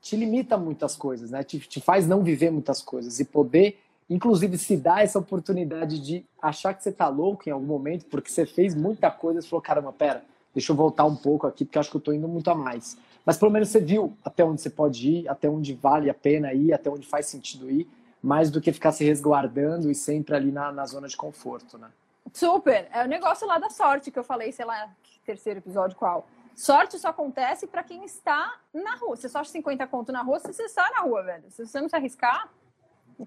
te 0.01 0.15
limita 0.15 0.57
muitas 0.57 0.95
coisas, 0.95 1.29
né? 1.29 1.43
Te, 1.43 1.59
te 1.59 1.81
faz 1.81 2.07
não 2.07 2.23
viver 2.23 2.51
muitas 2.51 2.81
coisas 2.81 3.19
e 3.19 3.25
poder, 3.25 3.79
inclusive, 4.09 4.57
se 4.57 4.77
dar 4.77 5.03
essa 5.03 5.19
oportunidade 5.19 5.99
de 5.99 6.25
achar 6.41 6.73
que 6.73 6.83
você 6.83 6.91
tá 6.91 7.07
louco 7.09 7.47
em 7.47 7.51
algum 7.51 7.67
momento 7.67 8.05
porque 8.05 8.31
você 8.31 8.45
fez 8.45 8.73
muita 8.73 9.11
coisa 9.11 9.39
e 9.39 9.43
falou, 9.43 9.61
caramba, 9.61 9.91
pera, 9.91 10.23
deixa 10.53 10.71
eu 10.71 10.75
voltar 10.75 11.05
um 11.05 11.15
pouco 11.15 11.45
aqui 11.45 11.65
porque 11.65 11.77
acho 11.77 11.91
que 11.91 11.97
eu 11.97 12.01
tô 12.01 12.13
indo 12.13 12.27
muito 12.27 12.49
a 12.49 12.55
mais. 12.55 12.97
Mas 13.25 13.37
pelo 13.37 13.51
menos 13.51 13.69
você 13.69 13.81
viu 13.81 14.13
até 14.23 14.43
onde 14.43 14.61
você 14.61 14.69
pode 14.69 15.09
ir, 15.09 15.27
até 15.27 15.49
onde 15.49 15.73
vale 15.73 16.09
a 16.09 16.13
pena 16.13 16.53
ir, 16.53 16.73
até 16.73 16.89
onde 16.89 17.05
faz 17.05 17.25
sentido 17.25 17.69
ir 17.69 17.87
mais 18.21 18.51
do 18.51 18.59
que 18.59 18.71
ficar 18.71 18.91
se 18.91 19.03
resguardando 19.03 19.89
e 19.89 19.95
sempre 19.95 20.35
ali 20.35 20.51
na, 20.51 20.71
na 20.71 20.85
zona 20.85 21.07
de 21.07 21.15
conforto, 21.15 21.77
né? 21.77 21.89
Super. 22.33 22.87
É 22.91 23.03
o 23.03 23.07
negócio 23.07 23.47
lá 23.47 23.57
da 23.57 23.69
sorte 23.69 24.11
que 24.11 24.19
eu 24.19 24.23
falei, 24.23 24.51
sei 24.51 24.65
lá, 24.65 24.89
terceiro 25.25 25.59
episódio 25.59 25.97
qual. 25.97 26.27
Sorte 26.55 26.99
só 26.99 27.09
acontece 27.09 27.67
para 27.67 27.83
quem 27.83 28.03
está 28.03 28.57
na 28.73 28.95
rua. 28.95 29.15
Você 29.15 29.29
só 29.29 29.39
acha 29.39 29.51
50 29.51 29.87
conto 29.87 30.11
na 30.11 30.21
rua 30.21 30.39
se 30.39 30.51
você 30.51 30.63
está 30.63 30.89
na 30.91 31.01
rua, 31.01 31.23
velho. 31.23 31.43
Se 31.49 31.65
você 31.65 31.79
não 31.79 31.87
se 31.87 31.95
arriscar 31.95 32.49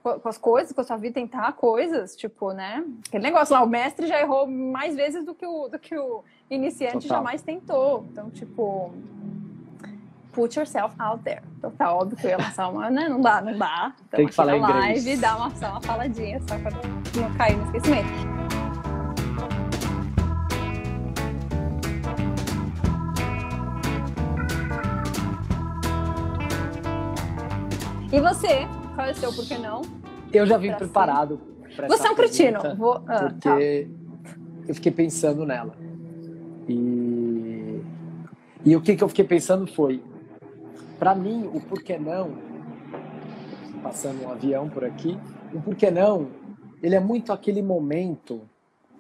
com 0.00 0.28
as 0.28 0.38
coisas, 0.38 0.72
com 0.72 0.80
a 0.80 0.84
sua 0.84 0.96
vida, 0.96 1.14
tentar 1.14 1.52
coisas, 1.52 2.16
tipo, 2.16 2.52
né? 2.52 2.84
Aquele 3.06 3.22
negócio 3.22 3.54
lá, 3.54 3.62
o 3.62 3.68
mestre 3.68 4.06
já 4.06 4.20
errou 4.20 4.46
mais 4.46 4.96
vezes 4.96 5.24
do 5.24 5.34
que 5.34 5.46
o, 5.46 5.68
do 5.68 5.78
que 5.78 5.96
o 5.96 6.24
iniciante 6.50 7.06
Total. 7.06 7.18
jamais 7.18 7.42
tentou. 7.42 8.06
Então, 8.10 8.30
tipo, 8.30 8.92
put 10.32 10.58
yourself 10.58 10.94
out 10.98 11.22
there. 11.22 11.42
Então 11.58 11.70
tá 11.70 11.94
óbvio 11.94 12.16
que 12.16 12.26
eu 12.26 12.30
ia 12.30 12.38
lançar 12.38 12.68
uma, 12.68 12.90
né? 12.90 13.08
Não 13.08 13.20
dá, 13.20 13.40
não 13.40 13.56
dá. 13.56 13.92
Então, 14.08 14.18
Tem 14.18 14.26
que 14.26 14.34
falar 14.34 14.58
na 14.58 14.68
live, 14.68 15.00
inglês. 15.00 15.20
dá 15.20 15.36
uma, 15.36 15.50
só 15.54 15.70
uma 15.70 15.80
faladinha, 15.80 16.40
só 16.48 16.58
pra 16.58 16.70
não 17.20 17.34
cair 17.34 17.56
no 17.56 17.64
esquecimento. 17.66 18.08
E 28.10 28.20
você? 28.20 28.66
Qual 28.94 29.06
é 29.06 29.12
o 29.12 29.14
seu 29.14 29.32
porquê 29.32 29.56
não? 29.56 29.82
Eu 30.32 30.46
já 30.46 30.58
vim 30.58 30.72
preparado. 30.72 31.40
Você 31.88 32.06
é 32.06 32.10
um 32.10 32.14
cretino. 32.14 32.60
Vou... 32.76 33.02
Ah, 33.06 33.30
porque 33.30 33.88
tá. 33.88 34.30
eu 34.68 34.74
fiquei 34.74 34.92
pensando 34.92 35.46
nela. 35.46 35.74
E, 36.68 37.80
e 38.64 38.76
o 38.76 38.80
que, 38.82 38.96
que 38.96 39.02
eu 39.02 39.08
fiquei 39.08 39.24
pensando 39.24 39.66
foi: 39.66 40.02
para 41.02 41.16
mim, 41.16 41.50
o 41.52 41.60
porquê 41.60 41.98
não 41.98 42.30
passando 43.82 44.22
um 44.22 44.30
avião 44.30 44.70
por 44.70 44.84
aqui. 44.84 45.18
O 45.52 45.60
por 45.60 45.74
que 45.74 45.90
não? 45.90 46.30
Ele 46.80 46.94
é 46.94 47.00
muito 47.00 47.32
aquele 47.32 47.60
momento, 47.60 48.48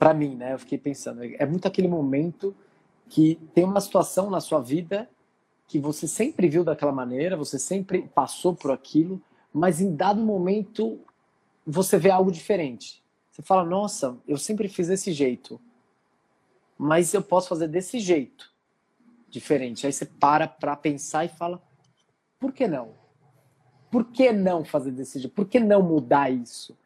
para 0.00 0.12
mim, 0.12 0.34
né? 0.34 0.52
Eu 0.54 0.58
fiquei 0.58 0.78
pensando, 0.78 1.22
é 1.22 1.46
muito 1.46 1.68
aquele 1.68 1.86
momento 1.86 2.56
que 3.08 3.36
tem 3.54 3.62
uma 3.62 3.80
situação 3.80 4.28
na 4.28 4.40
sua 4.40 4.60
vida 4.60 5.08
que 5.68 5.78
você 5.78 6.08
sempre 6.08 6.48
viu 6.48 6.64
daquela 6.64 6.90
maneira, 6.90 7.36
você 7.36 7.56
sempre 7.56 8.10
passou 8.12 8.52
por 8.52 8.72
aquilo, 8.72 9.22
mas 9.52 9.80
em 9.80 9.94
dado 9.94 10.20
momento 10.20 10.98
você 11.64 11.98
vê 11.98 12.10
algo 12.10 12.32
diferente. 12.32 13.00
Você 13.30 13.42
fala, 13.42 13.62
nossa, 13.62 14.18
eu 14.26 14.38
sempre 14.38 14.66
fiz 14.66 14.88
desse 14.88 15.12
jeito, 15.12 15.60
mas 16.76 17.14
eu 17.14 17.22
posso 17.22 17.48
fazer 17.48 17.68
desse 17.68 18.00
jeito, 18.00 18.52
diferente. 19.30 19.86
Aí 19.86 19.92
você 19.92 20.04
para 20.04 20.48
para 20.48 20.74
pensar 20.74 21.24
e 21.24 21.28
fala, 21.28 21.62
por 22.42 22.52
que 22.52 22.66
não? 22.66 22.88
Por 23.88 24.06
que 24.06 24.32
não 24.32 24.64
fazer 24.64 24.90
desse 24.90 25.20
jeito? 25.20 25.32
Por 25.32 25.46
que 25.46 25.60
não 25.60 25.80
mudar 25.80 26.28
isso? 26.28 26.76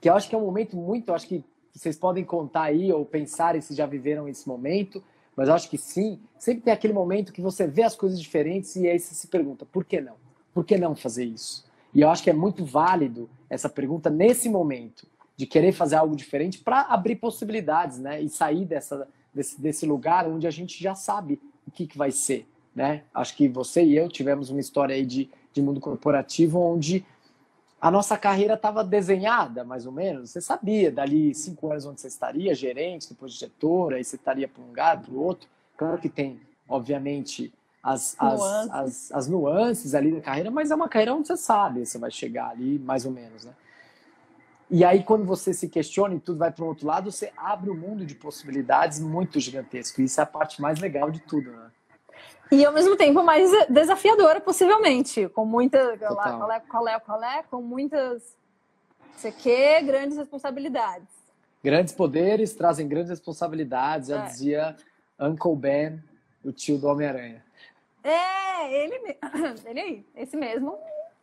Que 0.00 0.08
eu 0.08 0.14
acho 0.14 0.26
que 0.26 0.34
é 0.34 0.38
um 0.38 0.46
momento 0.46 0.74
muito, 0.74 1.10
eu 1.10 1.14
acho 1.14 1.28
que 1.28 1.44
vocês 1.70 1.98
podem 1.98 2.24
contar 2.24 2.62
aí 2.62 2.90
ou 2.90 3.04
pensar 3.04 3.60
se 3.60 3.74
já 3.74 3.84
viveram 3.84 4.26
esse 4.26 4.48
momento, 4.48 5.04
mas 5.36 5.48
eu 5.48 5.54
acho 5.54 5.68
que 5.68 5.76
sim, 5.76 6.18
sempre 6.38 6.62
tem 6.62 6.72
aquele 6.72 6.94
momento 6.94 7.30
que 7.30 7.42
você 7.42 7.66
vê 7.66 7.82
as 7.82 7.94
coisas 7.94 8.18
diferentes 8.18 8.74
e 8.76 8.88
aí 8.88 8.98
você 8.98 9.14
se 9.14 9.26
pergunta, 9.26 9.66
por 9.66 9.84
que 9.84 10.00
não? 10.00 10.14
Por 10.54 10.64
que 10.64 10.78
não 10.78 10.96
fazer 10.96 11.24
isso? 11.24 11.66
E 11.94 12.00
eu 12.00 12.08
acho 12.08 12.22
que 12.22 12.30
é 12.30 12.32
muito 12.32 12.64
válido 12.64 13.28
essa 13.50 13.68
pergunta 13.68 14.08
nesse 14.08 14.48
momento, 14.48 15.06
de 15.36 15.46
querer 15.46 15.72
fazer 15.72 15.96
algo 15.96 16.16
diferente 16.16 16.58
para 16.58 16.80
abrir 16.80 17.16
possibilidades, 17.16 17.98
né? 17.98 18.22
E 18.22 18.30
sair 18.30 18.64
dessa, 18.64 19.06
desse, 19.34 19.60
desse 19.60 19.84
lugar 19.84 20.26
onde 20.26 20.46
a 20.46 20.50
gente 20.50 20.82
já 20.82 20.94
sabe 20.94 21.38
o 21.68 21.70
que, 21.70 21.86
que 21.86 21.98
vai 21.98 22.10
ser, 22.10 22.48
né? 22.76 23.04
Acho 23.14 23.34
que 23.34 23.48
você 23.48 23.82
e 23.82 23.96
eu 23.96 24.06
tivemos 24.06 24.50
uma 24.50 24.60
história 24.60 24.94
aí 24.94 25.06
de, 25.06 25.30
de 25.50 25.62
mundo 25.62 25.80
corporativo 25.80 26.60
onde 26.60 27.02
a 27.80 27.90
nossa 27.90 28.18
carreira 28.18 28.52
estava 28.52 28.84
desenhada, 28.84 29.64
mais 29.64 29.86
ou 29.86 29.92
menos. 29.92 30.30
Você 30.30 30.42
sabia 30.42 30.92
dali 30.92 31.34
cinco 31.34 31.70
anos 31.70 31.86
onde 31.86 32.02
você 32.02 32.08
estaria, 32.08 32.54
gerente, 32.54 33.08
depois 33.08 33.32
diretor, 33.32 33.94
aí 33.94 34.04
você 34.04 34.16
estaria 34.16 34.46
para 34.46 34.62
um 34.62 34.66
lugar, 34.66 35.00
para 35.00 35.10
o 35.10 35.22
outro. 35.22 35.48
Claro 35.74 35.98
que 35.98 36.10
tem, 36.10 36.38
obviamente, 36.68 37.50
as, 37.82 38.14
as, 38.18 38.38
nuances. 38.38 38.72
As, 38.72 39.12
as, 39.12 39.28
nuances 39.28 39.94
ali 39.94 40.12
da 40.12 40.20
carreira, 40.20 40.50
mas 40.50 40.70
é 40.70 40.74
uma 40.74 40.88
carreira 40.88 41.14
onde 41.14 41.28
você 41.28 41.36
sabe, 41.36 41.86
você 41.86 41.98
vai 41.98 42.10
chegar 42.10 42.50
ali, 42.50 42.78
mais 42.78 43.06
ou 43.06 43.12
menos, 43.12 43.44
né? 43.44 43.54
E 44.68 44.84
aí, 44.84 45.02
quando 45.04 45.24
você 45.24 45.54
se 45.54 45.68
questiona 45.68 46.14
e 46.14 46.20
tudo 46.20 46.38
vai 46.38 46.50
para 46.50 46.64
o 46.64 46.66
outro 46.66 46.86
lado, 46.86 47.10
você 47.10 47.32
abre 47.36 47.70
um 47.70 47.76
mundo 47.76 48.04
de 48.04 48.16
possibilidades 48.16 48.98
muito 48.98 49.38
gigantesco. 49.38 50.02
Isso 50.02 50.20
é 50.20 50.24
a 50.24 50.26
parte 50.26 50.60
mais 50.60 50.80
legal 50.80 51.10
de 51.10 51.20
tudo, 51.20 51.52
né? 51.52 51.65
E 52.50 52.64
ao 52.64 52.72
mesmo 52.72 52.96
tempo 52.96 53.22
mais 53.22 53.50
desafiadora, 53.68 54.40
possivelmente, 54.40 55.28
com 55.28 55.44
muita. 55.44 55.96
Qual 55.98 56.52
é, 56.52 56.60
qual 56.60 56.88
é, 56.88 57.00
qual 57.00 57.24
é? 57.24 57.42
Com 57.42 57.60
muitas. 57.60 58.36
Você 59.16 59.32
quer 59.32 59.82
grandes 59.82 60.16
responsabilidades. 60.16 61.08
Grandes 61.64 61.92
poderes 61.92 62.54
trazem 62.54 62.86
grandes 62.86 63.10
responsabilidades, 63.10 64.08
já 64.08 64.22
é. 64.22 64.26
dizia 64.26 64.76
Uncle 65.18 65.56
Ben, 65.56 66.02
o 66.44 66.52
tio 66.52 66.78
do 66.78 66.86
Homem-Aranha. 66.86 67.42
É, 68.04 68.84
ele, 68.84 69.18
ele 69.66 69.80
aí, 69.80 70.06
esse 70.14 70.36
mesmo. 70.36 70.78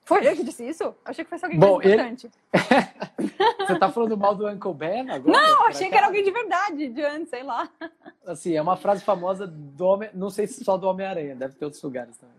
Foi 0.06 0.26
ele 0.26 0.36
que 0.36 0.44
disse 0.44 0.68
isso? 0.68 0.94
Achei 1.06 1.24
que 1.24 1.30
foi 1.30 1.40
alguém 1.42 1.60
Bom, 1.60 1.78
mais 1.78 1.90
importante. 1.90 2.32
Ele... 2.54 3.34
Você 3.66 3.80
tá 3.80 3.90
falando 3.90 4.18
mal 4.18 4.36
do 4.36 4.48
Uncle 4.48 4.74
Ben 4.74 5.10
agora? 5.10 5.40
Não, 5.40 5.66
achei 5.68 5.90
que 5.90 5.96
era 5.96 6.08
alguém 6.08 6.24
de 6.24 6.32
verdade, 6.32 6.90
de 6.90 7.02
antes, 7.02 7.30
sei 7.30 7.44
lá. 7.44 7.70
Assim, 8.26 8.56
é 8.56 8.62
uma 8.62 8.76
frase 8.76 9.04
famosa 9.04 9.48
do 9.48 9.86
Homem... 9.86 10.10
Não 10.14 10.30
sei 10.30 10.46
se 10.46 10.64
só 10.64 10.78
do 10.78 10.88
Homem-Aranha, 10.88 11.36
deve 11.36 11.56
ter 11.56 11.64
outros 11.64 11.82
lugares 11.82 12.18
também. 12.18 12.36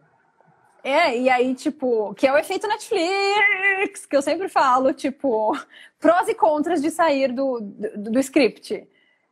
É, 0.83 1.17
e 1.17 1.31
aí, 1.31 1.55
tipo, 1.55 2.13
que 2.13 2.27
é 2.27 2.33
o 2.33 2.37
efeito 2.37 2.69
Netflix, 2.69 4.05
que 4.05 4.15
eu 4.15 4.21
sempre 4.21 4.51
falo, 4.51 4.93
tipo, 4.93 5.59
prós 5.99 6.29
e 6.29 6.35
contras 6.35 6.83
de 6.83 6.91
sair 6.91 7.33
do, 7.33 7.59
do, 7.61 8.11
do 8.11 8.21
script. 8.21 8.87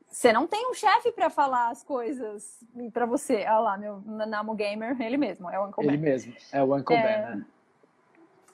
Você 0.08 0.32
não 0.32 0.46
tem 0.46 0.66
um 0.70 0.72
chefe 0.72 1.12
para 1.12 1.28
falar 1.28 1.68
as 1.68 1.82
coisas 1.82 2.64
para 2.92 3.04
você. 3.04 3.44
Olha 3.44 3.58
lá, 3.58 3.78
meu 3.78 4.00
Namo 4.00 4.54
Gamer, 4.54 4.98
ele 5.00 5.18
mesmo, 5.18 5.50
é 5.50 5.58
o 5.58 5.66
Uncle 5.66 5.84
ele 5.84 5.96
Ben. 5.98 6.00
Ele 6.00 6.10
mesmo, 6.10 6.34
é 6.50 6.62
o 6.62 6.74
Uncle 6.74 6.96
é... 6.96 7.02
Ben, 7.02 7.36
né? 7.36 7.46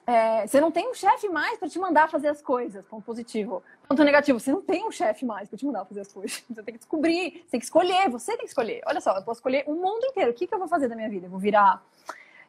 É, 0.08 0.46
você 0.46 0.58
não 0.58 0.70
tem 0.70 0.88
um 0.88 0.94
chefe 0.94 1.28
mais 1.28 1.58
para 1.58 1.68
te 1.68 1.78
mandar 1.78 2.08
fazer 2.08 2.28
as 2.28 2.40
coisas, 2.40 2.82
ponto 2.86 3.04
positivo. 3.04 3.62
Ponto 3.86 4.02
negativo, 4.02 4.40
você 4.40 4.50
não 4.50 4.62
tem 4.62 4.82
um 4.86 4.90
chefe 4.90 5.26
mais 5.26 5.50
para 5.50 5.58
te 5.58 5.66
mandar 5.66 5.84
fazer 5.84 6.00
as 6.00 6.10
coisas. 6.10 6.42
Você 6.48 6.62
tem 6.62 6.72
que 6.72 6.78
descobrir, 6.78 7.42
você 7.44 7.50
tem 7.50 7.60
que 7.60 7.66
escolher, 7.66 8.08
você 8.08 8.30
tem 8.32 8.38
que 8.38 8.46
escolher. 8.46 8.80
Olha 8.86 9.02
só, 9.02 9.14
eu 9.14 9.22
posso 9.22 9.40
escolher 9.40 9.64
o 9.66 9.74
mundo 9.74 10.06
inteiro. 10.06 10.30
O 10.30 10.34
que, 10.34 10.46
que 10.46 10.54
eu 10.54 10.58
vou 10.58 10.66
fazer 10.66 10.88
da 10.88 10.96
minha 10.96 11.10
vida? 11.10 11.26
Eu 11.26 11.30
vou 11.30 11.38
virar, 11.38 11.84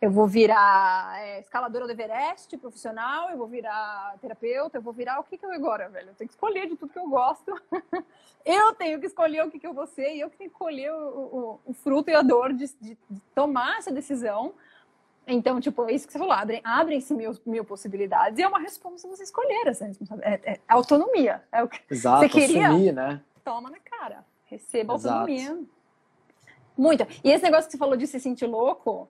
eu 0.02 0.10
vou 0.10 0.26
virar 0.26 1.20
é, 1.20 1.42
escaladora 1.42 1.86
do 1.86 1.92
Everest, 1.92 2.56
profissional, 2.58 3.30
eu 3.30 3.38
vou 3.38 3.48
virar 3.48 4.16
terapeuta, 4.22 4.78
eu 4.78 4.82
vou 4.82 4.94
virar 4.94 5.20
o 5.20 5.24
que, 5.26 5.38
que 5.38 5.46
eu 5.46 5.52
agora, 5.52 5.90
velho? 5.90 6.12
Eu 6.12 6.16
tenho 6.16 6.30
que 6.30 6.36
escolher 6.36 6.66
de 6.66 6.78
tudo 6.78 6.94
que 6.94 7.00
eu 7.00 7.10
gosto. 7.10 7.62
eu 8.46 8.74
tenho 8.76 9.02
que 9.02 9.08
escolher 9.08 9.46
o 9.46 9.52
que, 9.52 9.60
que 9.60 9.68
eu 9.68 9.74
vou 9.74 9.86
ser 9.86 10.16
e 10.16 10.22
eu 10.22 10.30
que 10.30 10.38
tenho 10.38 10.50
que 10.50 10.56
escolher 10.56 10.94
o, 10.94 10.96
o, 10.96 11.60
o 11.66 11.74
fruto 11.74 12.10
e 12.10 12.16
a 12.16 12.22
dor 12.22 12.54
de, 12.54 12.68
de, 12.80 12.98
de 13.10 13.22
tomar 13.36 13.80
essa 13.80 13.92
decisão 13.92 14.54
então, 15.30 15.60
tipo, 15.60 15.88
é 15.88 15.94
isso 15.94 16.08
que 16.08 16.14
você 16.14 16.20
falou, 16.20 16.34
abrem, 16.34 16.62
abrem-se 16.64 17.14
mil, 17.14 17.32
mil 17.46 17.64
possibilidades 17.64 18.40
e 18.40 18.42
é 18.42 18.48
uma 18.48 18.60
resposta 18.60 19.08
você 19.08 19.24
escolher 19.24 19.68
essa 19.68 19.86
responsabilidade. 19.86 20.42
É, 20.46 20.54
é, 20.54 20.60
autonomia. 20.68 21.44
É 21.52 21.64
o 21.64 21.68
que 21.68 21.80
Exato, 21.90 22.22
você 22.22 22.30
queria. 22.30 22.70
Assumir, 22.70 22.92
né? 22.92 23.22
Toma 23.44 23.70
na 23.70 23.80
cara. 23.80 24.26
Receba 24.46 24.96
Exato. 24.96 25.16
autonomia. 25.16 25.60
Muita. 26.78 27.08
E 27.24 27.32
esse 27.32 27.44
negócio 27.44 27.66
que 27.66 27.72
você 27.74 27.78
falou 27.78 27.96
de 27.96 28.08
se 28.08 28.20
sentir 28.20 28.46
louco, 28.46 29.10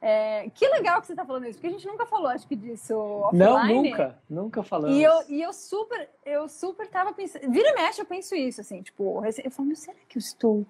é, 0.00 0.50
que 0.50 0.68
legal 0.68 1.00
que 1.00 1.06
você 1.06 1.14
está 1.14 1.24
falando 1.24 1.46
isso, 1.46 1.54
porque 1.54 1.68
a 1.68 1.70
gente 1.70 1.86
nunca 1.86 2.04
falou, 2.04 2.28
acho 2.28 2.46
que, 2.46 2.54
disso 2.54 2.94
offline. 2.94 3.44
Não, 3.44 3.66
nunca, 3.66 4.18
nunca 4.28 4.62
falamos. 4.62 4.96
E 4.96 5.02
eu, 5.02 5.22
e 5.28 5.40
eu 5.40 5.52
super, 5.52 6.10
eu 6.26 6.46
super 6.46 6.86
tava 6.88 7.12
pensando, 7.14 7.50
vira 7.50 7.70
e 7.70 7.74
mexe 7.74 8.02
eu 8.02 8.04
penso 8.04 8.34
isso, 8.34 8.60
assim, 8.60 8.82
tipo, 8.82 9.22
eu 9.24 9.50
falo, 9.50 9.74
será 9.74 9.96
que 10.06 10.18
eu 10.18 10.20
estou 10.20 10.66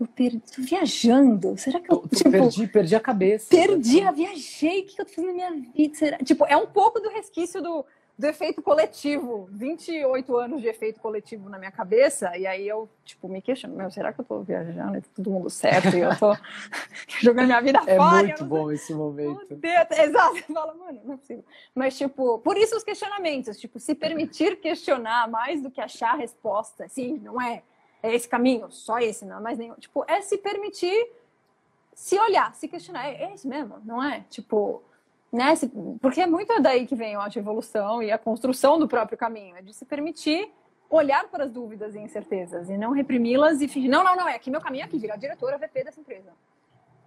eu 0.00 0.06
perdi, 0.06 0.40
tô 0.40 0.62
viajando. 0.62 1.56
Será 1.58 1.78
que 1.78 1.92
eu, 1.92 1.98
tô, 1.98 2.08
tipo, 2.08 2.30
perdi, 2.30 2.66
perdi 2.66 2.96
a 2.96 3.00
cabeça. 3.00 3.48
Perdi, 3.50 4.00
eu 4.00 4.12
viajei. 4.12 4.80
O 4.80 4.86
que 4.86 5.00
eu 5.00 5.04
tô 5.04 5.12
fazendo 5.12 5.26
na 5.26 5.50
minha 5.50 5.50
vida? 5.50 5.94
Será? 5.94 6.18
Tipo, 6.18 6.46
é 6.46 6.56
um 6.56 6.66
pouco 6.66 7.00
do 7.00 7.10
resquício 7.10 7.60
do, 7.60 7.84
do 8.18 8.24
efeito 8.24 8.62
coletivo. 8.62 9.46
28 9.52 10.36
anos 10.38 10.62
de 10.62 10.68
efeito 10.68 11.00
coletivo 11.00 11.50
na 11.50 11.58
minha 11.58 11.70
cabeça. 11.70 12.34
E 12.34 12.46
aí 12.46 12.66
eu, 12.66 12.88
tipo, 13.04 13.28
me 13.28 13.42
questiono, 13.42 13.76
meu, 13.76 13.90
será 13.90 14.10
que 14.10 14.20
eu 14.20 14.24
tô 14.24 14.40
viajando? 14.40 14.96
É 14.96 15.02
todo 15.14 15.30
mundo 15.30 15.50
certo 15.50 15.94
e 15.94 16.00
eu 16.00 16.16
tô 16.18 16.34
jogando 17.20 17.46
minha 17.46 17.60
vida 17.60 17.80
é 17.86 17.96
fora. 17.96 18.20
É 18.20 18.26
muito 18.28 18.44
bom 18.46 18.66
sei. 18.68 18.76
esse 18.76 18.94
momento. 18.94 19.60
Exato. 19.62 20.34
Você 20.34 20.52
fala, 20.52 20.74
mano, 20.74 21.00
não 21.04 21.14
é 21.14 21.16
possível. 21.18 21.44
Mas, 21.74 21.98
tipo, 21.98 22.38
por 22.38 22.56
isso 22.56 22.74
os 22.74 22.82
questionamentos. 22.82 23.58
Tipo, 23.58 23.78
se 23.78 23.94
permitir 23.94 24.60
questionar 24.60 25.28
mais 25.28 25.62
do 25.62 25.70
que 25.70 25.80
achar 25.80 26.14
a 26.14 26.16
resposta. 26.16 26.88
Sim, 26.88 27.18
não 27.22 27.38
é 27.38 27.62
é 28.02 28.14
esse 28.14 28.28
caminho, 28.28 28.70
só 28.70 28.98
esse, 28.98 29.24
não 29.24 29.38
é 29.38 29.40
mais 29.40 29.58
nenhum. 29.58 29.74
Tipo, 29.74 30.04
é 30.08 30.20
se 30.20 30.38
permitir 30.38 31.10
se 31.94 32.18
olhar, 32.18 32.54
se 32.54 32.66
questionar, 32.66 33.06
é, 33.06 33.24
é 33.24 33.34
esse 33.34 33.46
mesmo, 33.46 33.76
não 33.84 34.02
é? 34.02 34.24
Tipo, 34.30 34.82
né? 35.32 35.52
Porque 36.00 36.20
é 36.20 36.26
muito 36.26 36.60
daí 36.60 36.86
que 36.86 36.94
vem 36.94 37.14
a 37.14 37.28
evolução 37.36 38.02
e 38.02 38.10
a 38.10 38.18
construção 38.18 38.78
do 38.78 38.88
próprio 38.88 39.18
caminho, 39.18 39.56
é 39.56 39.62
de 39.62 39.74
se 39.74 39.84
permitir 39.84 40.50
olhar 40.88 41.28
para 41.28 41.44
as 41.44 41.52
dúvidas 41.52 41.94
e 41.94 41.98
incertezas 41.98 42.68
e 42.68 42.76
não 42.76 42.90
reprimi-las 42.90 43.60
e 43.60 43.68
fingir, 43.68 43.90
não, 43.90 44.02
não, 44.02 44.16
não, 44.16 44.28
é 44.28 44.34
aqui 44.34 44.50
meu 44.50 44.60
caminho 44.60 44.82
é 44.82 44.86
aqui, 44.86 44.98
virar 44.98 45.16
diretora 45.16 45.56
VP 45.56 45.84
dessa 45.84 46.00
empresa. 46.00 46.32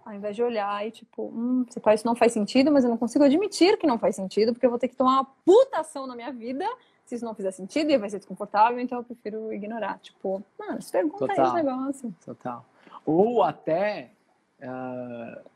Ao 0.06 0.12
invés 0.14 0.36
de 0.36 0.42
olhar 0.42 0.86
e 0.86 0.90
tipo, 0.90 1.24
hum, 1.24 1.66
isso 1.68 2.06
não 2.06 2.14
faz 2.14 2.32
sentido, 2.32 2.70
mas 2.70 2.84
eu 2.84 2.90
não 2.90 2.96
consigo 2.96 3.24
admitir 3.24 3.76
que 3.76 3.86
não 3.86 3.98
faz 3.98 4.16
sentido, 4.16 4.52
porque 4.52 4.64
eu 4.64 4.70
vou 4.70 4.78
ter 4.78 4.88
que 4.88 4.96
tomar 4.96 5.12
uma 5.12 5.24
puta 5.44 5.80
ação 5.80 6.06
na 6.06 6.14
minha 6.14 6.32
vida 6.32 6.66
se 7.04 7.16
isso 7.16 7.24
não 7.24 7.34
fizer 7.34 7.50
sentido 7.50 7.90
e 7.90 7.98
vai 7.98 8.08
ser 8.08 8.18
desconfortável, 8.18 8.80
então 8.80 8.98
eu 8.98 9.04
prefiro 9.04 9.52
ignorar. 9.52 9.98
Tipo, 9.98 10.42
mano, 10.58 10.80
se 10.80 10.90
pergunta 10.90 11.26
Total. 11.26 11.46
esse 11.46 11.54
negócio. 11.54 12.14
Total. 12.24 12.64
Ou 13.04 13.42
até 13.42 14.10
uh, 14.60 15.50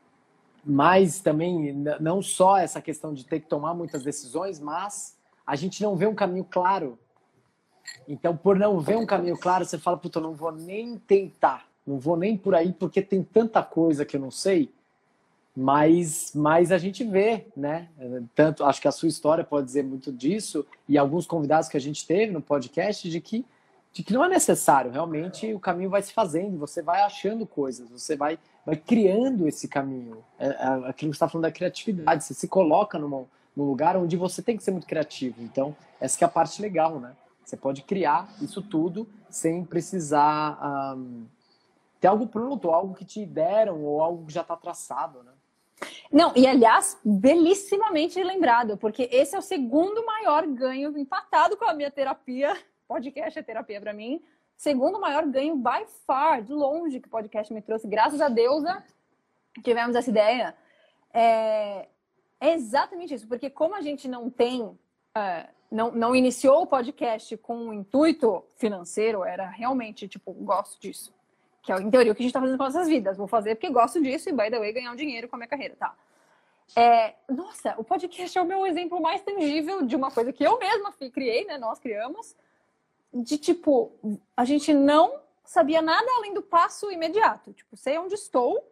mais 0.63 1.19
também, 1.19 1.73
não 1.99 2.21
só 2.21 2.57
essa 2.57 2.81
questão 2.81 3.13
de 3.13 3.25
ter 3.25 3.39
que 3.39 3.47
tomar 3.47 3.73
muitas 3.73 4.03
decisões, 4.03 4.59
mas 4.59 5.17
a 5.45 5.55
gente 5.55 5.81
não 5.81 5.95
vê 5.95 6.05
um 6.05 6.15
caminho 6.15 6.45
claro. 6.45 6.97
Então, 8.07 8.37
por 8.37 8.57
não 8.57 8.79
ver 8.79 8.97
um 8.97 9.05
caminho 9.05 9.37
claro, 9.37 9.65
você 9.65 9.77
fala, 9.77 9.97
puta, 9.97 10.19
eu 10.19 10.23
não 10.23 10.35
vou 10.35 10.51
nem 10.51 10.97
tentar, 10.99 11.65
não 11.85 11.97
vou 11.97 12.15
nem 12.15 12.37
por 12.37 12.53
aí, 12.53 12.71
porque 12.71 13.01
tem 13.01 13.23
tanta 13.23 13.63
coisa 13.63 14.05
que 14.05 14.15
eu 14.15 14.21
não 14.21 14.29
sei 14.29 14.71
mas, 15.59 16.31
mas 16.33 16.71
a 16.71 16.77
gente 16.77 17.03
vê, 17.03 17.45
né? 17.55 17.89
Tanto 18.33 18.63
acho 18.63 18.81
que 18.81 18.87
a 18.87 18.93
sua 18.93 19.09
história 19.09 19.43
pode 19.43 19.65
dizer 19.65 19.83
muito 19.83 20.09
disso 20.09 20.65
e 20.87 20.97
alguns 20.97 21.27
convidados 21.27 21.67
que 21.67 21.75
a 21.75 21.81
gente 21.81 22.07
teve 22.07 22.31
no 22.31 22.41
podcast 22.41 23.09
de 23.09 23.19
que 23.19 23.45
de 23.91 24.03
que 24.03 24.13
não 24.13 24.23
é 24.23 24.29
necessário, 24.29 24.91
realmente 24.91 25.51
o 25.51 25.59
caminho 25.59 25.89
vai 25.89 26.01
se 26.03 26.13
fazendo, 26.13 26.59
você 26.59 26.79
vai 26.79 27.01
achando 27.01 27.43
coisas, 27.43 27.89
você 27.89 28.15
vai, 28.15 28.37
vai 28.63 28.75
criando 28.75 29.47
esse 29.47 29.67
caminho. 29.67 30.23
É, 30.37 30.47
é 30.47 30.67
aquilo 30.89 30.93
que 30.93 31.05
você 31.05 31.09
está 31.09 31.27
falando 31.27 31.41
da 31.41 31.51
criatividade, 31.51 32.23
você 32.23 32.35
se 32.35 32.47
coloca 32.47 32.99
numa, 32.99 33.25
num 33.55 33.65
lugar 33.65 33.97
onde 33.97 34.15
você 34.15 34.43
tem 34.43 34.55
que 34.55 34.63
ser 34.63 34.69
muito 34.69 34.85
criativo. 34.85 35.41
Então, 35.41 35.75
essa 35.99 36.23
é 36.23 36.25
a 36.25 36.29
parte 36.29 36.61
legal, 36.61 36.99
né? 36.99 37.13
Você 37.43 37.57
pode 37.57 37.81
criar 37.81 38.31
isso 38.39 38.61
tudo 38.61 39.09
sem 39.27 39.65
precisar 39.65 40.95
um, 40.95 41.25
ter 41.99 42.07
algo 42.07 42.27
pronto, 42.27 42.69
algo 42.69 42.93
que 42.93 43.03
te 43.03 43.25
deram 43.25 43.83
ou 43.83 44.03
algo 44.03 44.27
que 44.27 44.33
já 44.33 44.41
está 44.41 44.55
traçado, 44.55 45.23
né? 45.23 45.31
Não, 46.11 46.33
e 46.35 46.47
aliás, 46.47 46.99
belíssimamente 47.03 48.21
lembrado, 48.23 48.77
porque 48.77 49.07
esse 49.11 49.35
é 49.35 49.39
o 49.39 49.43
segundo 49.43 50.05
maior 50.05 50.45
ganho, 50.47 50.97
empatado 50.97 51.55
com 51.55 51.65
a 51.65 51.73
minha 51.73 51.91
terapia. 51.91 52.57
Podcast 52.87 53.37
é 53.37 53.43
terapia 53.43 53.79
para 53.79 53.93
mim. 53.93 54.21
Segundo 54.57 54.99
maior 54.99 55.25
ganho, 55.25 55.55
by 55.55 55.85
far, 56.05 56.41
de 56.41 56.51
longe, 56.51 56.99
que 56.99 57.07
o 57.07 57.11
podcast 57.11 57.53
me 57.53 57.61
trouxe. 57.61 57.87
Graças 57.87 58.19
a 58.19 58.27
Deus, 58.27 58.63
tivemos 59.63 59.95
essa 59.95 60.09
ideia. 60.09 60.55
É, 61.13 61.87
é 62.41 62.53
exatamente 62.53 63.13
isso, 63.13 63.27
porque 63.27 63.49
como 63.49 63.75
a 63.75 63.81
gente 63.81 64.07
não 64.07 64.29
tem. 64.29 64.77
É, 65.15 65.47
não, 65.71 65.91
não 65.91 66.15
iniciou 66.15 66.63
o 66.63 66.67
podcast 66.67 67.37
com 67.37 67.55
um 67.55 67.73
intuito 67.73 68.43
financeiro, 68.55 69.23
era 69.23 69.47
realmente, 69.47 70.07
tipo, 70.07 70.33
gosto 70.33 70.81
disso 70.81 71.13
que 71.61 71.71
é, 71.71 71.79
em 71.79 71.89
teoria, 71.89 72.11
o 72.11 72.15
que 72.15 72.21
a 72.21 72.23
gente 72.23 72.29
está 72.29 72.39
fazendo 72.39 72.57
com 72.57 72.63
nossas 72.63 72.87
vidas. 72.87 73.17
Vou 73.17 73.27
fazer 73.27 73.55
porque 73.55 73.69
gosto 73.69 74.01
disso 74.01 74.29
e, 74.29 74.31
by 74.31 74.49
the 74.49 74.59
way, 74.59 74.73
ganhar 74.73 74.91
um 74.91 74.95
dinheiro 74.95 75.27
com 75.27 75.35
a 75.35 75.39
minha 75.39 75.47
carreira, 75.47 75.75
tá? 75.77 75.95
É, 76.75 77.15
nossa, 77.27 77.75
o 77.77 77.83
podcast 77.83 78.37
é 78.37 78.41
o 78.41 78.45
meu 78.45 78.65
exemplo 78.65 79.01
mais 79.01 79.21
tangível 79.21 79.81
de 79.83 79.95
uma 79.95 80.11
coisa 80.11 80.31
que 80.31 80.43
eu 80.43 80.57
mesma 80.59 80.93
criei, 81.11 81.45
né? 81.45 81.57
Nós 81.57 81.79
criamos, 81.79 82.35
de 83.13 83.37
tipo, 83.37 83.91
a 84.37 84.45
gente 84.45 84.73
não 84.73 85.19
sabia 85.43 85.81
nada 85.81 86.07
além 86.17 86.33
do 86.33 86.41
passo 86.41 86.91
imediato. 86.91 87.51
Tipo, 87.53 87.75
sei 87.75 87.97
onde 87.97 88.13
estou, 88.13 88.63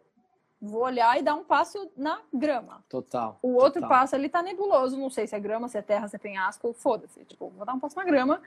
vou 0.60 0.82
olhar 0.82 1.18
e 1.18 1.22
dar 1.22 1.34
um 1.34 1.44
passo 1.44 1.90
na 1.96 2.20
grama. 2.32 2.84
Total. 2.88 3.38
O 3.42 3.54
outro 3.54 3.80
total. 3.80 3.88
passo 3.88 4.14
ali 4.14 4.28
tá 4.28 4.42
nebuloso, 4.42 4.96
não 4.96 5.10
sei 5.10 5.26
se 5.26 5.34
é 5.34 5.40
grama, 5.40 5.68
se 5.68 5.76
é 5.76 5.82
terra, 5.82 6.06
se 6.06 6.14
é 6.14 6.18
penhasco, 6.18 6.72
foda-se. 6.72 7.24
Tipo, 7.24 7.50
vou 7.50 7.66
dar 7.66 7.74
um 7.74 7.80
passo 7.80 7.96
na 7.96 8.04
grama. 8.04 8.40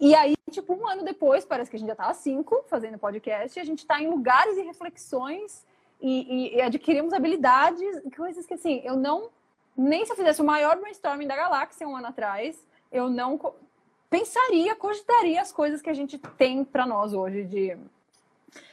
E 0.00 0.14
aí, 0.14 0.34
tipo, 0.50 0.74
um 0.74 0.86
ano 0.86 1.04
depois, 1.04 1.44
parece 1.44 1.70
que 1.70 1.76
a 1.76 1.78
gente 1.78 1.88
já 1.88 1.96
tá 1.96 2.08
há 2.08 2.14
cinco 2.14 2.64
fazendo 2.68 2.98
podcast, 2.98 3.58
e 3.58 3.60
a 3.60 3.64
gente 3.64 3.84
tá 3.84 4.00
em 4.00 4.08
lugares 4.08 4.56
e 4.56 4.62
reflexões 4.62 5.66
e, 6.00 6.52
e, 6.52 6.56
e 6.56 6.60
adquirimos 6.60 7.12
habilidades, 7.12 8.00
coisas 8.16 8.46
que, 8.46 8.54
assim, 8.54 8.80
eu 8.84 8.96
não. 8.96 9.30
Nem 9.76 10.04
se 10.04 10.12
eu 10.12 10.16
fizesse 10.16 10.40
o 10.40 10.44
maior 10.44 10.76
brainstorming 10.78 11.26
da 11.26 11.36
galáxia 11.36 11.86
um 11.86 11.96
ano 11.96 12.08
atrás, 12.08 12.64
eu 12.90 13.08
não 13.08 13.38
pensaria, 14.08 14.74
cogitaria 14.74 15.40
as 15.40 15.52
coisas 15.52 15.82
que 15.82 15.90
a 15.90 15.94
gente 15.94 16.18
tem 16.36 16.64
para 16.64 16.86
nós 16.86 17.12
hoje 17.12 17.44
de, 17.44 17.76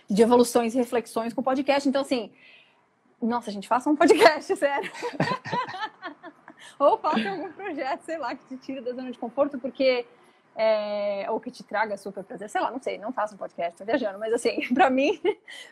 de 0.09 0.21
evoluções 0.21 0.73
e 0.73 0.78
reflexões 0.78 1.34
com 1.34 1.43
podcast. 1.43 1.88
Então, 1.88 2.01
assim, 2.01 2.32
nossa, 3.21 3.49
a 3.49 3.53
gente 3.53 3.67
faça 3.67 3.89
um 3.89 3.95
podcast, 3.95 4.53
sério. 4.55 4.91
Ou 6.80 6.97
faça 6.97 7.30
algum 7.30 7.51
projeto, 7.51 8.01
sei 8.01 8.17
lá, 8.17 8.36
que 8.36 8.45
te 8.45 8.57
tire 8.57 8.82
da 8.82 8.93
zona 8.93 9.11
de 9.11 9.17
conforto, 9.17 9.57
porque 9.57 10.05
é, 10.55 11.25
ou 11.29 11.39
que 11.39 11.51
te 11.51 11.63
traga 11.63 11.97
super 11.97 12.23
prazer, 12.23 12.49
sei 12.49 12.61
lá, 12.61 12.71
não 12.71 12.81
sei, 12.81 12.97
não 12.97 13.11
faço 13.11 13.35
um 13.35 13.37
podcast, 13.37 13.77
tô 13.77 13.83
viajando, 13.83 14.17
mas 14.17 14.33
assim, 14.33 14.61
para 14.73 14.89
mim 14.89 15.19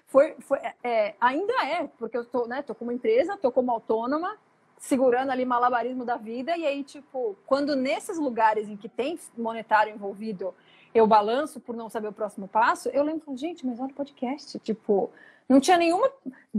foi, 0.07 0.35
foi 0.39 0.59
é, 0.83 1.15
ainda 1.19 1.53
é, 1.65 1.87
porque 1.97 2.17
eu 2.17 2.25
tô, 2.25 2.45
né, 2.45 2.61
tô 2.61 2.75
como 2.75 2.91
empresa, 2.91 3.37
tô 3.37 3.51
como 3.51 3.71
autônoma, 3.71 4.37
segurando 4.77 5.31
ali 5.31 5.45
malabarismo 5.45 6.03
da 6.03 6.17
vida, 6.17 6.57
e 6.57 6.65
aí, 6.65 6.83
tipo, 6.83 7.37
quando 7.45 7.75
nesses 7.75 8.17
lugares 8.17 8.67
em 8.67 8.75
que 8.75 8.89
tem 8.89 9.17
monetário 9.37 9.93
envolvido, 9.93 10.53
eu 10.93 11.07
balanço 11.07 11.59
por 11.59 11.75
não 11.75 11.89
saber 11.89 12.09
o 12.09 12.13
próximo 12.13 12.47
passo, 12.47 12.89
eu 12.89 13.03
lembro, 13.03 13.35
gente, 13.37 13.65
mas 13.65 13.79
olha 13.79 13.91
o 13.91 13.95
podcast, 13.95 14.59
tipo, 14.59 15.09
não 15.47 15.59
tinha 15.59 15.77
nenhuma 15.77 16.09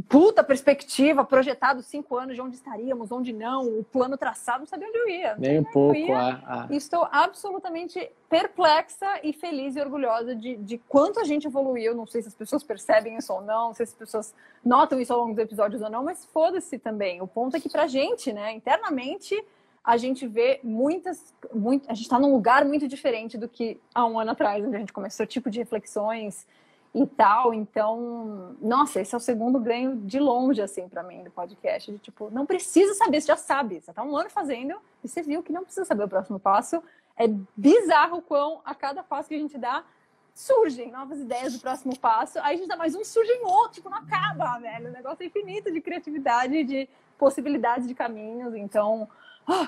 puta 0.08 0.42
perspectiva, 0.42 1.24
projetado 1.24 1.82
cinco 1.82 2.16
anos 2.16 2.34
de 2.34 2.40
onde 2.40 2.56
estaríamos, 2.56 3.12
onde 3.12 3.32
não, 3.32 3.66
o 3.66 3.84
plano 3.84 4.16
traçado, 4.16 4.60
não 4.60 4.66
sabia 4.66 4.88
onde 4.88 4.98
eu 4.98 5.08
ia. 5.08 5.36
Nem 5.36 5.60
um 5.60 5.64
pouco. 5.64 5.96
Ia. 5.96 6.66
Estou 6.70 7.08
absolutamente 7.10 8.10
perplexa 8.28 9.06
e 9.22 9.32
feliz 9.32 9.76
e 9.76 9.80
orgulhosa 9.80 10.34
de, 10.34 10.56
de 10.56 10.78
quanto 10.78 11.20
a 11.20 11.24
gente 11.24 11.46
evoluiu. 11.46 11.94
Não 11.94 12.06
sei 12.06 12.22
se 12.22 12.28
as 12.28 12.34
pessoas 12.34 12.62
percebem 12.62 13.16
isso 13.16 13.32
ou 13.32 13.40
não, 13.40 13.68
não 13.68 13.74
sei 13.74 13.86
se 13.86 13.92
as 13.92 13.98
pessoas 13.98 14.34
notam 14.64 15.00
isso 15.00 15.12
ao 15.12 15.20
longo 15.20 15.34
dos 15.34 15.44
episódios 15.44 15.80
ou 15.80 15.90
não, 15.90 16.02
mas 16.02 16.24
foda-se 16.26 16.78
também. 16.78 17.22
O 17.22 17.26
ponto 17.26 17.56
é 17.56 17.60
que 17.60 17.68
pra 17.68 17.86
gente, 17.86 18.32
né, 18.32 18.52
internamente, 18.52 19.42
a 19.84 19.96
gente 19.96 20.26
vê 20.26 20.60
muitas. 20.64 21.34
Muito, 21.52 21.88
a 21.90 21.94
gente 21.94 22.04
está 22.04 22.18
num 22.18 22.32
lugar 22.32 22.64
muito 22.64 22.88
diferente 22.88 23.36
do 23.36 23.48
que 23.48 23.78
há 23.94 24.04
um 24.06 24.18
ano 24.18 24.30
atrás, 24.32 24.64
onde 24.64 24.74
a 24.74 24.78
gente 24.78 24.92
começou 24.92 25.26
tipo 25.26 25.50
de 25.50 25.58
reflexões 25.58 26.46
e 26.94 27.06
tal. 27.06 27.52
Então, 27.52 28.56
nossa, 28.60 29.00
esse 29.00 29.14
é 29.14 29.18
o 29.18 29.20
segundo 29.20 29.58
ganho 29.58 29.96
de 29.96 30.20
longe, 30.20 30.62
assim, 30.62 30.88
para 30.88 31.02
mim, 31.02 31.24
do 31.24 31.30
podcast. 31.30 31.90
De 31.90 31.98
tipo, 31.98 32.30
não 32.30 32.46
precisa 32.46 32.94
saber, 32.94 33.20
você 33.20 33.26
já 33.26 33.36
sabe. 33.36 33.80
Você 33.80 33.92
tá 33.92 34.02
um 34.02 34.16
ano 34.16 34.30
fazendo 34.30 34.76
e 35.02 35.08
você 35.08 35.22
viu 35.22 35.42
que 35.42 35.52
não 35.52 35.64
precisa 35.64 35.84
saber 35.84 36.04
o 36.04 36.08
próximo 36.08 36.38
passo. 36.38 36.82
É 37.16 37.26
bizarro 37.56 38.22
quão 38.22 38.60
a 38.64 38.74
cada 38.74 39.02
passo 39.02 39.28
que 39.28 39.34
a 39.34 39.38
gente 39.38 39.58
dá 39.58 39.84
surgem 40.32 40.90
novas 40.90 41.20
ideias 41.20 41.52
do 41.52 41.60
próximo 41.60 41.98
passo. 41.98 42.38
Aí 42.40 42.54
a 42.54 42.58
gente 42.58 42.68
dá 42.68 42.76
mais 42.76 42.94
um, 42.94 43.04
surgem 43.04 43.42
outro, 43.44 43.74
tipo, 43.74 43.90
não 43.90 43.98
acaba, 43.98 44.58
velho. 44.58 44.88
O 44.88 44.92
negócio 44.92 45.22
é 45.22 45.26
infinito 45.26 45.72
de 45.72 45.80
criatividade, 45.80 46.64
de 46.64 46.88
possibilidades 47.18 47.88
de 47.88 47.94
caminhos. 47.94 48.54
Então, 48.54 49.08
oh, 49.48 49.66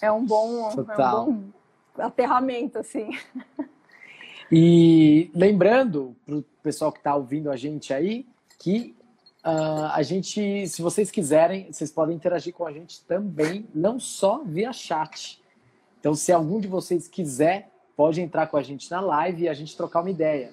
é 0.00 0.10
um 0.12 0.24
bom, 0.24 0.70
é 0.70 0.80
um 0.80 0.84
bom 0.84 1.44
aterramento, 1.98 2.78
assim. 2.78 3.10
E 4.50 5.30
lembrando 5.34 6.14
o 6.28 6.42
pessoal 6.66 6.90
que 6.90 6.98
está 6.98 7.14
ouvindo 7.14 7.48
a 7.48 7.56
gente 7.56 7.94
aí 7.94 8.26
que 8.58 8.96
uh, 9.44 9.86
a 9.92 10.02
gente, 10.02 10.66
se 10.66 10.82
vocês 10.82 11.12
quiserem, 11.12 11.72
vocês 11.72 11.92
podem 11.92 12.16
interagir 12.16 12.52
com 12.52 12.66
a 12.66 12.72
gente 12.72 13.04
também, 13.04 13.64
não 13.72 14.00
só 14.00 14.42
via 14.44 14.72
chat. 14.72 15.40
Então, 16.00 16.12
se 16.16 16.32
algum 16.32 16.58
de 16.58 16.66
vocês 16.66 17.06
quiser, 17.06 17.70
pode 17.96 18.20
entrar 18.20 18.48
com 18.48 18.56
a 18.56 18.62
gente 18.64 18.90
na 18.90 19.00
live 19.00 19.44
e 19.44 19.48
a 19.48 19.54
gente 19.54 19.76
trocar 19.76 20.00
uma 20.00 20.10
ideia. 20.10 20.50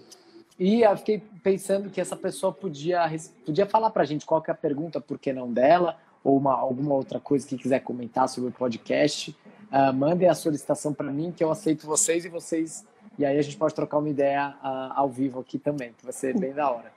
E 0.59 0.83
eu 0.83 0.95
fiquei 0.97 1.19
pensando 1.41 1.89
que 1.89 1.99
essa 1.99 2.15
pessoa 2.15 2.53
podia, 2.53 3.11
podia 3.43 3.65
falar 3.65 3.89
para 3.89 4.03
a 4.03 4.05
gente 4.05 4.23
qual 4.23 4.43
é 4.47 4.51
a 4.51 4.55
pergunta, 4.55 5.01
por 5.01 5.17
que 5.17 5.33
não 5.33 5.51
dela, 5.51 5.97
ou 6.23 6.37
uma, 6.37 6.53
alguma 6.53 6.93
outra 6.93 7.19
coisa 7.19 7.47
que 7.47 7.57
quiser 7.57 7.79
comentar 7.79 8.29
sobre 8.29 8.51
o 8.51 8.53
podcast. 8.53 9.35
Uh, 9.71 9.91
mandem 9.91 10.29
a 10.29 10.35
solicitação 10.35 10.93
para 10.93 11.11
mim, 11.11 11.31
que 11.31 11.43
eu 11.43 11.49
aceito 11.49 11.87
vocês 11.87 12.23
e 12.23 12.29
vocês 12.29 12.85
e 13.17 13.25
aí 13.25 13.37
a 13.37 13.41
gente 13.41 13.57
pode 13.57 13.73
trocar 13.73 13.97
uma 13.97 14.09
ideia 14.09 14.55
uh, 14.63 14.93
ao 14.95 15.09
vivo 15.09 15.39
aqui 15.39 15.59
também, 15.59 15.93
que 15.93 16.03
vai 16.03 16.13
ser 16.13 16.37
bem 16.37 16.53
da 16.53 16.69
hora. 16.69 16.91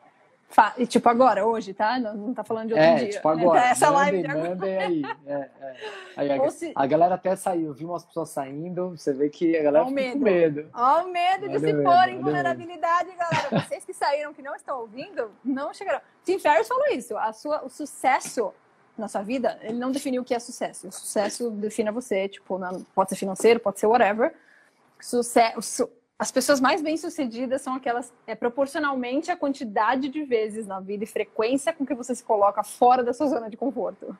E 0.79 0.87
tipo 0.87 1.07
agora, 1.09 1.45
hoje, 1.45 1.75
tá? 1.75 1.99
Não, 1.99 2.15
não 2.15 2.35
tá 2.35 2.43
falando 2.43 2.69
de 2.69 2.75
outro 2.75 2.89
é, 2.89 2.95
dia. 2.95 3.09
tipo 3.11 3.29
agora. 3.29 3.61
É, 3.61 3.69
essa 3.73 3.91
mandem, 3.91 4.23
live 4.23 4.29
de 4.29 4.49
mandem 4.49 4.79
aí. 4.79 5.03
É, 5.27 5.33
é. 5.35 5.77
aí 6.17 6.33
a, 6.33 6.51
se... 6.51 6.73
a, 6.75 6.87
galera 6.87 7.15
até 7.17 7.37
saiu, 7.37 7.75
viu 7.75 7.89
umas 7.91 8.05
pessoas 8.05 8.31
saindo, 8.31 8.91
você 8.91 9.13
vê 9.13 9.29
que 9.29 9.57
a 9.57 9.63
galera 9.63 9.85
Olha 9.85 9.95
fica 9.95 10.13
com 10.13 10.19
medo. 10.19 10.71
Olha 10.73 11.05
o 11.05 11.13
medo 11.13 11.49
de 11.49 11.59
se 11.59 11.75
pôr 11.75 12.09
em 12.09 12.21
vulnerabilidade, 12.21 13.11
galera. 13.17 13.67
Vocês 13.67 13.85
que 13.85 13.93
saíram, 13.93 14.33
que 14.33 14.41
não 14.41 14.55
estão 14.55 14.81
ouvindo, 14.81 15.31
não 15.45 15.75
chegaram. 15.75 16.01
Tim 16.25 16.39
Ferriss 16.39 16.69
falou 16.69 16.87
isso. 16.87 17.17
A 17.19 17.33
sua, 17.33 17.63
o 17.63 17.69
sucesso 17.69 18.53
na 18.97 19.09
sua 19.09 19.23
vida, 19.23 19.59
ele 19.63 19.79
não 19.79 19.93
definiu 19.93 20.23
o 20.23 20.25
que 20.25 20.35
é 20.35 20.39
sucesso. 20.39 20.89
O 20.89 20.93
sucesso 20.93 21.51
define 21.51 21.91
você, 21.91 22.29
tipo, 22.29 22.59
pode 22.95 23.11
ser 23.11 23.17
financeiro, 23.17 23.61
pode 23.61 23.79
ser 23.79 23.87
whatever. 23.87 24.33
Sucesso, 24.99 25.91
as 26.19 26.33
pessoas 26.33 26.61
mais 26.61 26.81
bem-sucedidas 26.81 27.61
são 27.61 27.75
aquelas 27.75 28.13
é 28.27 28.35
proporcionalmente 28.35 29.31
a 29.31 29.37
quantidade 29.37 30.09
de 30.09 30.25
vezes 30.25 30.67
na 30.67 30.81
vida 30.81 31.05
e 31.05 31.07
frequência 31.07 31.73
com 31.73 31.85
que 31.85 31.95
você 31.95 32.15
se 32.15 32.25
coloca 32.25 32.63
fora 32.63 33.05
da 33.05 33.13
sua 33.13 33.27
zona 33.27 33.51
de 33.51 33.57
conforto. 33.57 34.17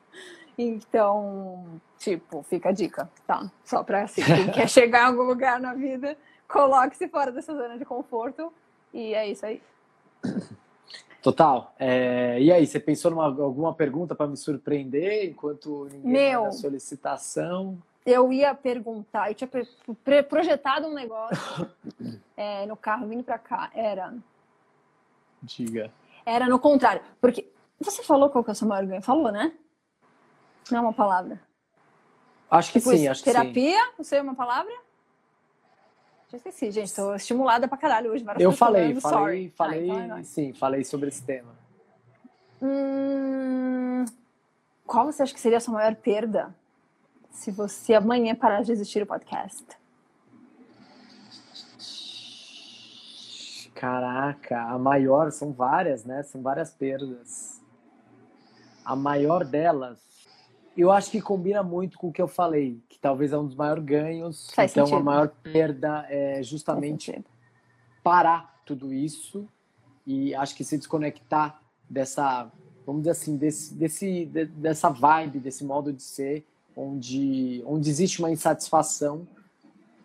Então, 0.57 1.65
tipo, 1.97 2.43
fica 2.43 2.69
a 2.69 2.71
dica, 2.71 3.09
tá? 3.25 3.51
Só 3.63 3.83
para 3.83 4.03
assim, 4.03 4.23
quem 4.23 4.49
quer 4.53 4.69
chegar 4.69 5.03
em 5.03 5.05
algum 5.07 5.23
lugar 5.23 5.59
na 5.59 5.73
vida, 5.73 6.15
coloque-se 6.47 7.07
fora 7.07 7.31
dessa 7.31 7.53
zona 7.55 7.77
de 7.77 7.85
conforto 7.85 8.53
e 8.93 9.13
é 9.13 9.29
isso 9.29 9.45
aí. 9.45 9.61
Total. 11.21 11.73
É, 11.79 12.39
e 12.39 12.51
aí, 12.51 12.65
você 12.65 12.79
pensou 12.79 13.11
em 13.11 13.15
alguma 13.15 13.73
pergunta 13.73 14.15
para 14.15 14.27
me 14.27 14.37
surpreender 14.37 15.25
enquanto 15.29 15.87
ninguém 15.91 16.11
Meu, 16.11 16.45
a 16.45 16.51
solicitação? 16.51 17.77
Eu 18.07 18.31
ia 18.31 18.55
perguntar, 18.55 19.29
eu 19.29 19.35
tinha 19.35 19.49
projetado 20.23 20.87
um 20.87 20.93
negócio 20.93 21.69
é, 22.37 22.65
no 22.65 22.77
carro 22.77 23.05
vindo 23.05 23.21
para 23.21 23.37
cá. 23.37 23.69
Era. 23.73 24.15
Diga. 25.43 25.91
Era 26.25 26.47
no 26.47 26.57
contrário. 26.57 27.01
Porque 27.19 27.51
você 27.77 28.01
falou 28.01 28.29
qual 28.29 28.45
que 28.45 28.49
é 28.49 28.53
o 28.53 28.55
seu 28.55 28.65
maior 28.65 28.85
ganho? 28.85 29.01
Falou, 29.01 29.29
né? 29.29 29.51
Não 30.71 30.77
é 30.77 30.81
uma 30.81 30.93
palavra. 30.93 31.41
Acho 32.49 32.71
que 32.71 32.79
tipo, 32.79 32.95
sim, 32.95 33.09
acho 33.09 33.21
terapia, 33.25 33.51
que 33.51 33.57
sim. 33.57 33.73
Terapia, 33.73 33.93
não 33.97 34.05
sei 34.05 34.21
uma 34.21 34.35
palavra? 34.35 34.73
Já 36.29 36.37
esqueci, 36.37 36.71
gente. 36.71 36.87
Estou 36.87 37.13
estimulada 37.13 37.67
pra 37.67 37.77
caralho 37.77 38.11
hoje. 38.11 38.25
Eu 38.39 38.53
falei, 38.53 38.95
falei, 39.01 39.49
falei, 39.49 39.91
Ai, 39.91 40.23
sim, 40.23 40.53
falei 40.53 40.85
sobre 40.85 41.09
esse 41.09 41.23
tema. 41.25 41.53
Hum, 42.61 44.05
qual 44.85 45.05
você 45.05 45.23
acha 45.23 45.33
que 45.33 45.41
seria 45.41 45.57
a 45.57 45.61
sua 45.61 45.73
maior 45.73 45.93
perda? 45.95 46.55
Se 47.37 47.51
você 47.51 47.93
amanhã 47.93 48.33
parar 48.33 48.63
de 48.63 48.71
existir 48.71 49.03
o 49.03 49.05
podcast? 49.05 49.63
Caraca, 53.75 54.59
a 54.59 54.77
maior, 54.79 55.31
são 55.31 55.53
várias, 55.53 56.03
né? 56.03 56.23
São 56.23 56.41
várias 56.41 56.71
perdas. 56.71 57.61
A 58.83 58.95
maior 58.95 59.45
delas, 59.45 59.99
eu 60.75 60.91
acho 60.91 61.11
que 61.11 61.21
combina 61.21 61.61
muito 61.61 61.99
com 61.99 62.07
o 62.07 62.11
que 62.11 62.21
eu 62.21 62.27
falei, 62.27 62.81
que 62.89 62.97
talvez 62.97 63.31
é 63.31 63.37
um 63.37 63.45
dos 63.45 63.55
maiores 63.55 63.83
ganhos. 63.83 64.49
Faz 64.55 64.71
então, 64.71 64.87
sentido. 64.87 65.01
a 65.01 65.03
maior 65.03 65.27
perda 65.27 66.07
é 66.09 66.41
justamente 66.41 67.23
parar 68.03 68.61
tudo 68.65 68.91
isso 68.91 69.47
e 70.07 70.33
acho 70.33 70.55
que 70.55 70.63
se 70.63 70.75
desconectar 70.75 71.61
dessa 71.87 72.51
vamos 72.83 73.01
dizer 73.01 73.11
assim, 73.11 73.35
desse, 73.35 73.75
desse, 73.75 74.25
dessa 74.25 74.89
vibe, 74.89 75.39
desse 75.39 75.65
modo 75.65 75.91
de 75.91 76.01
ser, 76.01 76.47
onde, 76.77 77.63
onde 77.65 77.89
existe 77.89 78.19
uma 78.19 78.29
insatisfação 78.29 79.27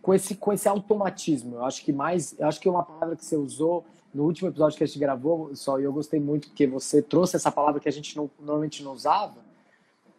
com 0.00 0.14
esse, 0.14 0.34
com 0.34 0.52
esse 0.52 0.66
automatismo. 0.66 1.56
Eu 1.56 1.64
acho 1.64 1.84
que 1.84 1.92
mais, 1.92 2.34
eu 2.38 2.48
acho 2.48 2.58
que 2.58 2.68
uma 2.68 2.82
palavra 2.82 3.14
que 3.14 3.24
você 3.24 3.36
usou 3.36 3.84
no 4.12 4.24
último 4.24 4.48
episódio 4.48 4.76
que 4.76 4.84
a 4.84 4.86
gente 4.86 4.98
gravou, 4.98 5.54
só 5.54 5.78
eu 5.78 5.92
gostei 5.92 6.18
muito 6.18 6.48
porque 6.48 6.66
você 6.66 7.02
trouxe 7.02 7.36
essa 7.36 7.52
palavra 7.52 7.80
que 7.80 7.88
a 7.88 7.92
gente 7.92 8.16
não, 8.16 8.30
normalmente 8.40 8.82
não 8.82 8.92
usava, 8.92 9.36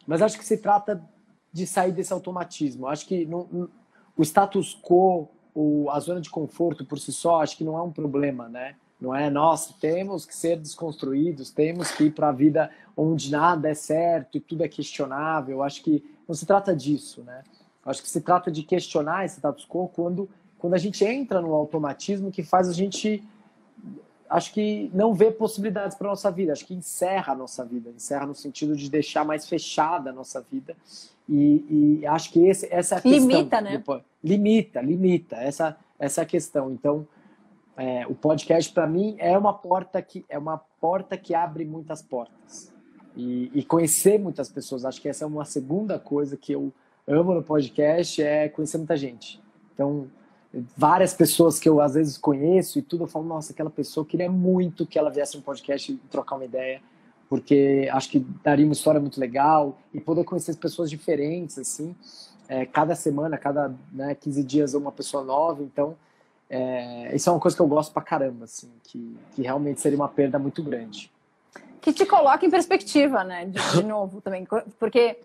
mas 0.06 0.22
acho 0.22 0.38
que 0.38 0.46
se 0.46 0.58
trata 0.58 1.04
de 1.52 1.66
sair 1.68 1.92
desse 1.92 2.14
automatismo. 2.14 2.86
Eu 2.86 2.90
acho 2.90 3.06
que 3.06 3.26
não, 3.26 3.70
o 4.16 4.24
status 4.24 4.80
quo, 4.82 5.28
o, 5.54 5.90
a 5.90 6.00
zona 6.00 6.22
de 6.22 6.30
conforto 6.30 6.86
por 6.86 7.00
si 7.00 7.12
só, 7.12 7.42
acho 7.42 7.58
que 7.58 7.64
não 7.64 7.78
é 7.78 7.82
um 7.82 7.92
problema, 7.92 8.48
né? 8.48 8.76
Não 9.00 9.14
é, 9.14 9.30
nossa, 9.30 9.74
temos 9.82 10.26
que 10.26 10.34
ser 10.34 10.58
desconstruídos, 10.58 11.52
temos 11.52 11.92
que 11.92 12.06
ir 12.06 12.12
para 12.12 12.30
a 12.30 12.32
vida 12.32 12.72
onde 12.96 13.30
nada 13.30 13.70
é 13.70 13.74
certo 13.74 14.38
e 14.38 14.40
tudo 14.40 14.64
é 14.64 14.68
questionável. 14.68 15.62
Acho 15.62 15.84
que 15.84 16.04
não 16.28 16.36
se 16.36 16.46
trata 16.46 16.76
disso, 16.76 17.22
né? 17.24 17.44
Eu 17.86 17.92
acho 17.92 18.02
que 18.02 18.10
se 18.10 18.22
trata 18.22 18.50
de 18.50 18.64
questionar 18.64 19.26
esse 19.26 19.38
status 19.38 19.66
quo 19.66 19.90
quando, 19.90 20.30
quando 20.58 20.74
a 20.74 20.78
gente 20.78 21.04
entra 21.04 21.42
no 21.42 21.54
automatismo 21.54 22.32
que 22.32 22.42
faz 22.42 22.70
a 22.70 22.74
gente, 22.74 23.24
acho 24.30 24.54
que 24.54 24.90
não 24.94 25.14
ver 25.14 25.34
possibilidades 25.34 25.98
para 25.98 26.08
nossa 26.08 26.32
vida. 26.32 26.54
Acho 26.54 26.66
que 26.66 26.74
encerra 26.74 27.34
a 27.34 27.36
nossa 27.36 27.66
vida, 27.66 27.90
encerra 27.90 28.26
no 28.26 28.34
sentido 28.34 28.76
de 28.76 28.90
deixar 28.90 29.26
mais 29.26 29.48
fechada 29.48 30.12
a 30.12 30.14
nossa 30.14 30.42
vida. 30.42 30.76
E, 31.28 32.00
e 32.02 32.08
acho 32.08 32.32
que 32.32 32.46
esse, 32.48 32.68
essa 32.72 32.96
é 32.96 32.98
a 33.00 33.02
questão. 33.02 33.28
Limita, 33.28 33.62
né? 33.62 33.72
Depois. 33.72 34.02
Limita, 34.24 34.82
limita. 34.82 35.36
Essa, 35.36 35.78
essa 36.00 36.22
é 36.22 36.24
a 36.24 36.28
questão. 36.28 36.72
Então, 36.72 37.06
é, 37.76 38.08
o 38.08 38.16
podcast 38.16 38.72
para 38.72 38.88
mim 38.88 39.16
é 39.20 39.38
uma 39.38 39.54
porta 39.54 40.02
que 40.02 40.26
é 40.30 40.38
uma 40.38 40.58
porta 40.58 41.18
que 41.18 41.36
abre 41.36 41.66
muitas 41.66 42.02
portas 42.02 42.73
e, 43.16 43.52
e, 43.54 43.64
conhecer 43.64 44.20
muitas 44.20 44.50
pessoas. 44.50 44.86
Acho 44.86 45.02
que 45.02 45.08
essa 45.08 45.24
é 45.24 45.28
uma 45.28 45.46
segunda 45.46 46.00
coisa 46.00 46.36
que 46.36 46.52
eu 46.54 46.72
amo 47.08 47.34
no 47.34 47.44
podcast 47.44 48.22
é 48.22 48.50
conhecer 48.50 48.78
muita 48.78 48.98
gente. 48.98 49.42
Então 49.74 50.08
várias 50.78 51.14
pessoas 51.14 51.60
que 51.60 51.68
eu 51.68 51.82
às 51.82 51.96
vezes 51.96 52.18
conheço 52.18 52.78
e 52.78 52.82
tudo 52.82 53.06
eu 53.06 53.08
falo 53.08 53.26
nossa 53.26 53.52
aquela 53.52 53.72
pessoa 53.72 54.06
queria 54.06 54.32
muito 54.32 54.86
que 54.86 55.00
ela 55.00 55.10
viesse 55.10 55.36
no 55.36 55.42
podcast 55.42 55.92
e 55.92 55.96
trocar 56.12 56.36
uma 56.36 56.46
ideia 56.46 56.80
porque 57.28 57.90
acho 57.92 58.08
que 58.12 58.20
daria 58.44 58.64
uma 58.64 58.74
história 58.74 59.02
muito 59.02 59.20
legal 59.20 59.80
e 59.92 60.00
poder 60.00 60.24
conhecer 60.24 60.56
pessoas 60.58 60.92
diferentes 60.92 61.58
assim 61.58 61.96
é, 62.48 62.68
cada 62.68 62.94
semana 62.94 63.36
cada 63.36 63.74
né, 63.92 64.14
15 64.14 64.44
dias 64.44 64.74
uma 64.76 64.92
pessoa 64.92 65.24
nova 65.24 65.64
então 65.64 65.98
é, 66.56 67.16
isso 67.16 67.30
é 67.30 67.34
uma 67.34 67.40
coisa 67.40 67.58
que 67.58 67.64
eu 67.64 67.68
gosto 67.68 67.92
pra 67.92 68.04
caramba, 68.04 68.46
assim, 68.46 68.70
que, 68.84 69.18
que 69.32 69.42
realmente 69.42 69.82
seria 69.82 69.98
uma 69.98 70.08
perda 70.08 70.38
muito 70.38 70.62
grande. 70.62 71.12
Que 71.84 71.94
te 71.94 72.06
coloca 72.06 72.46
em 72.46 72.50
perspectiva, 72.50 73.24
né? 73.24 73.46
De, 73.46 73.60
de 73.76 73.84
novo 73.86 74.22
também. 74.22 74.48
Porque 74.80 75.20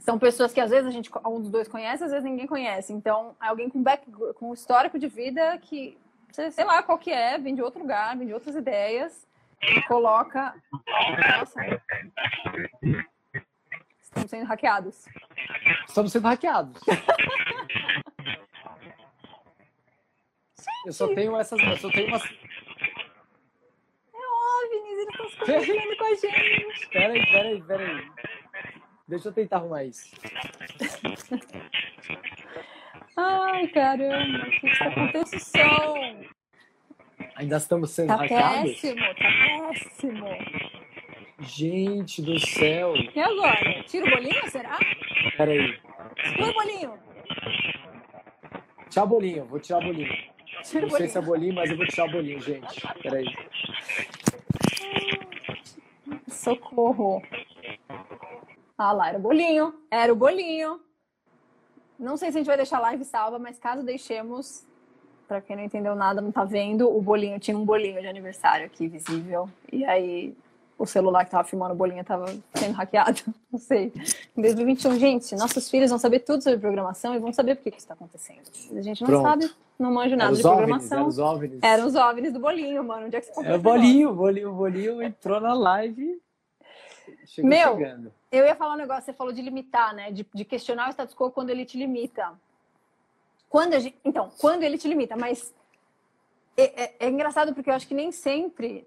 são 0.00 0.18
pessoas 0.18 0.52
que 0.52 0.60
às 0.60 0.70
vezes 0.70 0.86
a 0.86 0.90
gente, 0.90 1.10
um 1.26 1.40
dos 1.40 1.50
dois 1.50 1.68
conhece, 1.68 2.02
às 2.02 2.10
vezes 2.10 2.24
ninguém 2.24 2.46
conhece. 2.46 2.92
Então, 2.92 3.36
é 3.40 3.46
alguém 3.46 3.68
com, 3.68 3.82
back, 3.82 4.10
com 4.34 4.54
histórico 4.54 4.98
de 4.98 5.06
vida 5.06 5.58
que, 5.58 5.96
sei 6.32 6.64
lá 6.64 6.82
qual 6.82 6.98
que 6.98 7.12
é, 7.12 7.38
vem 7.38 7.54
de 7.54 7.62
outro 7.62 7.80
lugar, 7.80 8.16
vem 8.16 8.26
de 8.26 8.34
outras 8.34 8.56
ideias, 8.56 9.28
e 9.62 9.82
coloca. 9.82 10.54
Nossa. 11.38 11.60
Estamos 14.00 14.30
sendo 14.30 14.46
hackeados. 14.46 15.04
Estamos 15.86 16.12
sendo 16.12 16.26
hackeados. 16.26 16.80
Eu 20.86 20.92
só 20.92 21.08
tenho 21.14 21.36
essas. 21.36 21.60
Eu 21.60 21.76
só 21.76 21.90
tenho 21.90 22.08
umas. 22.08 22.22
Eles 24.98 25.08
estão 25.10 25.28
se 25.28 25.36
comunicando 25.38 25.96
com 25.96 26.04
a 26.04 26.14
gente. 26.14 26.88
Peraí, 26.90 27.26
peraí, 27.26 27.62
peraí. 27.62 28.06
Deixa 29.06 29.28
eu 29.28 29.32
tentar 29.32 29.56
arrumar 29.58 29.84
isso. 29.84 30.14
Ai, 33.16 33.68
caramba, 33.68 34.46
o 34.46 34.50
que 34.50 34.66
está 34.66 34.86
acontecendo? 34.86 36.28
Ainda 37.36 37.56
estamos 37.56 37.90
sendo 37.90 38.08
tá 38.08 38.16
hackeados? 38.16 38.72
Péssimo, 38.72 39.00
tá 39.00 39.68
péssimo. 39.68 40.26
Gente 41.40 42.20
do 42.22 42.38
céu. 42.40 42.94
E 42.96 43.20
agora? 43.20 43.82
Tira 43.84 44.04
o 44.06 44.10
bolinho, 44.10 44.50
será? 44.50 44.78
Peraí. 45.36 45.78
Exclui 46.24 46.50
o 46.50 46.54
bolinho. 46.54 46.98
Tchau, 48.90 49.06
bolinho. 49.06 49.44
Vou 49.44 49.60
tirar 49.60 49.78
o 49.78 49.82
bolinho. 49.84 50.12
Tira 50.64 50.80
Não 50.80 50.88
o 50.88 50.90
sei 50.90 50.90
bolinho. 50.90 51.10
se 51.10 51.18
é 51.18 51.20
bolinho, 51.20 51.54
mas 51.54 51.70
eu 51.70 51.76
vou 51.76 51.86
tirar 51.86 52.06
o 52.08 52.10
bolinho, 52.10 52.40
gente. 52.40 52.80
Peraí. 53.02 53.26
Socorro. 56.28 57.22
Ah 58.76 58.92
lá, 58.92 59.08
era 59.08 59.18
o 59.18 59.20
bolinho. 59.20 59.74
Era 59.90 60.12
o 60.12 60.16
bolinho. 60.16 60.80
Não 61.98 62.16
sei 62.16 62.30
se 62.30 62.38
a 62.38 62.40
gente 62.40 62.46
vai 62.46 62.56
deixar 62.56 62.78
a 62.78 62.82
live 62.82 63.04
salva, 63.04 63.38
mas 63.38 63.58
caso 63.58 63.82
deixemos, 63.82 64.64
para 65.26 65.40
quem 65.40 65.56
não 65.56 65.64
entendeu 65.64 65.96
nada, 65.96 66.20
não 66.20 66.30
tá 66.30 66.44
vendo, 66.44 66.88
o 66.88 67.02
bolinho 67.02 67.40
tinha 67.40 67.58
um 67.58 67.64
bolinho 67.64 68.00
de 68.00 68.06
aniversário 68.06 68.66
aqui 68.66 68.86
visível. 68.86 69.50
E 69.72 69.84
aí 69.84 70.36
o 70.78 70.86
celular 70.86 71.24
que 71.24 71.32
tava 71.32 71.42
filmando 71.42 71.74
o 71.74 71.76
bolinho 71.76 72.04
tava 72.04 72.26
sendo 72.54 72.74
hackeado. 72.74 73.20
Não 73.50 73.58
sei. 73.58 73.92
Em 74.36 74.40
2021, 74.42 74.96
gente, 74.98 75.34
nossos 75.34 75.68
filhos 75.68 75.90
vão 75.90 75.98
saber 75.98 76.20
tudo 76.20 76.42
sobre 76.42 76.58
programação 76.60 77.14
e 77.14 77.18
vão 77.18 77.32
saber 77.32 77.56
por 77.56 77.64
que 77.64 77.72
que 77.72 77.78
isso 77.78 77.88
tá 77.88 77.94
acontecendo. 77.94 78.42
A 78.76 78.80
gente 78.80 79.00
não 79.00 79.08
Pronto. 79.08 79.22
sabe, 79.24 79.50
não 79.78 79.92
Eram 80.02 80.16
nada 80.16 80.36
de 80.36 80.46
OVNIs, 80.46 80.88
programação. 80.88 80.98
eram 80.98 81.08
os 81.08 81.18
OVNIs. 81.18 81.62
Eram 81.62 81.86
os 81.86 81.94
OVNIs 81.94 82.32
do 82.32 82.40
bolinho, 82.40 82.84
mano. 82.84 83.06
Onde 83.06 83.16
é 83.16 83.20
que 83.20 83.26
você 83.26 83.32
comprou 83.32 83.54
É 83.54 83.58
bolinho, 83.58 84.12
bolinho, 84.14 84.52
bolinho 84.52 85.02
entrou 85.02 85.40
na 85.40 85.54
live. 85.54 86.20
Chegou 87.26 87.48
Meu, 87.48 87.76
chegando. 87.76 88.12
Eu 88.30 88.44
ia 88.44 88.54
falar 88.56 88.74
um 88.74 88.78
negócio, 88.78 89.04
você 89.04 89.12
falou 89.12 89.32
de 89.32 89.40
limitar, 89.40 89.94
né? 89.94 90.10
De, 90.10 90.26
de 90.34 90.44
questionar 90.44 90.88
o 90.88 90.90
status 90.92 91.14
quo 91.14 91.30
quando 91.30 91.50
ele 91.50 91.64
te 91.64 91.78
limita. 91.78 92.32
Quando 93.48 93.74
a 93.74 93.78
gente, 93.78 93.96
então, 94.04 94.30
quando 94.38 94.62
ele 94.62 94.76
te 94.76 94.86
limita, 94.88 95.16
mas 95.16 95.54
é, 96.56 96.84
é- 96.84 96.96
é 97.00 97.08
engraçado 97.08 97.54
porque 97.54 97.70
eu 97.70 97.74
acho 97.74 97.86
que 97.88 97.94
nem 97.94 98.12
sempre. 98.12 98.86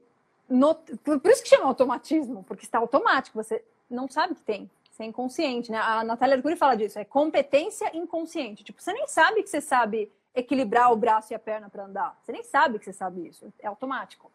no- 0.49 0.75
por, 0.75 1.19
por 1.19 1.31
isso 1.31 1.41
que 1.41 1.47
chama 1.49 1.65
automatismo, 1.65 2.43
porque 2.43 2.65
está 2.65 2.77
automático, 2.77 3.41
você 3.41 3.63
não 3.89 4.07
sabe 4.09 4.35
que 4.35 4.41
tem. 4.41 4.69
Você 4.91 5.03
é 5.03 5.05
inconsciente, 5.05 5.71
né? 5.71 5.77
A 5.79 6.03
Natália 6.03 6.35
Arcuri 6.35 6.57
fala 6.57 6.75
disso, 6.75 6.99
é 6.99 7.05
competência 7.05 7.89
inconsciente. 7.95 8.61
Tipo, 8.63 8.81
você 8.81 8.91
nem 8.91 9.07
sabe 9.07 9.41
que 9.41 9.49
você 9.49 9.61
sabe 9.61 10.11
equilibrar 10.33 10.91
o 10.91 10.95
braço 10.95 11.33
e 11.33 11.35
a 11.35 11.39
perna 11.39 11.69
para 11.69 11.85
andar. 11.85 12.17
Você 12.21 12.31
nem 12.31 12.43
sabe 12.43 12.79
que 12.79 12.85
você 12.85 12.93
sabe 12.93 13.27
isso. 13.27 13.51
É 13.59 13.67
automático. 13.67 14.31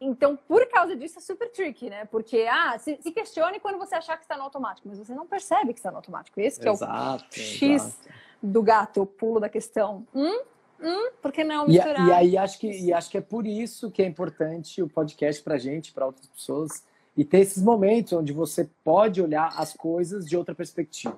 Então, 0.00 0.36
por 0.36 0.66
causa 0.68 0.96
disso, 0.96 1.18
é 1.18 1.22
super 1.22 1.48
tricky, 1.50 1.88
né? 1.88 2.04
Porque, 2.06 2.48
ah, 2.50 2.76
se, 2.78 2.98
se 3.00 3.12
questione 3.12 3.60
quando 3.60 3.78
você 3.78 3.94
achar 3.94 4.16
que 4.16 4.24
está 4.24 4.36
no 4.36 4.42
automático, 4.42 4.88
mas 4.88 4.98
você 4.98 5.14
não 5.14 5.26
percebe 5.26 5.72
que 5.72 5.78
está 5.78 5.90
no 5.92 5.98
automático. 5.98 6.40
Esse 6.40 6.58
que 6.58 6.66
é 6.66 6.70
o 6.70 6.74
Exato. 6.74 7.24
X 7.38 7.62
exato. 7.62 8.08
do 8.42 8.62
gato, 8.62 9.02
o 9.02 9.06
pulo 9.06 9.38
da 9.38 9.48
questão. 9.48 10.04
Hum? 10.12 10.42
Hum? 10.80 11.10
Por 11.22 11.30
que 11.30 11.44
não 11.44 11.66
E, 11.66 11.68
misturar? 11.74 12.08
e 12.08 12.12
aí 12.12 12.36
acho 12.36 12.58
que 12.58 12.66
e 12.68 12.92
acho 12.92 13.08
que 13.08 13.16
é 13.16 13.20
por 13.20 13.46
isso 13.46 13.92
que 13.92 14.02
é 14.02 14.06
importante 14.06 14.82
o 14.82 14.88
podcast 14.88 15.40
para 15.40 15.56
gente, 15.56 15.92
para 15.92 16.04
outras 16.04 16.26
pessoas, 16.26 16.82
e 17.16 17.24
ter 17.24 17.38
esses 17.38 17.62
momentos 17.62 18.12
onde 18.12 18.32
você 18.32 18.68
pode 18.82 19.22
olhar 19.22 19.52
as 19.56 19.72
coisas 19.72 20.26
de 20.28 20.36
outra 20.36 20.52
perspectiva. 20.52 21.16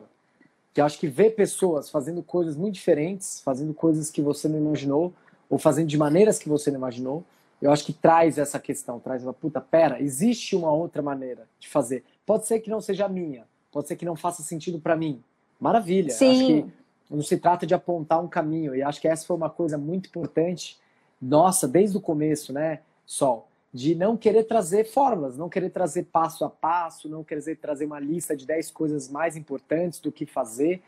Que 0.74 0.80
eu 0.80 0.84
acho 0.84 0.98
que 0.98 1.06
ver 1.06 1.30
pessoas 1.30 1.88
fazendo 1.88 2.22
coisas 2.22 2.56
muito 2.56 2.74
diferentes, 2.74 3.40
fazendo 3.40 3.72
coisas 3.72 4.10
que 4.10 4.20
você 4.20 4.48
não 4.48 4.58
imaginou, 4.58 5.14
ou 5.48 5.58
fazendo 5.58 5.86
de 5.86 5.96
maneiras 5.96 6.38
que 6.38 6.48
você 6.48 6.70
não 6.70 6.78
imaginou, 6.78 7.24
eu 7.62 7.70
acho 7.70 7.84
que 7.84 7.92
traz 7.92 8.36
essa 8.36 8.58
questão, 8.58 8.98
traz 8.98 9.22
uma 9.22 9.32
puta, 9.32 9.60
pera, 9.60 10.02
existe 10.02 10.54
uma 10.54 10.70
outra 10.70 11.00
maneira 11.00 11.48
de 11.58 11.68
fazer. 11.68 12.04
Pode 12.26 12.46
ser 12.46 12.60
que 12.60 12.68
não 12.68 12.80
seja 12.80 13.06
a 13.06 13.08
minha, 13.08 13.46
pode 13.72 13.88
ser 13.88 13.96
que 13.96 14.04
não 14.04 14.16
faça 14.16 14.42
sentido 14.42 14.78
para 14.78 14.96
mim. 14.96 15.22
Maravilha. 15.58 16.08
Acho 16.08 16.18
que 16.18 16.62
Sim. 16.62 16.72
não 17.10 17.22
se 17.22 17.38
trata 17.38 17.66
de 17.66 17.72
apontar 17.72 18.22
um 18.22 18.28
caminho. 18.28 18.74
E 18.74 18.82
acho 18.82 19.00
que 19.00 19.08
essa 19.08 19.26
foi 19.26 19.36
uma 19.36 19.48
coisa 19.48 19.78
muito 19.78 20.08
importante, 20.08 20.78
nossa, 21.20 21.66
desde 21.66 21.96
o 21.96 22.00
começo, 22.00 22.52
né, 22.52 22.80
Sol? 23.06 23.48
De 23.74 23.96
não 23.96 24.16
querer 24.16 24.44
trazer 24.44 24.84
fórmulas, 24.84 25.36
não 25.36 25.48
querer 25.48 25.70
trazer 25.70 26.04
passo 26.04 26.44
a 26.44 26.48
passo, 26.48 27.08
não 27.08 27.24
querer 27.24 27.56
trazer 27.56 27.86
uma 27.86 27.98
lista 27.98 28.36
de 28.36 28.46
10 28.46 28.70
coisas 28.70 29.08
mais 29.08 29.36
importantes 29.36 29.98
do 29.98 30.12
que 30.12 30.24
fazer, 30.24 30.80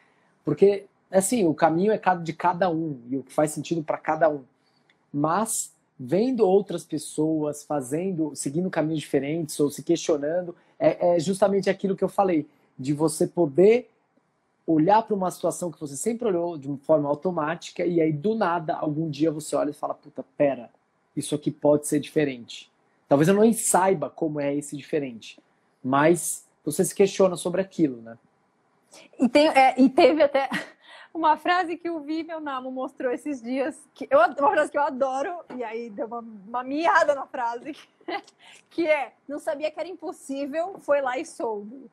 porque, 0.45 0.87
assim, 1.11 1.45
o 1.45 1.53
caminho 1.53 1.91
é 1.91 2.01
de 2.23 2.33
cada 2.33 2.71
um 2.71 3.01
e 3.11 3.17
o 3.17 3.25
que 3.25 3.33
faz 3.33 3.51
sentido 3.51 3.83
para 3.83 3.99
cada 3.99 4.31
um. 4.31 4.45
Mas, 5.13 5.73
vendo 5.99 6.47
outras 6.47 6.85
pessoas 6.85 7.65
fazendo, 7.65 8.31
seguindo 8.37 8.71
caminhos 8.71 9.01
diferentes 9.01 9.59
ou 9.59 9.69
se 9.69 9.83
questionando, 9.83 10.55
é, 10.79 11.17
é 11.17 11.19
justamente 11.19 11.69
aquilo 11.69 11.97
que 11.97 12.05
eu 12.05 12.09
falei, 12.09 12.47
de 12.79 12.93
você 12.93 13.27
poder 13.27 13.91
olhar 14.67 15.03
para 15.03 15.15
uma 15.15 15.31
situação 15.31 15.71
que 15.71 15.81
você 15.81 15.97
sempre 15.97 16.27
olhou 16.27 16.59
de 16.59 16.69
uma 16.69 16.79
forma 16.79 17.09
automática 17.09 17.85
e 17.85 18.01
aí 18.01 18.13
do 18.13 18.35
nada 18.35 18.75
algum 18.75 19.09
dia 19.09 19.31
você 19.31 19.55
olha 19.55 19.71
e 19.71 19.75
fala 19.75 19.95
puta 19.95 20.25
pera 20.37 20.69
isso 21.17 21.35
aqui 21.35 21.51
pode 21.51 21.87
ser 21.87 22.01
diferente 22.01 22.69
talvez 23.09 23.29
eu 23.29 23.35
não 23.35 23.53
saiba 23.53 24.11
como 24.11 24.41
é 24.41 24.55
esse 24.55 24.77
diferente 24.77 25.39
mas 25.83 26.47
você 26.65 26.85
se 26.85 26.95
questiona 26.95 27.37
sobre 27.37 27.61
aquilo 27.61 28.03
né 28.03 28.19
E, 29.19 29.29
tem, 29.29 29.49
é, 29.49 29.75
e 29.81 29.89
teve 29.89 30.23
até 30.23 30.49
uma 31.17 31.37
frase 31.37 31.77
que 31.77 31.89
o 31.89 32.01
Vi, 32.01 32.23
meu 32.23 32.41
namo, 32.41 32.71
mostrou 32.71 33.11
esses 33.11 33.43
dias, 33.43 33.77
que 33.95 34.07
eu, 34.11 34.19
uma 34.19 34.51
frase 34.51 34.71
que 34.71 34.79
eu 34.79 34.83
adoro, 34.83 35.35
e 35.57 35.65
aí 35.65 35.91
deu 35.91 36.07
uma, 36.07 36.21
uma 36.21 36.63
miada 36.63 37.15
na 37.15 37.27
frase, 37.27 37.75
que 38.71 38.87
é, 38.87 39.13
não 39.27 39.39
sabia 39.39 39.71
que 39.71 39.81
era 39.81 39.89
impossível, 39.89 40.77
foi 40.81 41.01
lá 41.01 41.19
e 41.19 41.25
soube. 41.25 41.91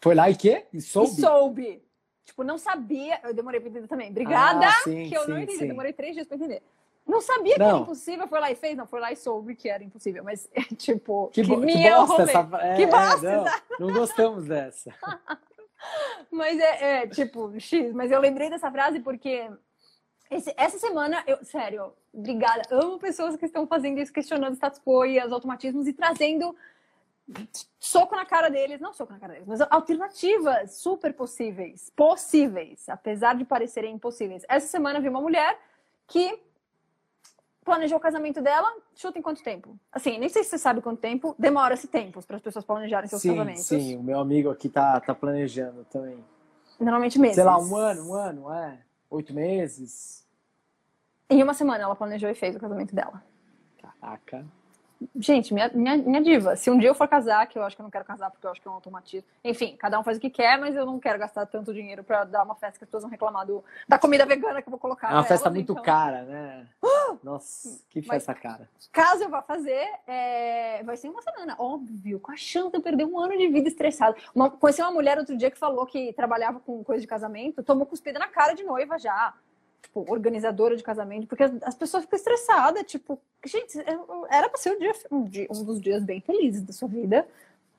Foi 0.00 0.14
lá 0.14 0.30
e 0.30 0.36
quê? 0.36 0.66
E 0.72 0.80
soube? 0.80 1.10
E 1.10 1.20
soube. 1.20 1.82
Tipo, 2.24 2.44
não 2.44 2.58
sabia, 2.58 3.20
eu 3.24 3.34
demorei 3.34 3.60
para 3.60 3.70
entender 3.70 3.88
também. 3.88 4.10
Obrigada, 4.10 4.66
ah, 4.66 4.82
sim, 4.82 5.08
que 5.08 5.14
eu 5.14 5.22
sim, 5.22 5.30
não 5.30 5.38
entendi, 5.38 5.58
sim. 5.58 5.68
demorei 5.68 5.92
três 5.92 6.14
dias 6.14 6.26
para 6.26 6.36
entender. 6.36 6.62
Não 7.08 7.22
sabia 7.22 7.56
não. 7.56 7.56
que 7.56 7.62
era 7.62 7.78
impossível, 7.78 8.28
foi 8.28 8.40
lá 8.40 8.50
e 8.50 8.54
fez, 8.54 8.76
não, 8.76 8.86
foi 8.86 9.00
lá 9.00 9.10
e 9.10 9.16
soube 9.16 9.56
que 9.56 9.70
era 9.70 9.82
impossível, 9.82 10.22
mas 10.22 10.46
tipo, 10.76 11.28
que, 11.28 11.42
que, 11.42 11.48
bo 11.48 11.64
que 11.64 11.90
bosta 11.90 12.22
essa... 12.22 12.48
É, 12.60 12.76
que 12.76 12.86
bosta! 12.86 13.44
Não, 13.80 13.86
não 13.86 13.94
gostamos 13.94 14.44
dessa. 14.44 14.94
mas 16.30 16.60
é, 16.60 17.02
é, 17.02 17.06
tipo, 17.06 17.58
X, 17.58 17.94
mas 17.94 18.10
eu 18.10 18.20
lembrei 18.20 18.50
dessa 18.50 18.70
frase 18.70 19.00
porque 19.00 19.50
esse, 20.30 20.52
essa 20.54 20.78
semana, 20.78 21.24
eu, 21.26 21.42
sério, 21.42 21.94
obrigada, 22.12 22.62
amo 22.70 22.98
pessoas 22.98 23.36
que 23.36 23.46
estão 23.46 23.66
fazendo 23.66 23.98
isso, 23.98 24.12
questionando 24.12 24.52
o 24.52 24.56
status 24.56 24.78
quo 24.84 25.06
e 25.06 25.18
os 25.24 25.32
automatismos 25.32 25.88
e 25.88 25.94
trazendo 25.94 26.54
soco 27.80 28.14
na 28.16 28.26
cara 28.26 28.50
deles, 28.50 28.80
não 28.80 28.92
soco 28.92 29.14
na 29.14 29.18
cara 29.18 29.32
deles, 29.32 29.48
mas 29.48 29.62
alternativas 29.62 30.74
super 30.74 31.14
possíveis, 31.14 31.90
possíveis, 31.96 32.86
apesar 32.86 33.34
de 33.34 33.46
parecerem 33.46 33.94
impossíveis. 33.94 34.44
Essa 34.46 34.66
semana 34.66 34.98
eu 34.98 35.02
vi 35.02 35.08
uma 35.08 35.22
mulher 35.22 35.58
que 36.06 36.38
planejou 37.68 37.98
o 37.98 38.00
casamento 38.00 38.40
dela, 38.40 38.72
chuta 38.94 39.18
em 39.18 39.22
quanto 39.22 39.42
tempo? 39.42 39.78
Assim, 39.92 40.18
nem 40.18 40.30
sei 40.30 40.42
se 40.42 40.48
você 40.48 40.58
sabe 40.58 40.80
quanto 40.80 41.00
tempo, 41.00 41.34
demora-se 41.38 41.86
tempos 41.86 42.24
para 42.24 42.36
as 42.36 42.42
pessoas 42.42 42.64
planejarem 42.64 43.08
seus 43.08 43.20
sim, 43.20 43.28
casamentos. 43.28 43.64
Sim, 43.64 43.96
o 43.96 44.02
meu 44.02 44.18
amigo 44.18 44.48
aqui 44.48 44.70
tá, 44.70 44.98
tá 44.98 45.14
planejando 45.14 45.84
também. 45.84 46.24
Normalmente 46.80 47.18
meses. 47.18 47.34
Sei 47.34 47.44
lá, 47.44 47.58
um 47.58 47.76
ano, 47.76 48.08
um 48.08 48.14
ano, 48.14 48.52
é. 48.52 48.78
Oito 49.10 49.34
meses. 49.34 50.26
Em 51.28 51.42
uma 51.42 51.52
semana 51.52 51.84
ela 51.84 51.94
planejou 51.94 52.30
e 52.30 52.34
fez 52.34 52.56
o 52.56 52.58
casamento 52.58 52.94
dela. 52.94 53.22
Caraca. 54.00 54.46
Gente, 55.16 55.54
minha, 55.54 55.70
minha, 55.72 55.96
minha 55.96 56.22
diva. 56.22 56.56
Se 56.56 56.70
um 56.70 56.78
dia 56.78 56.88
eu 56.88 56.94
for 56.94 57.06
casar, 57.06 57.46
que 57.46 57.58
eu 57.58 57.62
acho 57.62 57.76
que 57.76 57.82
eu 57.82 57.84
não 57.84 57.90
quero 57.90 58.04
casar 58.04 58.30
porque 58.30 58.46
eu 58.46 58.50
acho 58.50 58.60
que 58.60 58.66
é 58.66 58.70
um 58.70 58.74
automatismo. 58.74 59.28
Enfim, 59.44 59.76
cada 59.76 59.98
um 59.98 60.02
faz 60.02 60.16
o 60.16 60.20
que 60.20 60.28
quer, 60.28 60.58
mas 60.58 60.74
eu 60.74 60.84
não 60.84 60.98
quero 60.98 61.18
gastar 61.18 61.46
tanto 61.46 61.72
dinheiro 61.72 62.02
para 62.02 62.24
dar 62.24 62.42
uma 62.42 62.54
festa 62.56 62.78
que 62.78 62.84
as 62.84 62.88
pessoas 62.88 63.04
vão 63.04 63.10
reclamar 63.10 63.46
do, 63.46 63.64
da 63.88 63.98
comida 63.98 64.26
vegana 64.26 64.60
que 64.60 64.68
eu 64.68 64.72
vou 64.72 64.78
colocar. 64.78 65.10
É 65.10 65.14
uma 65.14 65.24
festa 65.24 65.46
elas, 65.46 65.54
muito 65.54 65.72
então... 65.72 65.84
cara, 65.84 66.22
né? 66.22 66.66
Nossa, 67.22 67.80
que 67.90 68.02
festa 68.02 68.32
mas, 68.32 68.42
cara. 68.42 68.68
Caso 68.92 69.24
eu 69.24 69.28
vá 69.28 69.42
fazer, 69.42 69.88
é... 70.06 70.82
vai 70.82 70.96
ser 70.96 71.08
uma 71.08 71.22
semana, 71.22 71.54
óbvio, 71.58 72.18
com 72.20 72.32
a 72.32 72.36
chance 72.36 72.70
de 72.70 72.76
eu 72.76 72.82
perder 72.82 73.04
um 73.04 73.18
ano 73.18 73.36
de 73.36 73.48
vida 73.48 73.68
estressado. 73.68 74.16
Uma, 74.34 74.50
conheci 74.50 74.82
uma 74.82 74.90
mulher 74.90 75.18
outro 75.18 75.36
dia 75.36 75.50
que 75.50 75.58
falou 75.58 75.86
que 75.86 76.12
trabalhava 76.12 76.60
com 76.60 76.82
coisa 76.82 77.00
de 77.00 77.06
casamento, 77.06 77.62
tomou 77.62 77.86
cuspida 77.86 78.18
na 78.18 78.28
cara 78.28 78.54
de 78.54 78.64
noiva 78.64 78.98
já 78.98 79.34
tipo, 79.82 80.04
organizadora 80.10 80.76
de 80.76 80.82
casamento, 80.82 81.26
porque 81.26 81.44
as 81.62 81.74
pessoas 81.74 82.04
ficam 82.04 82.16
estressadas, 82.16 82.84
tipo, 82.84 83.18
gente, 83.44 83.78
era 84.28 84.48
para 84.48 84.58
ser 84.58 84.72
um, 84.72 84.78
dia, 84.78 84.92
um, 85.10 85.24
dia, 85.24 85.46
um 85.50 85.64
dos 85.64 85.80
dias 85.80 86.04
bem 86.04 86.20
felizes 86.20 86.62
da 86.62 86.72
sua 86.72 86.88
vida. 86.88 87.26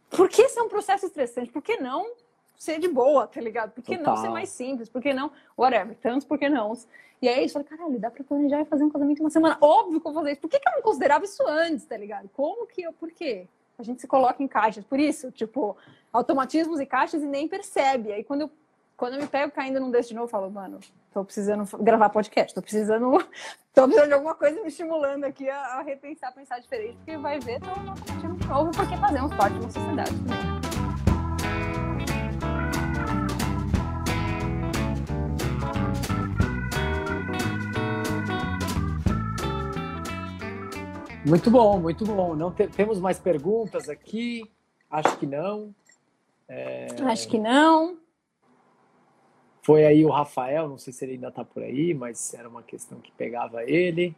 Por 0.09 0.27
que 0.27 0.47
ser 0.49 0.61
um 0.61 0.69
processo 0.69 1.05
estressante? 1.05 1.51
Por 1.51 1.61
que 1.61 1.77
não 1.77 2.13
ser 2.57 2.79
de 2.79 2.87
boa, 2.87 3.25
tá 3.27 3.39
ligado? 3.39 3.71
Por 3.71 3.83
que 3.83 3.97
Total. 3.97 4.15
não 4.15 4.21
ser 4.21 4.29
mais 4.29 4.49
simples? 4.49 4.89
Por 4.89 5.01
que 5.01 5.13
não? 5.13 5.31
Whatever, 5.57 5.95
tantos 5.95 6.25
por 6.27 6.37
que 6.37 6.49
não? 6.49 6.73
E 7.21 7.27
aí 7.27 7.43
eu 7.43 7.49
falei, 7.49 7.67
caralho, 7.67 7.99
dá 7.99 8.09
pra 8.09 8.23
planejar 8.23 8.61
e 8.61 8.65
fazer 8.65 8.83
um 8.83 8.89
casamento 8.89 9.19
em 9.19 9.23
uma 9.23 9.29
semana. 9.29 9.57
Óbvio 9.61 9.99
que 9.99 10.07
eu 10.07 10.11
vou 10.11 10.21
fazer 10.21 10.33
isso. 10.33 10.41
Por 10.41 10.49
que, 10.49 10.59
que 10.59 10.67
eu 10.67 10.73
não 10.73 10.81
considerava 10.81 11.25
isso 11.25 11.43
antes, 11.47 11.85
tá 11.85 11.97
ligado? 11.97 12.29
Como 12.33 12.65
que 12.65 12.81
eu, 12.81 12.93
por 12.93 13.11
quê? 13.11 13.47
A 13.77 13.83
gente 13.83 14.01
se 14.01 14.07
coloca 14.07 14.41
em 14.41 14.47
caixas. 14.47 14.83
Por 14.83 14.99
isso, 14.99 15.31
tipo, 15.31 15.75
automatismos 16.11 16.79
e 16.79 16.85
caixas 16.85 17.21
e 17.21 17.25
nem 17.25 17.47
percebe. 17.47 18.11
Aí 18.11 18.23
quando 18.23 18.41
eu 18.41 18.51
quando 18.99 19.13
eu 19.13 19.21
me 19.21 19.27
pego 19.27 19.49
caindo 19.53 19.79
num 19.79 19.89
desse 19.89 20.09
de 20.09 20.15
novo, 20.15 20.25
eu 20.25 20.29
falo, 20.29 20.51
mano, 20.51 20.77
tô 21.13 21.23
precisando 21.23 21.63
gravar 21.77 22.09
podcast, 22.09 22.53
tô 22.53 22.61
precisando, 22.61 23.11
tô 23.73 23.83
precisando 23.85 24.09
de 24.09 24.13
alguma 24.13 24.35
coisa 24.35 24.61
me 24.61 24.67
estimulando 24.67 25.23
aqui 25.23 25.49
a, 25.49 25.57
a 25.57 25.81
repensar, 25.81 26.33
pensar 26.33 26.59
diferente, 26.59 26.97
porque 26.97 27.17
vai 27.17 27.39
ver, 27.39 27.61
tô 27.61 27.69
competindo 27.69 28.35
de 28.35 28.47
novo, 28.47 28.71
porque 28.71 28.97
fazemos 28.97 29.33
parte 29.35 29.53
de 29.53 29.59
uma 29.61 29.71
sociedade 29.71 30.11
também. 30.11 30.59
Muito 41.25 41.51
bom, 41.51 41.79
muito 41.79 42.05
bom. 42.05 42.35
Não 42.35 42.51
te, 42.51 42.67
temos 42.67 42.99
mais 42.99 43.17
perguntas 43.17 43.87
aqui? 43.87 44.49
Acho 44.89 45.17
que 45.17 45.25
não. 45.25 45.73
É... 46.49 46.87
Acho 47.03 47.27
que 47.29 47.37
não. 47.37 47.97
Foi 49.69 49.85
aí 49.85 50.03
o 50.03 50.09
Rafael, 50.09 50.67
não 50.67 50.79
sei 50.79 50.91
se 50.91 51.05
ele 51.05 51.11
ainda 51.11 51.27
está 51.27 51.45
por 51.45 51.61
aí, 51.61 51.93
mas 51.93 52.33
era 52.33 52.49
uma 52.49 52.63
questão 52.63 52.99
que 52.99 53.11
pegava 53.11 53.63
ele. 53.63 54.15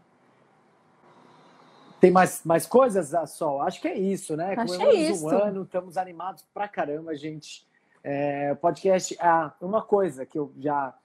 Tem 2.00 2.10
mais, 2.10 2.42
mais 2.46 2.66
coisas, 2.66 3.12
Sol? 3.32 3.62
Acho 3.62 3.82
que 3.82 3.90
é 3.90 3.98
isso, 3.98 4.38
né? 4.38 4.56
Acho 4.58 4.78
que 4.78 4.86
é 4.86 4.94
isso. 4.94 5.26
um 5.26 5.30
ano, 5.30 5.64
estamos 5.64 5.98
animados 5.98 6.46
pra 6.54 6.70
caramba, 6.70 7.14
gente. 7.18 7.68
É, 8.02 8.56
podcast. 8.56 9.18
Ah, 9.20 9.54
uma 9.60 9.82
coisa 9.82 10.26
que 10.26 10.40
eu 10.40 10.54
já. 10.58 10.98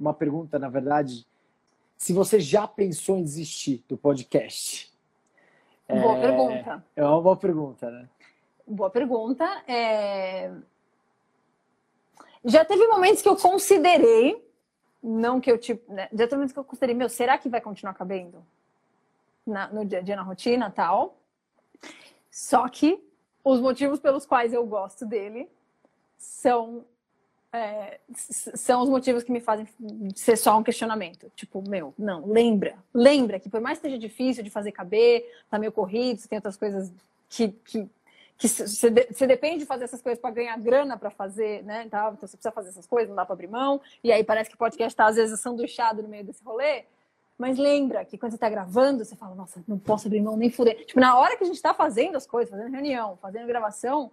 Uma 0.00 0.12
pergunta, 0.12 0.58
na 0.58 0.68
verdade. 0.68 1.24
Se 1.96 2.12
você 2.12 2.40
já 2.40 2.66
pensou 2.66 3.18
em 3.18 3.22
desistir 3.22 3.84
do 3.88 3.96
podcast? 3.96 4.92
Boa 5.88 6.18
é, 6.18 6.20
pergunta. 6.22 6.84
É 6.96 7.04
uma 7.04 7.20
boa 7.22 7.36
pergunta, 7.36 7.88
né? 7.88 8.08
Boa 8.66 8.90
pergunta. 8.90 9.62
É... 9.68 10.50
Já 12.44 12.64
teve 12.64 12.86
momentos 12.88 13.22
que 13.22 13.28
eu 13.28 13.36
considerei, 13.36 14.44
não 15.02 15.40
que 15.40 15.50
eu 15.50 15.58
tipo, 15.58 15.92
né? 15.92 16.08
já 16.12 16.24
teve 16.24 16.36
momentos 16.36 16.52
que 16.52 16.58
eu 16.58 16.64
considerei, 16.64 16.94
meu, 16.94 17.08
será 17.08 17.38
que 17.38 17.48
vai 17.48 17.60
continuar 17.60 17.94
cabendo 17.94 18.44
na, 19.46 19.68
no 19.68 19.84
dia 19.84 19.98
a 19.98 20.02
dia, 20.02 20.16
na 20.16 20.22
rotina, 20.22 20.70
tal? 20.70 21.16
Só 22.30 22.68
que 22.68 23.02
os 23.44 23.60
motivos 23.60 24.00
pelos 24.00 24.26
quais 24.26 24.52
eu 24.52 24.64
gosto 24.66 25.04
dele 25.04 25.48
são 26.16 26.84
é, 27.52 28.00
são 28.14 28.82
os 28.82 28.88
motivos 28.88 29.22
que 29.22 29.30
me 29.30 29.40
fazem 29.40 29.68
ser 30.14 30.36
só 30.36 30.56
um 30.56 30.62
questionamento. 30.62 31.30
Tipo, 31.36 31.62
meu, 31.68 31.92
não, 31.98 32.26
lembra, 32.26 32.76
lembra 32.94 33.38
que 33.38 33.50
por 33.50 33.60
mais 33.60 33.78
que 33.78 33.86
esteja 33.86 34.00
difícil 34.00 34.42
de 34.42 34.48
fazer 34.48 34.72
caber, 34.72 35.30
tá 35.50 35.58
meio 35.58 35.70
corrido, 35.70 36.18
você 36.18 36.28
tem 36.28 36.38
outras 36.38 36.56
coisas 36.56 36.90
que, 37.28 37.48
que 37.48 37.88
que 38.42 38.48
você, 38.48 38.90
de, 38.90 39.26
depende 39.26 39.60
de 39.60 39.66
fazer 39.66 39.84
essas 39.84 40.02
coisas 40.02 40.20
para 40.20 40.32
ganhar 40.32 40.58
grana 40.58 40.98
para 40.98 41.10
fazer, 41.10 41.62
né? 41.62 41.84
Então, 41.86 42.10
você 42.20 42.36
precisa 42.36 42.50
fazer 42.50 42.70
essas 42.70 42.86
coisas, 42.86 43.08
não 43.08 43.14
dá 43.14 43.24
para 43.24 43.34
abrir 43.34 43.46
mão. 43.46 43.80
E 44.02 44.10
aí 44.10 44.24
parece 44.24 44.50
que 44.50 44.56
o 44.56 44.58
podcast 44.58 44.92
está 44.92 45.06
às 45.06 45.14
vezes 45.14 45.38
sanduichado 45.40 46.02
no 46.02 46.08
meio 46.08 46.24
desse 46.24 46.42
rolê. 46.42 46.84
Mas 47.38 47.56
lembra 47.56 48.04
que 48.04 48.18
quando 48.18 48.32
você 48.32 48.36
está 48.36 48.50
gravando, 48.50 49.04
você 49.04 49.14
fala, 49.14 49.34
nossa, 49.36 49.62
não 49.66 49.78
posso 49.78 50.08
abrir 50.08 50.20
mão 50.20 50.36
nem 50.36 50.50
fuder. 50.50 50.84
Tipo, 50.84 50.98
na 50.98 51.16
hora 51.16 51.36
que 51.36 51.44
a 51.44 51.46
gente 51.46 51.56
está 51.56 51.72
fazendo 51.72 52.16
as 52.16 52.26
coisas, 52.26 52.50
fazendo 52.50 52.72
reunião, 52.72 53.16
fazendo 53.22 53.46
gravação, 53.46 54.10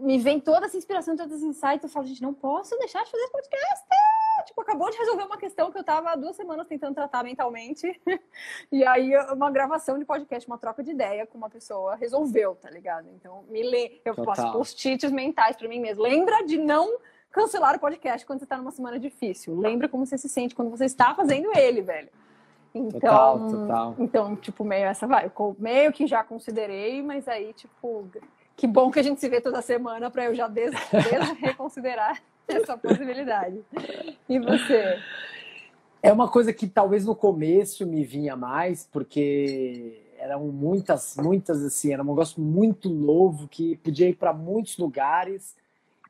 me 0.00 0.18
vem 0.18 0.40
toda 0.40 0.64
essa 0.64 0.76
inspiração, 0.76 1.14
todos 1.14 1.32
esses 1.32 1.44
insights. 1.44 1.84
Eu 1.84 1.90
falo, 1.90 2.06
gente, 2.06 2.22
não 2.22 2.32
posso 2.32 2.76
deixar 2.78 3.04
de 3.04 3.10
fazer 3.10 3.28
podcast 3.28 3.84
tipo, 4.44 4.60
acabou 4.60 4.90
de 4.90 4.96
resolver 4.98 5.24
uma 5.24 5.36
questão 5.36 5.70
que 5.70 5.78
eu 5.78 5.84
tava 5.84 6.10
há 6.10 6.16
duas 6.16 6.36
semanas 6.36 6.66
tentando 6.66 6.94
tratar 6.94 7.22
mentalmente. 7.24 8.00
e 8.70 8.84
aí, 8.84 9.12
uma 9.32 9.50
gravação 9.50 9.98
de 9.98 10.04
podcast, 10.04 10.46
uma 10.48 10.58
troca 10.58 10.82
de 10.82 10.90
ideia 10.90 11.26
com 11.26 11.38
uma 11.38 11.50
pessoa 11.50 11.94
resolveu, 11.96 12.54
tá 12.56 12.70
ligado? 12.70 13.08
Então, 13.14 13.44
me 13.48 13.62
lê, 13.62 14.00
eu 14.04 14.14
Total. 14.14 14.34
faço 14.34 14.52
post-its 14.52 15.10
mentais 15.10 15.56
para 15.56 15.68
mim 15.68 15.80
mesmo. 15.80 16.02
Lembra 16.02 16.44
de 16.44 16.58
não 16.58 16.98
cancelar 17.30 17.76
o 17.76 17.78
podcast 17.78 18.26
quando 18.26 18.40
você 18.40 18.46
tá 18.46 18.56
numa 18.56 18.70
semana 18.70 18.98
difícil. 18.98 19.58
Lembra 19.58 19.88
como 19.88 20.06
você 20.06 20.16
se 20.16 20.28
sente 20.28 20.54
quando 20.54 20.70
você 20.70 20.86
está 20.86 21.14
fazendo 21.14 21.50
ele, 21.56 21.82
velho. 21.82 22.08
Então, 22.74 23.00
total, 23.00 23.50
total. 23.50 23.94
então, 23.98 24.36
tipo, 24.36 24.62
meio 24.64 24.84
essa 24.84 25.06
vai. 25.06 25.26
Eu 25.26 25.56
meio 25.58 25.92
que 25.92 26.06
já 26.06 26.22
considerei, 26.22 27.02
mas 27.02 27.26
aí, 27.26 27.52
tipo, 27.54 28.08
que 28.54 28.66
bom 28.66 28.90
que 28.90 28.98
a 28.98 29.02
gente 29.02 29.20
se 29.20 29.28
vê 29.28 29.40
toda 29.40 29.62
semana 29.62 30.10
para 30.10 30.24
eu 30.24 30.34
já 30.34 30.48
des, 30.48 30.72
des 30.90 31.38
reconsiderar 31.38 32.22
essa 32.54 32.76
possibilidade. 32.76 33.60
E 34.28 34.38
você? 34.38 34.98
É 36.02 36.12
uma 36.12 36.28
coisa 36.28 36.52
que 36.52 36.66
talvez 36.66 37.04
no 37.04 37.14
começo 37.14 37.86
me 37.86 38.04
vinha 38.04 38.36
mais, 38.36 38.88
porque 38.92 40.02
eram 40.18 40.46
muitas, 40.48 41.16
muitas 41.16 41.62
assim, 41.62 41.92
era 41.92 42.02
um 42.02 42.06
negócio 42.06 42.40
muito 42.40 42.88
novo 42.88 43.48
que 43.48 43.76
podia 43.76 44.08
ir 44.08 44.14
para 44.14 44.32
muitos 44.32 44.78
lugares. 44.78 45.56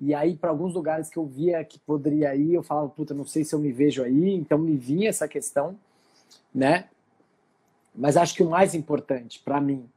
E 0.00 0.14
aí, 0.14 0.36
para 0.36 0.50
alguns 0.50 0.74
lugares 0.74 1.08
que 1.08 1.16
eu 1.16 1.24
via 1.24 1.64
que 1.64 1.78
poderia 1.78 2.34
ir, 2.34 2.54
eu 2.54 2.62
falava, 2.62 2.88
puta, 2.88 3.14
não 3.14 3.24
sei 3.24 3.44
se 3.44 3.54
eu 3.54 3.58
me 3.58 3.72
vejo 3.72 4.02
aí. 4.02 4.34
Então, 4.34 4.58
me 4.58 4.76
vinha 4.76 5.08
essa 5.08 5.26
questão, 5.26 5.78
né? 6.54 6.88
Mas 7.94 8.16
acho 8.16 8.34
que 8.34 8.42
o 8.42 8.50
mais 8.50 8.74
importante 8.74 9.40
para 9.42 9.58
mim 9.58 9.88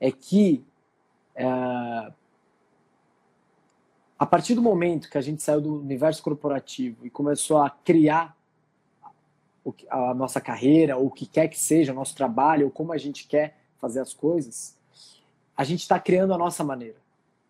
é 0.00 0.10
que 0.10 0.64
é, 1.34 2.12
a 4.22 4.26
partir 4.26 4.54
do 4.54 4.62
momento 4.62 5.10
que 5.10 5.18
a 5.18 5.20
gente 5.20 5.42
saiu 5.42 5.60
do 5.60 5.80
universo 5.80 6.22
corporativo 6.22 7.04
e 7.04 7.10
começou 7.10 7.58
a 7.58 7.68
criar 7.68 8.36
a 9.90 10.14
nossa 10.14 10.40
carreira, 10.40 10.96
ou 10.96 11.06
o 11.06 11.10
que 11.10 11.26
quer 11.26 11.48
que 11.48 11.58
seja, 11.58 11.90
o 11.90 11.94
nosso 11.96 12.14
trabalho, 12.14 12.66
ou 12.66 12.70
como 12.70 12.92
a 12.92 12.98
gente 12.98 13.26
quer 13.26 13.58
fazer 13.80 13.98
as 13.98 14.14
coisas, 14.14 14.78
a 15.56 15.64
gente 15.64 15.80
está 15.80 15.98
criando 15.98 16.32
a 16.32 16.38
nossa 16.38 16.62
maneira, 16.62 16.98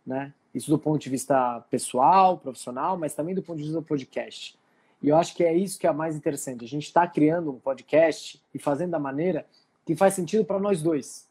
né? 0.07 0.33
Isso 0.55 0.71
do 0.71 0.79
ponto 0.79 0.99
de 0.99 1.11
vista 1.11 1.61
pessoal, 1.69 2.39
profissional, 2.39 2.97
mas 2.97 3.13
também 3.13 3.35
do 3.35 3.43
ponto 3.43 3.59
de 3.59 3.65
vista 3.65 3.79
do 3.79 3.85
podcast. 3.85 4.59
E 5.03 5.11
eu 5.11 5.17
acho 5.19 5.35
que 5.35 5.45
é 5.45 5.55
isso 5.55 5.79
que 5.79 5.87
é 5.87 5.93
mais 5.93 6.17
interessante. 6.17 6.65
A 6.65 6.69
gente 6.69 6.87
está 6.87 7.07
criando 7.07 7.51
um 7.51 7.59
podcast 7.59 8.43
e 8.55 8.59
fazendo 8.59 8.93
da 8.93 8.99
maneira 8.99 9.45
que 9.85 9.95
faz 9.95 10.15
sentido 10.15 10.43
para 10.43 10.59
nós 10.59 10.81
dois. 10.81 11.29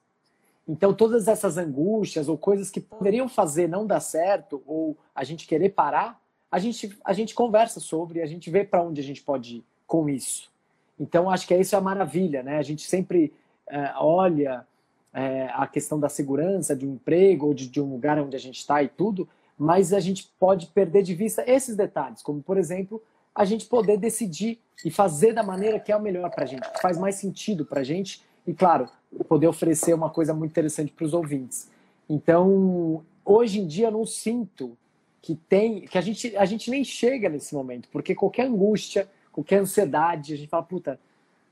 Então, 0.71 0.93
todas 0.93 1.27
essas 1.27 1.57
angústias 1.57 2.29
ou 2.29 2.37
coisas 2.37 2.69
que 2.69 2.79
poderiam 2.79 3.27
fazer 3.27 3.67
não 3.67 3.85
dar 3.85 3.99
certo 3.99 4.63
ou 4.65 4.97
a 5.13 5.21
gente 5.21 5.45
querer 5.45 5.71
parar, 5.71 6.17
a 6.49 6.59
gente, 6.59 6.97
a 7.03 7.11
gente 7.11 7.35
conversa 7.35 7.81
sobre, 7.81 8.21
a 8.21 8.25
gente 8.25 8.49
vê 8.49 8.63
para 8.63 8.81
onde 8.81 9.01
a 9.01 9.03
gente 9.03 9.21
pode 9.21 9.57
ir 9.57 9.65
com 9.85 10.07
isso. 10.07 10.49
Então, 10.97 11.29
acho 11.29 11.45
que 11.45 11.53
é 11.53 11.59
isso 11.59 11.75
é 11.75 11.77
a 11.77 11.81
maravilha, 11.81 12.41
né? 12.41 12.57
A 12.57 12.61
gente 12.61 12.83
sempre 12.83 13.33
é, 13.67 13.91
olha 13.97 14.65
é, 15.13 15.49
a 15.51 15.67
questão 15.67 15.99
da 15.99 16.07
segurança 16.07 16.73
de 16.73 16.87
um 16.87 16.93
emprego 16.93 17.47
ou 17.47 17.53
de, 17.53 17.67
de 17.67 17.81
um 17.81 17.91
lugar 17.91 18.17
onde 18.17 18.37
a 18.37 18.39
gente 18.39 18.59
está 18.59 18.81
e 18.81 18.87
tudo, 18.87 19.27
mas 19.57 19.91
a 19.91 19.99
gente 19.99 20.31
pode 20.39 20.67
perder 20.67 21.03
de 21.03 21.13
vista 21.13 21.43
esses 21.45 21.75
detalhes, 21.75 22.21
como, 22.21 22.41
por 22.41 22.57
exemplo, 22.57 23.03
a 23.35 23.43
gente 23.43 23.65
poder 23.65 23.97
decidir 23.97 24.57
e 24.85 24.89
fazer 24.89 25.33
da 25.33 25.43
maneira 25.43 25.81
que 25.81 25.91
é 25.91 25.97
o 25.97 26.01
melhor 26.01 26.29
para 26.29 26.45
a 26.45 26.47
gente, 26.47 26.71
que 26.71 26.81
faz 26.81 26.97
mais 26.97 27.15
sentido 27.15 27.65
para 27.65 27.81
a 27.81 27.83
gente 27.83 28.23
e, 28.47 28.53
claro, 28.53 28.87
poder 29.27 29.47
oferecer 29.47 29.93
uma 29.93 30.09
coisa 30.09 30.33
muito 30.33 30.51
interessante 30.51 30.91
para 30.91 31.05
os 31.05 31.13
ouvintes. 31.13 31.69
Então, 32.09 33.03
hoje 33.25 33.59
em 33.59 33.67
dia, 33.67 33.87
eu 33.87 33.91
não 33.91 34.05
sinto 34.05 34.77
que 35.21 35.35
tem, 35.35 35.81
que 35.81 35.97
a 35.97 36.01
gente, 36.01 36.35
a 36.35 36.45
gente 36.45 36.71
nem 36.71 36.83
chega 36.83 37.29
nesse 37.29 37.53
momento, 37.53 37.87
porque 37.91 38.15
qualquer 38.15 38.47
angústia, 38.47 39.07
qualquer 39.31 39.59
ansiedade, 39.59 40.33
a 40.33 40.37
gente 40.37 40.49
fala, 40.49 40.63
puta, 40.63 40.99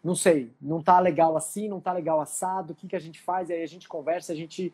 não 0.03 0.16
sei, 0.16 0.51
não 0.62 0.82
tá 0.82 0.99
legal 0.99 1.38
assim, 1.38 1.68
não 1.68 1.80
tá 1.80 1.93
legal 1.93 2.20
assado, 2.20 2.74
o 2.74 2.76
que, 2.76 2.88
que 2.88 2.95
a 2.95 2.99
gente 2.99 3.22
faz? 3.22 3.51
Aí 3.51 3.62
a 3.62 3.68
gente 3.68 3.88
conversa, 3.88 4.34
a 4.34 4.36
gente 4.36 4.74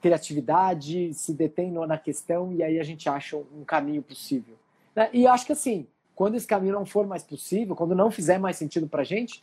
criatividade, 0.00 1.12
se 1.14 1.32
detém 1.32 1.72
na 1.72 1.98
questão 1.98 2.52
e 2.52 2.62
aí 2.62 2.78
a 2.78 2.84
gente 2.84 3.08
acha 3.08 3.36
um 3.36 3.64
caminho 3.64 4.02
possível. 4.02 4.56
Né? 4.94 5.08
E 5.12 5.26
acho 5.26 5.46
que 5.46 5.52
assim, 5.52 5.86
quando 6.14 6.34
esse 6.36 6.46
caminho 6.46 6.74
não 6.74 6.86
for 6.86 7.06
mais 7.06 7.22
possível, 7.22 7.74
quando 7.74 7.94
não 7.94 8.10
fizer 8.10 8.38
mais 8.38 8.56
sentido 8.56 8.86
pra 8.86 9.04
gente, 9.04 9.42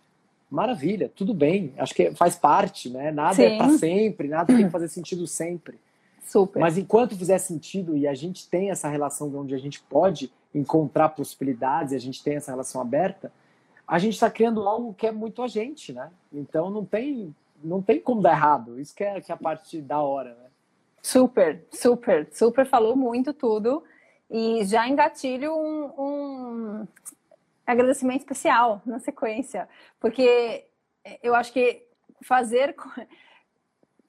maravilha, 0.54 1.12
tudo 1.16 1.34
bem. 1.34 1.74
Acho 1.78 1.96
que 1.96 2.12
faz 2.12 2.36
parte, 2.36 2.88
né? 2.88 3.12
Nada 3.12 3.32
é 3.44 3.50
Sim. 3.50 3.56
é 3.56 3.58
para 3.58 3.78
sempre, 3.78 4.28
nada 4.28 4.54
tem 4.54 4.66
que 4.66 4.72
fazer 4.72 4.88
sentido 4.90 5.26
sempre. 5.26 5.80
Super. 6.24 6.60
Mas 6.60 6.78
enquanto 6.78 7.18
fizer 7.18 7.40
sentido 7.40 7.98
e 7.98 8.08
a 8.08 8.14
gente 8.14 8.48
tem 8.48 8.70
essa 8.70 8.88
relação 8.88 9.36
onde 9.36 9.56
a 9.56 9.58
gente 9.58 9.82
pode 9.82 10.32
encontrar 10.54 11.10
possibilidades, 11.10 11.92
a 11.94 11.98
gente 11.98 12.24
tem 12.24 12.36
essa 12.36 12.52
relação 12.52 12.80
aberta, 12.80 13.34
a 13.88 13.98
gente 13.98 14.14
está 14.14 14.30
criando 14.30 14.68
algo 14.68 14.94
que 14.94 15.08
é 15.08 15.12
muito 15.12 15.42
a 15.42 15.48
gente, 15.48 15.92
né? 15.92 16.12
Então 16.32 16.70
não 16.70 16.86
tem, 16.86 17.36
não 17.64 17.82
tem 17.82 18.00
como 18.00 18.22
dar 18.22 18.34
errado. 18.34 18.80
Isso 18.80 18.96
que 18.96 19.04
é, 19.04 19.20
que 19.20 19.32
é 19.32 19.36
a 19.36 19.38
parte 19.38 19.82
da 19.82 20.02
hora, 20.02 20.30
né? 20.30 20.50
Super, 21.02 21.66
super, 21.72 22.30
super 22.32 22.66
falou 22.66 22.96
muito 22.96 23.34
tudo. 23.34 23.84
E 24.30 24.64
já 24.66 24.88
engatilho 24.88 25.54
um, 25.54 25.86
um 25.98 26.88
agradecimento 27.66 28.20
especial 28.20 28.82
na 28.86 29.00
sequência, 29.00 29.68
porque 30.00 30.66
eu 31.22 31.34
acho 31.36 31.52
que 31.52 31.86
fazer 32.22 32.76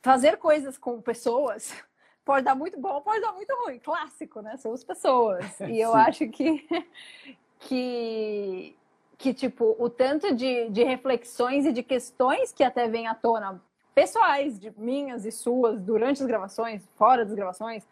fazer 0.03 0.37
coisas 0.37 0.77
com 0.77 1.01
pessoas 1.01 1.73
pode 2.25 2.45
dar 2.45 2.55
muito 2.55 2.79
bom, 2.79 3.01
pode 3.01 3.21
dar 3.21 3.33
muito 3.33 3.53
ruim, 3.65 3.79
clássico, 3.79 4.41
né? 4.41 4.57
São 4.57 4.73
as 4.73 4.85
pessoas. 4.85 5.45
E 5.69 5.81
eu 5.81 5.95
acho 5.95 6.29
que 6.29 6.67
que 7.61 8.77
que 9.17 9.33
tipo 9.33 9.77
o 9.79 9.89
tanto 9.89 10.35
de, 10.35 10.69
de 10.71 10.83
reflexões 10.83 11.65
e 11.65 11.73
de 11.73 11.83
questões 11.83 12.53
que 12.53 12.65
até 12.65 12.89
vem 12.89 13.07
à 13.07 13.15
tona 13.15 13.63
pessoais 13.95 14.59
de 14.59 14.73
minhas 14.77 15.25
e 15.25 15.31
suas 15.31 15.81
durante 15.81 16.21
as 16.21 16.27
gravações, 16.27 16.87
fora 16.97 17.25
das 17.25 17.35
gravações, 17.35 17.87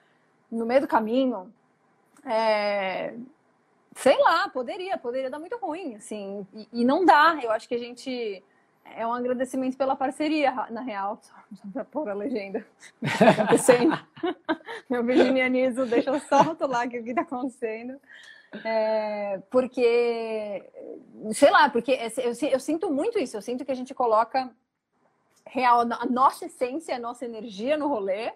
no 0.50 0.66
meio 0.66 0.80
do 0.80 0.88
caminho, 0.88 1.52
é, 2.24 3.14
sei 3.96 4.18
lá, 4.18 4.48
poderia, 4.48 4.96
poderia 4.98 5.30
dar 5.30 5.38
muito 5.38 5.56
ruim, 5.56 5.96
assim, 5.96 6.46
e, 6.54 6.68
e, 6.72 6.84
não 6.84 7.04
dá. 7.04 7.38
Eu 7.42 7.50
acho 7.50 7.68
que 7.68 7.74
a 7.74 7.78
gente 7.78 8.42
é 8.84 9.06
um 9.06 9.12
agradecimento 9.12 9.76
pela 9.76 9.96
parceria, 9.96 10.52
na 10.70 10.80
real, 10.80 11.18
só, 11.22 11.34
pra 11.72 11.84
pôr 11.84 12.08
a 12.08 12.14
legenda. 12.14 12.66
Meu 14.88 15.04
virginianismo 15.04 15.86
deixa 15.86 16.10
eu 16.10 16.20
solto 16.20 16.66
lá 16.66 16.86
que 16.86 16.98
o 16.98 17.04
que 17.04 17.14
tá 17.14 17.22
acontecendo. 17.22 18.00
É, 18.64 19.40
porque, 19.50 20.62
sei 21.32 21.50
lá, 21.50 21.70
porque 21.70 21.92
eu, 21.92 22.50
eu 22.50 22.60
sinto 22.60 22.90
muito 22.90 23.18
isso, 23.18 23.36
eu 23.36 23.42
sinto 23.42 23.64
que 23.64 23.72
a 23.72 23.76
gente 23.76 23.94
coloca 23.94 24.50
real 25.46 25.80
a 25.80 26.06
nossa 26.06 26.46
essência, 26.46 26.96
a 26.96 26.98
nossa 26.98 27.24
energia 27.24 27.76
no 27.76 27.88
rolê, 27.88 28.32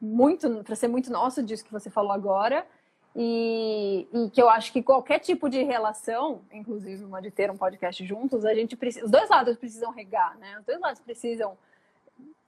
muito 0.00 0.64
para 0.64 0.74
ser 0.74 0.88
muito 0.88 1.12
nosso 1.12 1.42
disso 1.42 1.64
que 1.64 1.72
você 1.72 1.90
falou 1.90 2.12
agora. 2.12 2.66
E, 3.14 4.06
e, 4.12 4.30
que 4.30 4.40
eu 4.40 4.48
acho 4.48 4.72
que 4.72 4.82
qualquer 4.82 5.18
tipo 5.18 5.48
de 5.48 5.62
relação, 5.64 6.42
inclusive 6.52 7.04
uma 7.04 7.20
de 7.20 7.30
ter 7.30 7.50
um 7.50 7.56
podcast 7.56 8.04
juntos, 8.06 8.44
a 8.44 8.54
gente 8.54 8.76
precisa, 8.76 9.04
os 9.04 9.10
dois 9.10 9.28
lados 9.28 9.56
precisam 9.56 9.90
regar, 9.90 10.38
né? 10.38 10.58
Os 10.60 10.64
dois 10.64 10.80
lados 10.80 11.00
precisam 11.00 11.58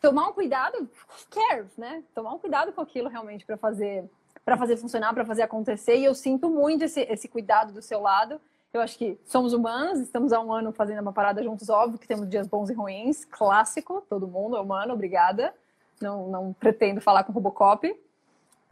tomar 0.00 0.28
um 0.28 0.32
cuidado, 0.32 0.88
cares, 1.30 1.76
né? 1.76 2.04
Tomar 2.14 2.34
um 2.34 2.38
cuidado 2.38 2.72
com 2.72 2.80
aquilo 2.80 3.08
realmente 3.08 3.44
para 3.44 3.56
fazer 3.56 4.08
para 4.44 4.56
fazer 4.56 4.76
funcionar, 4.76 5.14
para 5.14 5.24
fazer 5.24 5.42
acontecer. 5.42 5.96
E 5.96 6.04
eu 6.04 6.14
sinto 6.14 6.50
muito 6.50 6.84
esse, 6.84 7.00
esse 7.02 7.28
cuidado 7.28 7.72
do 7.72 7.80
seu 7.80 8.00
lado. 8.00 8.40
Eu 8.72 8.80
acho 8.80 8.98
que 8.98 9.18
somos 9.24 9.52
humanos, 9.52 10.00
estamos 10.00 10.32
há 10.32 10.40
um 10.40 10.52
ano 10.52 10.72
fazendo 10.72 11.00
uma 11.00 11.12
parada 11.12 11.42
juntos, 11.42 11.68
óbvio 11.68 11.98
que 11.98 12.08
temos 12.08 12.28
dias 12.28 12.46
bons 12.46 12.70
e 12.70 12.72
ruins, 12.72 13.24
clássico, 13.24 14.02
todo 14.08 14.26
mundo 14.26 14.56
é 14.56 14.60
humano, 14.60 14.94
obrigada. 14.94 15.54
Não, 16.00 16.28
não 16.28 16.52
pretendo 16.52 17.00
falar 17.00 17.22
com 17.22 17.32
Robocop. 17.32 17.94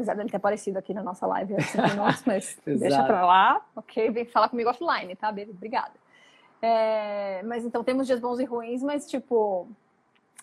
Apesar 0.00 0.14
dele 0.14 0.30
ter 0.30 0.38
aparecido 0.38 0.78
aqui 0.78 0.94
na 0.94 1.02
nossa 1.02 1.26
live 1.26 1.56
há 1.56 1.60
cinco 1.60 1.88
minutos, 1.92 2.22
mas 2.24 2.58
deixa 2.64 3.02
pra 3.04 3.26
lá, 3.26 3.66
ok? 3.76 4.10
Vem 4.10 4.24
falar 4.24 4.48
comigo 4.48 4.70
offline, 4.70 5.14
tá, 5.14 5.30
baby? 5.30 5.50
Obrigada. 5.50 5.92
É, 6.62 7.42
mas 7.44 7.64
então 7.64 7.84
temos 7.84 8.06
dias 8.06 8.18
bons 8.18 8.38
e 8.40 8.44
ruins, 8.44 8.82
mas 8.82 9.08
tipo, 9.08 9.68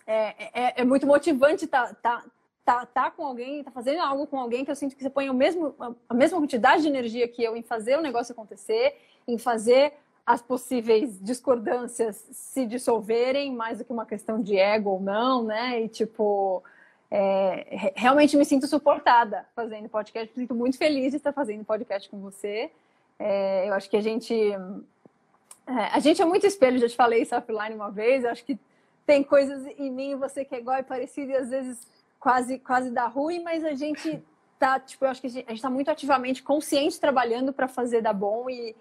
é, 0.05 0.35
é, 0.53 0.81
é 0.81 0.85
muito 0.85 1.07
motivante 1.07 1.65
tá, 1.65 1.93
tá, 1.95 2.23
tá, 2.63 2.85
tá 2.85 3.11
com 3.11 3.25
alguém, 3.25 3.63
tá 3.63 3.71
fazendo 3.71 4.01
algo 4.01 4.27
com 4.27 4.39
alguém 4.39 4.63
que 4.63 4.69
eu 4.69 4.75
sinto 4.75 4.95
que 4.95 5.01
você 5.01 5.09
põe 5.09 5.29
o 5.29 5.33
mesmo, 5.33 5.75
a 6.07 6.13
mesma 6.13 6.39
quantidade 6.39 6.83
de 6.83 6.87
energia 6.87 7.27
que 7.27 7.43
eu 7.43 7.55
em 7.55 7.63
fazer 7.63 7.97
o 7.97 8.01
negócio 8.01 8.31
acontecer, 8.31 8.95
em 9.27 9.37
fazer 9.37 9.93
as 10.25 10.41
possíveis 10.41 11.19
discordâncias 11.23 12.27
se 12.31 12.65
dissolverem, 12.65 13.55
mais 13.55 13.77
do 13.77 13.85
que 13.85 13.93
uma 13.93 14.05
questão 14.05 14.41
de 14.41 14.57
ego 14.57 14.89
ou 14.91 14.99
não, 14.99 15.43
né? 15.43 15.81
E 15.81 15.87
tipo, 15.87 16.61
é, 17.09 17.93
realmente 17.95 18.35
me 18.35 18.45
sinto 18.45 18.67
suportada 18.67 19.45
fazendo 19.55 19.87
podcast, 19.87 20.31
me 20.35 20.43
sinto 20.43 20.55
muito 20.55 20.77
feliz 20.77 21.11
de 21.11 21.17
estar 21.17 21.31
fazendo 21.31 21.63
podcast 21.63 22.09
com 22.09 22.19
você. 22.19 22.69
É, 23.17 23.67
eu 23.67 23.73
acho 23.73 23.89
que 23.89 23.97
a 23.97 24.01
gente 24.01 24.33
é, 24.33 25.71
a 25.93 25.99
gente 25.99 26.21
é 26.21 26.25
muito 26.25 26.45
espelho, 26.45 26.79
já 26.79 26.87
te 26.87 26.95
falei 26.95 27.21
isso 27.21 27.35
offline 27.35 27.75
uma 27.75 27.89
vez, 27.89 28.23
eu 28.23 28.31
acho 28.31 28.43
que 28.43 28.59
tem 29.05 29.23
coisas 29.23 29.65
em 29.77 29.89
mim 29.89 30.15
você 30.15 30.43
que 30.43 30.53
é 30.53 30.59
igual 30.59 30.77
e 30.77 30.83
parecido 30.83 31.31
e 31.31 31.35
às 31.35 31.49
vezes 31.49 31.87
quase 32.19 32.59
quase 32.59 32.91
dá 32.91 33.07
ruim, 33.07 33.41
mas 33.41 33.63
a 33.63 33.73
gente 33.73 34.21
tá, 34.59 34.79
tipo, 34.79 35.05
eu 35.05 35.09
acho 35.09 35.21
que 35.21 35.27
a 35.27 35.29
gente 35.29 35.53
está 35.53 35.69
muito 35.69 35.89
ativamente 35.89 36.43
consciente 36.43 36.99
trabalhando 36.99 37.53
para 37.53 37.67
fazer 37.67 38.01
dar 38.01 38.13
bom 38.13 38.49
e, 38.49 38.75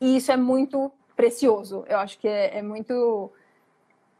e, 0.00 0.16
isso 0.16 0.32
é 0.32 0.36
muito 0.36 0.90
precioso. 1.14 1.84
Eu 1.86 1.98
acho 1.98 2.18
que 2.18 2.26
é, 2.26 2.58
é 2.58 2.62
muito 2.62 3.30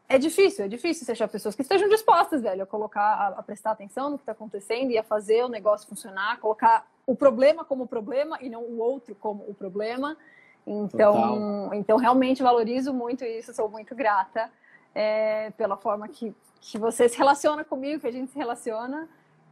é 0.09 0.17
difícil, 0.17 0.65
é 0.65 0.67
difícil 0.67 1.05
você 1.05 1.13
achar 1.13 1.27
pessoas 1.27 1.55
que 1.55 1.61
estejam 1.61 1.87
dispostas, 1.89 2.41
velho, 2.41 2.63
a 2.63 2.65
colocar, 2.65 3.01
a, 3.01 3.27
a 3.39 3.43
prestar 3.43 3.71
atenção 3.71 4.09
no 4.09 4.17
que 4.17 4.23
está 4.23 4.33
acontecendo 4.33 4.91
e 4.91 4.97
a 4.97 5.03
fazer 5.03 5.43
o 5.43 5.49
negócio 5.49 5.87
funcionar, 5.87 6.39
colocar 6.39 6.85
o 7.05 7.15
problema 7.15 7.65
como 7.65 7.87
problema 7.87 8.37
e 8.41 8.49
não 8.49 8.61
o 8.61 8.79
outro 8.79 9.15
como 9.15 9.43
o 9.47 9.53
problema. 9.53 10.17
Então, 10.65 11.73
então 11.73 11.97
realmente 11.97 12.43
valorizo 12.43 12.93
muito 12.93 13.23
isso, 13.25 13.53
sou 13.53 13.69
muito 13.69 13.95
grata 13.95 14.49
é, 14.95 15.51
pela 15.51 15.75
forma 15.75 16.07
que, 16.07 16.33
que 16.61 16.77
você 16.77 17.09
se 17.09 17.17
relaciona 17.17 17.63
comigo, 17.63 18.01
que 18.01 18.07
a 18.07 18.11
gente 18.11 18.31
se 18.31 18.37
relaciona, 18.37 19.09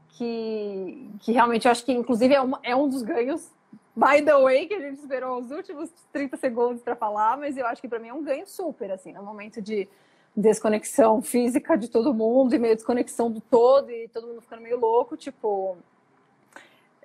que, 0.09 1.09
que 1.19 1.31
realmente 1.31 1.65
eu 1.65 1.71
acho 1.71 1.83
que 1.83 1.91
inclusive 1.91 2.33
é, 2.33 2.41
uma, 2.41 2.59
é 2.63 2.75
um 2.75 2.87
dos 2.87 3.01
ganhos 3.01 3.51
by 3.95 4.23
the 4.23 4.37
way, 4.37 4.67
que 4.67 4.73
a 4.73 4.79
gente 4.79 4.99
esperou 4.99 5.39
os 5.39 5.51
últimos 5.51 5.89
30 6.13 6.37
segundos 6.37 6.81
para 6.81 6.95
falar, 6.95 7.37
mas 7.37 7.57
eu 7.57 7.65
acho 7.65 7.81
que 7.81 7.87
para 7.87 7.99
mim 7.99 8.07
é 8.07 8.13
um 8.13 8.23
ganho 8.23 8.47
super, 8.47 8.91
assim, 8.91 9.11
no 9.11 9.23
momento 9.23 9.61
de 9.61 9.87
desconexão 10.35 11.21
física 11.21 11.77
de 11.77 11.89
todo 11.89 12.13
mundo 12.13 12.55
e 12.55 12.59
meio 12.59 12.75
desconexão 12.75 13.29
do 13.29 13.41
todo 13.41 13.91
e 13.91 14.07
todo 14.07 14.27
mundo 14.27 14.41
ficando 14.41 14.61
meio 14.61 14.79
louco, 14.79 15.17
tipo, 15.17 15.77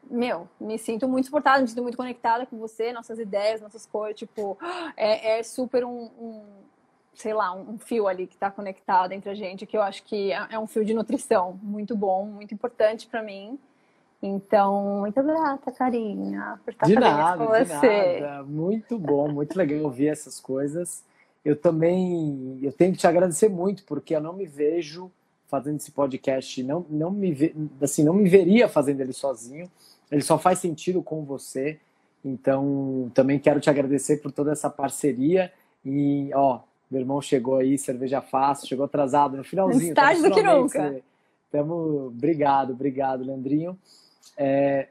meu, 0.08 0.48
me 0.60 0.78
sinto 0.78 1.08
muito 1.08 1.26
suportada, 1.26 1.60
me 1.60 1.68
sinto 1.68 1.82
muito 1.82 1.96
conectada 1.96 2.46
com 2.46 2.56
você, 2.58 2.92
nossas 2.92 3.18
ideias, 3.18 3.60
nossas 3.60 3.84
coisas, 3.84 4.18
tipo, 4.18 4.56
é, 4.96 5.38
é 5.38 5.42
super 5.42 5.84
um, 5.84 6.04
um, 6.18 6.42
sei 7.14 7.34
lá, 7.34 7.52
um 7.52 7.78
fio 7.78 8.06
ali 8.06 8.26
que 8.26 8.34
está 8.34 8.50
conectado 8.50 9.12
entre 9.12 9.30
a 9.30 9.34
gente, 9.34 9.66
que 9.66 9.76
eu 9.76 9.82
acho 9.82 10.04
que 10.04 10.32
é, 10.32 10.46
é 10.50 10.58
um 10.58 10.66
fio 10.66 10.84
de 10.84 10.94
nutrição 10.94 11.58
muito 11.62 11.96
bom, 11.96 12.26
muito 12.26 12.54
importante 12.54 13.06
para 13.06 13.22
mim. 13.22 13.58
Então, 14.22 15.00
muito 15.00 15.22
grata, 15.22 15.70
carinha, 15.70 16.58
por 16.64 16.72
estar 16.72 16.86
de 16.86 16.94
nada, 16.94 17.44
com 17.44 17.52
você. 17.52 18.20
Nada. 18.20 18.42
Muito 18.44 18.98
bom, 18.98 19.28
muito 19.28 19.56
legal 19.56 19.84
ouvir 19.84 20.08
essas 20.08 20.40
coisas 20.40 21.04
eu 21.46 21.54
também 21.54 22.58
eu 22.60 22.72
tenho 22.72 22.92
que 22.92 22.98
te 22.98 23.06
agradecer 23.06 23.48
muito 23.48 23.84
porque 23.84 24.16
eu 24.16 24.20
não 24.20 24.32
me 24.32 24.46
vejo 24.46 25.10
fazendo 25.46 25.76
esse 25.76 25.92
podcast, 25.92 26.60
não 26.64 26.84
não 26.90 27.10
me 27.10 27.54
assim 27.80 28.02
não 28.02 28.12
me 28.12 28.28
veria 28.28 28.68
fazendo 28.68 29.00
ele 29.00 29.12
sozinho. 29.12 29.70
Ele 30.10 30.22
só 30.22 30.38
faz 30.38 30.58
sentido 30.58 31.02
com 31.02 31.24
você. 31.24 31.78
Então, 32.24 33.10
também 33.14 33.38
quero 33.38 33.60
te 33.60 33.70
agradecer 33.70 34.18
por 34.18 34.32
toda 34.32 34.52
essa 34.52 34.68
parceria. 34.68 35.52
E, 35.84 36.30
ó, 36.34 36.60
meu 36.90 37.00
irmão 37.00 37.20
chegou 37.22 37.56
aí, 37.56 37.78
cerveja 37.78 38.20
fácil, 38.20 38.66
chegou 38.66 38.84
atrasado 38.84 39.36
no 39.36 39.44
finalzinho. 39.44 39.90
Estágio 39.90 40.24
do 40.24 40.34
que 40.34 40.42
nunca. 40.42 41.00
Tamo... 41.50 42.06
Obrigado, 42.06 42.72
obrigado, 42.72 43.24
Leandrinho. 43.24 43.78
É... 44.36 44.88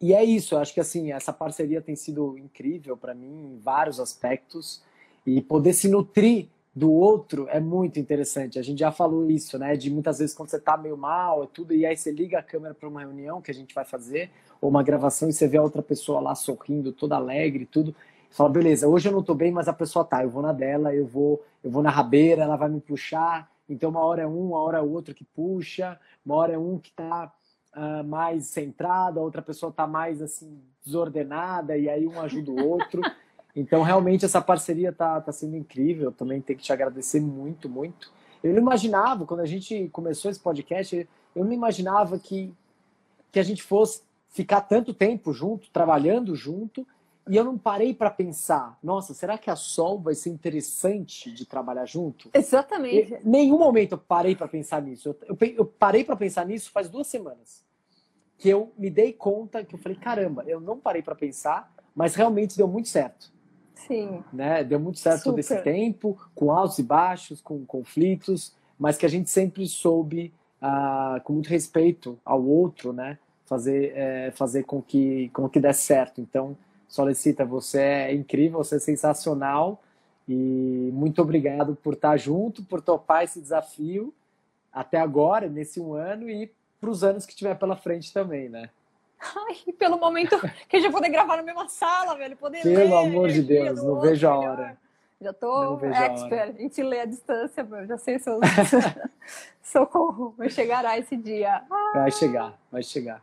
E 0.00 0.14
é 0.14 0.24
isso, 0.24 0.54
eu 0.54 0.58
acho 0.58 0.74
que 0.74 0.80
assim, 0.80 1.12
essa 1.12 1.32
parceria 1.32 1.80
tem 1.80 1.94
sido 1.94 2.36
incrível 2.36 2.96
para 2.96 3.14
mim 3.14 3.54
em 3.54 3.58
vários 3.58 4.00
aspectos. 4.00 4.82
E 5.26 5.40
poder 5.40 5.72
se 5.72 5.88
nutrir 5.88 6.48
do 6.74 6.90
outro 6.90 7.46
é 7.50 7.60
muito 7.60 8.00
interessante. 8.00 8.58
A 8.58 8.62
gente 8.62 8.78
já 8.78 8.90
falou 8.90 9.30
isso, 9.30 9.58
né? 9.58 9.76
De 9.76 9.90
muitas 9.90 10.18
vezes 10.18 10.34
quando 10.34 10.48
você 10.48 10.58
tá 10.58 10.76
meio 10.76 10.96
mal, 10.96 11.44
é 11.44 11.46
tudo, 11.46 11.74
e 11.74 11.84
aí 11.84 11.96
você 11.96 12.10
liga 12.10 12.38
a 12.38 12.42
câmera 12.42 12.74
para 12.74 12.88
uma 12.88 13.00
reunião 13.00 13.42
que 13.42 13.50
a 13.50 13.54
gente 13.54 13.74
vai 13.74 13.84
fazer, 13.84 14.30
ou 14.60 14.70
uma 14.70 14.82
gravação, 14.82 15.28
e 15.28 15.32
você 15.32 15.46
vê 15.46 15.58
a 15.58 15.62
outra 15.62 15.82
pessoa 15.82 16.20
lá 16.20 16.34
sorrindo, 16.34 16.92
toda 16.92 17.16
alegre, 17.16 17.66
tudo. 17.66 17.94
Você 18.30 18.36
fala, 18.36 18.48
beleza, 18.48 18.88
hoje 18.88 19.08
eu 19.08 19.12
não 19.12 19.22
tô 19.22 19.34
bem, 19.34 19.52
mas 19.52 19.68
a 19.68 19.72
pessoa 19.72 20.04
tá, 20.04 20.22
eu 20.22 20.30
vou 20.30 20.42
na 20.42 20.52
dela, 20.52 20.94
eu 20.94 21.06
vou, 21.06 21.44
eu 21.62 21.70
vou 21.70 21.82
na 21.82 21.90
rabeira, 21.90 22.42
ela 22.42 22.56
vai 22.56 22.70
me 22.70 22.80
puxar. 22.80 23.50
Então 23.68 23.90
uma 23.90 24.00
hora 24.00 24.22
é 24.22 24.26
um, 24.26 24.48
uma 24.48 24.58
hora 24.58 24.78
é 24.78 24.80
outro 24.80 25.14
que 25.14 25.24
puxa, 25.24 26.00
uma 26.24 26.36
hora 26.36 26.54
é 26.54 26.58
um 26.58 26.78
que 26.78 26.90
tá 26.92 27.32
uh, 27.76 28.04
mais 28.04 28.46
centrado, 28.46 29.20
a 29.20 29.22
outra 29.22 29.42
pessoa 29.42 29.70
tá 29.70 29.86
mais 29.86 30.22
assim 30.22 30.58
desordenada, 30.84 31.76
e 31.76 31.88
aí 31.88 32.06
um 32.06 32.18
ajuda 32.20 32.50
o 32.50 32.66
outro. 32.66 33.02
Então, 33.54 33.82
realmente, 33.82 34.24
essa 34.24 34.40
parceria 34.40 34.92
tá, 34.92 35.20
tá 35.20 35.30
sendo 35.30 35.56
incrível. 35.56 36.04
Eu 36.04 36.12
também 36.12 36.40
tenho 36.40 36.58
que 36.58 36.64
te 36.64 36.72
agradecer 36.72 37.20
muito, 37.20 37.68
muito. 37.68 38.12
Eu 38.42 38.52
não 38.52 38.60
imaginava, 38.60 39.26
quando 39.26 39.40
a 39.40 39.46
gente 39.46 39.88
começou 39.90 40.30
esse 40.30 40.40
podcast, 40.40 41.08
eu 41.34 41.44
não 41.44 41.52
imaginava 41.52 42.18
que, 42.18 42.52
que 43.30 43.38
a 43.38 43.42
gente 43.42 43.62
fosse 43.62 44.02
ficar 44.30 44.62
tanto 44.62 44.94
tempo 44.94 45.32
junto, 45.32 45.70
trabalhando 45.70 46.34
junto, 46.34 46.86
e 47.28 47.36
eu 47.36 47.44
não 47.44 47.56
parei 47.56 47.94
para 47.94 48.10
pensar, 48.10 48.76
nossa, 48.82 49.14
será 49.14 49.38
que 49.38 49.48
a 49.48 49.54
Sol 49.54 50.00
vai 50.00 50.14
ser 50.14 50.30
interessante 50.30 51.30
de 51.32 51.46
trabalhar 51.46 51.86
junto? 51.86 52.28
Exatamente. 52.34 53.14
Em 53.14 53.28
nenhum 53.28 53.58
momento 53.58 53.92
eu 53.92 53.98
parei 53.98 54.34
para 54.34 54.48
pensar 54.48 54.82
nisso. 54.82 55.08
Eu, 55.08 55.36
eu, 55.40 55.54
eu 55.58 55.64
parei 55.64 56.02
para 56.02 56.16
pensar 56.16 56.44
nisso 56.44 56.72
faz 56.72 56.88
duas 56.88 57.06
semanas. 57.06 57.64
Que 58.38 58.48
eu 58.48 58.72
me 58.76 58.90
dei 58.90 59.12
conta 59.12 59.64
que 59.64 59.74
eu 59.74 59.78
falei, 59.78 59.96
caramba, 59.96 60.42
eu 60.48 60.60
não 60.60 60.78
parei 60.78 61.00
para 61.00 61.14
pensar, 61.14 61.72
mas 61.94 62.16
realmente 62.16 62.56
deu 62.56 62.66
muito 62.66 62.88
certo. 62.88 63.30
Sim. 63.86 64.22
Né? 64.32 64.64
Deu 64.64 64.80
muito 64.80 64.98
certo 64.98 65.18
Super. 65.18 65.30
todo 65.30 65.38
esse 65.38 65.62
tempo, 65.62 66.18
com 66.34 66.50
altos 66.50 66.78
e 66.78 66.82
baixos, 66.82 67.40
com 67.40 67.64
conflitos, 67.64 68.54
mas 68.78 68.96
que 68.96 69.06
a 69.06 69.08
gente 69.08 69.30
sempre 69.30 69.66
soube, 69.66 70.32
ah, 70.60 71.20
com 71.24 71.32
muito 71.34 71.48
respeito 71.48 72.18
ao 72.24 72.44
outro, 72.44 72.92
né? 72.92 73.18
fazer, 73.46 73.92
é, 73.94 74.30
fazer 74.30 74.62
com, 74.64 74.80
que, 74.80 75.28
com 75.30 75.48
que 75.48 75.60
desse 75.60 75.82
certo. 75.82 76.20
Então, 76.20 76.56
Solicita, 76.92 77.46
você 77.46 77.80
é 77.80 78.14
incrível, 78.14 78.58
você 78.58 78.76
é 78.76 78.78
sensacional 78.78 79.82
e 80.28 80.90
muito 80.92 81.22
obrigado 81.22 81.74
por 81.74 81.94
estar 81.94 82.18
junto, 82.18 82.62
por 82.62 82.82
topar 82.82 83.24
esse 83.24 83.40
desafio 83.40 84.12
até 84.70 85.00
agora, 85.00 85.48
nesse 85.48 85.80
um 85.80 85.94
ano 85.94 86.28
e 86.28 86.52
para 86.78 86.90
os 86.90 87.02
anos 87.02 87.24
que 87.24 87.34
tiver 87.34 87.54
pela 87.54 87.76
frente 87.76 88.12
também, 88.12 88.50
né? 88.50 88.68
Ai, 89.22 89.72
pelo 89.78 89.98
momento 89.98 90.38
que 90.68 90.76
a 90.76 90.80
gente 90.80 90.90
vai 90.90 91.00
poder 91.00 91.10
gravar 91.10 91.36
na 91.36 91.42
mesma 91.42 91.68
sala, 91.68 92.16
velho. 92.16 92.36
Poder 92.36 92.62
Pelo 92.62 92.74
ler, 92.74 93.06
amor 93.06 93.28
de 93.28 93.42
Deus, 93.42 93.82
não 93.82 93.94
outro, 93.94 94.08
vejo 94.08 94.28
a 94.28 94.36
hora. 94.36 94.78
Já 95.20 95.32
tô 95.32 95.78
expert. 95.84 96.56
A, 96.56 96.60
gente 96.60 96.82
lê 96.82 97.00
a 97.00 97.04
distância, 97.04 97.62
meu. 97.62 97.86
Já 97.86 97.96
sei 97.96 98.18
seus. 98.18 98.40
Socorro, 99.62 100.34
vai 100.36 100.50
chegará 100.50 100.98
esse 100.98 101.16
dia. 101.16 101.62
Vai 101.94 102.10
chegar, 102.10 102.58
vai 102.70 102.82
chegar. 102.82 103.22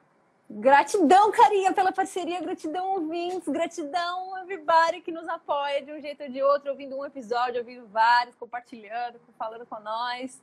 Gratidão, 0.50 1.32
carinha, 1.32 1.74
pela 1.74 1.92
parceria, 1.92 2.42
gratidão, 2.42 2.94
ouvintes, 2.94 3.48
gratidão, 3.48 4.36
everybody 4.40 5.02
que 5.02 5.12
nos 5.12 5.28
apoia 5.28 5.84
de 5.84 5.92
um 5.92 6.02
jeito 6.02 6.24
ou 6.24 6.30
de 6.30 6.42
outro, 6.42 6.72
ouvindo 6.72 6.98
um 6.98 7.06
episódio, 7.06 7.60
ouvindo 7.60 7.86
vários, 7.88 8.34
compartilhando, 8.36 9.20
falando 9.38 9.66
com 9.68 9.80
nós. 9.80 10.42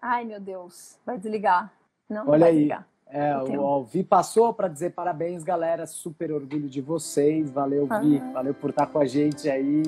Ai, 0.00 0.24
meu 0.24 0.38
Deus, 0.38 0.98
vai 1.04 1.18
desligar. 1.18 1.72
Não, 2.08 2.28
Olha 2.28 2.40
vai 2.40 2.50
aí. 2.50 2.54
desligar. 2.54 2.86
É, 3.14 3.36
o 3.36 3.60
Alvi 3.60 4.02
passou 4.02 4.54
para 4.54 4.68
dizer 4.68 4.92
parabéns, 4.92 5.44
galera. 5.44 5.86
Super 5.86 6.32
orgulho 6.32 6.66
de 6.66 6.80
vocês. 6.80 7.50
Valeu, 7.50 7.86
Vi. 8.00 8.18
Ah. 8.18 8.30
Valeu 8.32 8.54
por 8.54 8.70
estar 8.70 8.86
com 8.86 8.98
a 8.98 9.04
gente 9.04 9.50
aí, 9.50 9.82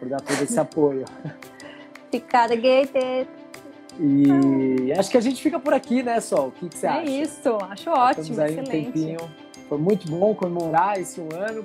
por 0.00 0.08
dar 0.08 0.20
todo 0.20 0.42
esse 0.42 0.58
apoio. 0.60 1.04
Ficada 2.10 2.56
gated. 2.56 3.28
E 4.00 4.92
acho 4.92 5.08
que 5.08 5.16
a 5.16 5.20
gente 5.20 5.40
fica 5.40 5.60
por 5.60 5.72
aqui, 5.72 6.02
né, 6.02 6.20
Sol? 6.20 6.48
O 6.48 6.52
que, 6.52 6.68
que 6.68 6.78
você 6.78 6.86
é 6.86 6.90
acha? 6.90 7.00
É 7.00 7.04
isso, 7.04 7.58
acho 7.70 7.90
ótimo, 7.90 8.22
Estamos 8.22 8.38
aí 8.40 8.52
excelente. 8.52 8.68
um 8.68 8.84
tempinho. 8.92 9.18
Foi 9.68 9.78
muito 9.78 10.10
bom 10.10 10.34
comemorar 10.34 11.00
esse 11.00 11.20
um 11.20 11.28
ano 11.32 11.64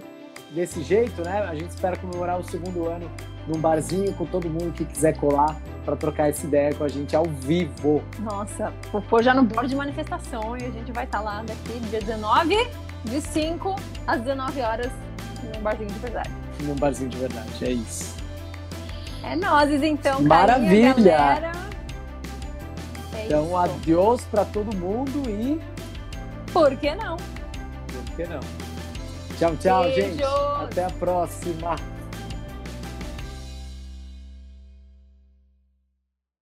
desse 0.52 0.84
jeito, 0.84 1.24
né? 1.24 1.42
A 1.42 1.56
gente 1.56 1.70
espera 1.70 1.98
comemorar 1.98 2.40
o 2.40 2.44
segundo 2.44 2.88
ano 2.88 3.10
num 3.48 3.60
barzinho 3.60 4.14
com 4.14 4.26
todo 4.26 4.50
mundo 4.50 4.74
que 4.74 4.86
quiser 4.86 5.18
colar 5.18 5.58
para 5.84 5.96
trocar 5.96 6.30
essa 6.30 6.46
ideia 6.46 6.74
com 6.74 6.84
a 6.84 6.88
gente 6.88 7.16
ao 7.16 7.26
vivo. 7.26 8.04
Nossa, 8.20 8.74
vou 9.10 9.22
já 9.22 9.34
no 9.34 9.44
bordo 9.44 9.68
de 9.68 9.76
manifestação 9.76 10.58
e 10.58 10.64
a 10.64 10.70
gente 10.70 10.92
vai 10.92 11.04
estar 11.06 11.20
tá 11.20 11.24
lá 11.24 11.44
daqui 11.44 11.80
dia 11.90 12.00
19, 12.00 12.68
de 13.06 13.22
5 13.22 13.76
às 14.08 14.22
19 14.22 14.62
horas, 14.62 14.92
num 15.54 15.62
barzinho 15.62 15.90
de 15.90 16.00
verdade. 16.00 16.32
Num 16.62 16.76
barzinho 16.76 17.10
de 17.10 17.18
verdade, 17.18 17.66
é 17.66 17.72
isso. 17.72 18.16
É 19.24 19.36
nozes 19.36 19.82
então, 19.82 20.22
Maravilha! 20.22 21.18
Carinha, 21.18 21.52
é 23.16 23.26
então, 23.26 23.46
isso. 23.46 23.58
adiós 23.58 24.22
para 24.26 24.46
todo 24.46 24.76
mundo 24.76 25.30
e. 25.30 25.62
Por 26.52 26.76
que 26.78 26.94
não? 26.96 27.18
Por 27.18 28.16
que 28.16 28.26
não? 28.26 28.40
Tchau, 29.38 29.56
tchau, 29.58 29.84
Beijos. 29.84 30.04
gente. 30.04 30.24
Até 30.24 30.86
a 30.86 30.90
próxima. 30.90 31.76